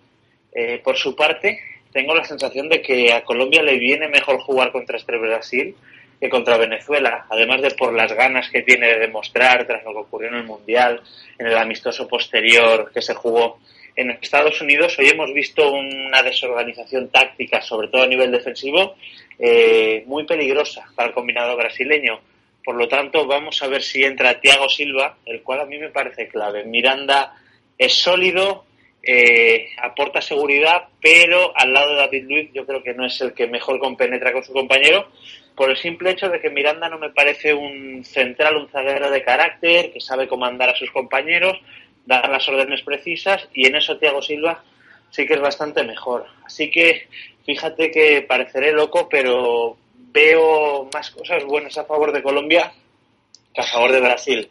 Eh, 0.52 0.82
por 0.84 0.98
su 0.98 1.16
parte, 1.16 1.60
tengo 1.92 2.16
la 2.16 2.24
sensación 2.24 2.68
de 2.68 2.82
que 2.82 3.14
a 3.14 3.24
Colombia 3.24 3.62
le 3.62 3.78
viene 3.78 4.08
mejor 4.08 4.40
jugar 4.40 4.72
contra 4.72 4.98
este 4.98 5.16
Brasil 5.18 5.76
que 6.24 6.30
contra 6.30 6.56
Venezuela, 6.56 7.26
además 7.30 7.62
de 7.62 7.72
por 7.72 7.94
las 7.94 8.14
ganas 8.14 8.50
que 8.50 8.62
tiene 8.62 8.88
de 8.88 9.00
demostrar 9.00 9.68
tras 9.68 9.84
lo 9.84 9.92
que 9.92 10.00
ocurrió 10.00 10.30
en 10.30 10.36
el 10.36 10.46
Mundial, 10.46 11.02
en 11.38 11.48
el 11.48 11.58
amistoso 11.58 12.08
posterior 12.08 12.90
que 12.94 13.02
se 13.02 13.14
jugó 13.14 13.60
en 13.94 14.10
Estados 14.12 14.62
Unidos. 14.62 14.98
Hoy 14.98 15.10
hemos 15.10 15.34
visto 15.34 15.70
una 15.70 16.24
desorganización 16.24 17.10
táctica, 17.10 17.62
sobre 17.62 17.90
todo 17.90 18.04
a 18.04 18.08
nivel 18.08 18.32
defensivo, 18.32 18.96
eh, 19.38 20.04
muy 20.06 20.26
peligrosa 20.26 20.86
para 20.96 21.10
el 21.10 21.14
combinado 21.14 21.58
brasileño. 21.58 22.22
Por 22.64 22.76
lo 22.76 22.88
tanto, 22.88 23.28
vamos 23.28 23.62
a 23.62 23.68
ver 23.68 23.84
si 23.84 24.06
entra 24.06 24.40
Thiago 24.40 24.70
Silva, 24.70 25.18
el 25.26 25.42
cual 25.42 25.60
a 25.60 25.66
mí 25.66 25.78
me 25.78 25.90
parece 25.90 26.30
clave. 26.30 26.64
Miranda 26.64 27.36
es 27.78 27.96
sólido, 27.96 28.64
eh, 29.06 29.72
aporta 29.82 30.22
seguridad, 30.22 30.88
pero 31.02 31.52
al 31.54 31.74
lado 31.74 31.90
de 31.90 31.98
David 31.98 32.24
Luiz 32.30 32.50
yo 32.54 32.66
creo 32.66 32.82
que 32.82 32.94
no 32.94 33.06
es 33.06 33.20
el 33.20 33.34
que 33.34 33.48
mejor 33.48 33.78
compenetra 33.80 34.32
con 34.32 34.46
su 34.46 34.54
compañero, 34.54 35.10
por 35.56 35.70
el 35.70 35.78
simple 35.78 36.12
hecho 36.12 36.30
de 36.30 36.40
que 36.40 36.50
Miranda 36.50 36.90
no 36.90 36.98
me 36.98 37.10
parece 37.10 37.54
un 37.54 38.04
central, 38.04 38.58
un 38.58 38.70
zaguero 38.70 39.12
de 39.12 39.24
carácter, 39.24 39.92
que 39.92 40.02
sabe 40.02 40.28
comandar 40.28 40.70
a 40.70 40.76
sus 40.76 40.92
compañeros, 40.92 41.60
dar 42.06 42.30
las 42.30 42.48
órdenes 42.48 42.82
precisas, 42.82 43.48
y 43.54 43.68
en 43.68 43.76
eso 43.76 43.98
Thiago 43.98 44.22
Silva 44.22 44.64
sí 45.12 45.26
que 45.28 45.36
es 45.36 45.42
bastante 45.42 45.84
mejor. 45.84 46.26
Así 46.46 46.72
que 46.72 47.08
fíjate 47.46 47.92
que 47.92 48.24
pareceré 48.24 48.72
loco, 48.72 49.08
pero 49.10 49.78
veo 49.96 50.90
más 50.94 51.12
cosas 51.12 51.44
buenas 51.44 51.78
a 51.78 51.86
favor 51.86 52.12
de 52.12 52.24
Colombia 52.24 52.72
que 53.54 53.62
a 53.62 53.66
favor 53.66 53.92
de 53.92 54.02
Brasil. 54.02 54.50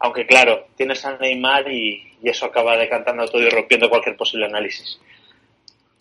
Aunque 0.00 0.26
claro, 0.26 0.66
tienes 0.76 1.04
a 1.04 1.16
Neymar 1.16 1.70
y, 1.70 2.16
y 2.22 2.28
eso 2.28 2.46
acaba 2.46 2.76
decantando 2.76 3.26
todo 3.26 3.42
y 3.42 3.50
rompiendo 3.50 3.88
cualquier 3.88 4.16
posible 4.16 4.46
análisis. 4.46 4.98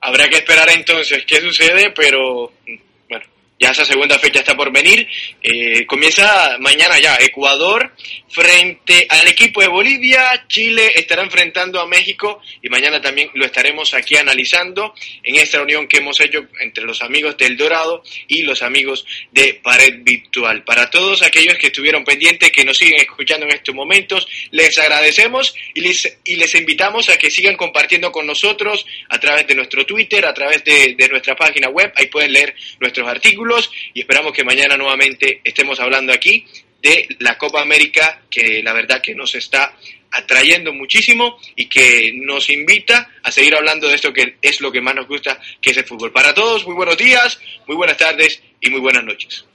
Habrá 0.01 0.27
que 0.29 0.37
esperar 0.37 0.67
entonces 0.75 1.25
qué 1.25 1.35
sucede, 1.35 1.91
pero 1.91 2.51
bueno, 3.09 3.25
ya 3.60 3.72
esa 3.72 3.84
segunda 3.84 4.18
fecha 4.18 4.39
está 4.39 4.55
por 4.55 4.72
venir. 4.72 5.05
Eh, 5.43 5.86
comienza 5.86 6.57
mañana 6.60 6.97
ya 6.97 7.18
Ecuador 7.20 7.93
frente 8.30 9.05
al 9.10 9.28
equipo 9.28 9.62
de 9.62 9.68
Bolivia. 9.68 10.45
Chile 10.47 10.93
estará 10.95 11.24
enfrentando 11.24 11.82
a 11.82 11.86
México 11.86 12.41
y 12.62 12.70
mañana 12.70 13.01
también 13.01 13.30
lo 13.34 13.45
estaremos 13.45 13.93
aquí 13.93 14.16
analizando 14.16 14.93
en 15.24 15.36
esta 15.36 15.57
reunión 15.57 15.89
que 15.89 15.97
hemos 15.97 16.22
hecho 16.22 16.47
entre 16.62 16.86
los 16.86 17.01
amigos 17.01 17.36
del 17.36 17.57
Dorado 17.57 18.01
y 18.30 18.43
los 18.43 18.62
amigos 18.62 19.05
de 19.32 19.55
Pared 19.55 20.03
Virtual. 20.03 20.64
Para 20.64 20.89
todos 20.89 21.22
aquellos 21.22 21.57
que 21.57 21.68
estuvieron 21.68 22.05
pendientes, 22.05 22.51
que 22.51 22.64
nos 22.64 22.78
siguen 22.78 23.01
escuchando 23.01 23.45
en 23.45 23.55
estos 23.55 23.76
momentos, 23.76 24.26
les 24.51 24.78
agradecemos 24.78 25.53
y 25.74 25.82
les, 25.82 26.55
invitamos 26.55 27.10
a 27.10 27.18
que 27.18 27.30
sigan 27.30 27.57
compartiendo 27.57 28.10
con 28.12 28.26
nosotros 28.26 28.86
a 29.10 29.20
través 29.20 29.47
de 29.47 29.55
nuestro 29.55 29.86
Twitter, 29.86 30.26
a 30.26 30.34
través 30.34 30.64
de 30.64 31.10
nuestra 31.12 31.36
página 31.36 31.68
web. 31.68 31.91
Ahí 31.97 32.07
pueden 32.07 32.32
leer 32.32 32.55
nuestros 32.80 33.05
artículos 33.07 33.48
y 33.93 34.01
esperamos 34.01 34.33
que 34.33 34.43
mañana 34.43 34.77
nuevamente 34.77 35.41
estemos 35.43 35.79
hablando 35.79 36.13
aquí 36.13 36.45
de 36.81 37.07
la 37.19 37.37
Copa 37.37 37.61
América 37.61 38.21
que 38.29 38.61
la 38.63 38.73
verdad 38.73 39.01
que 39.01 39.15
nos 39.15 39.35
está 39.35 39.75
atrayendo 40.11 40.73
muchísimo 40.73 41.37
y 41.55 41.67
que 41.67 42.11
nos 42.15 42.49
invita 42.49 43.11
a 43.23 43.31
seguir 43.31 43.55
hablando 43.55 43.87
de 43.87 43.95
esto 43.95 44.13
que 44.13 44.37
es 44.41 44.61
lo 44.61 44.71
que 44.71 44.81
más 44.81 44.95
nos 44.95 45.07
gusta, 45.07 45.39
que 45.61 45.71
es 45.71 45.77
el 45.77 45.85
fútbol. 45.85 46.11
Para 46.11 46.33
todos, 46.33 46.65
muy 46.65 46.75
buenos 46.75 46.97
días, 46.97 47.39
muy 47.67 47.75
buenas 47.75 47.97
tardes 47.97 48.41
y 48.61 48.69
muy 48.69 48.79
buenas 48.79 49.03
noches. 49.03 49.45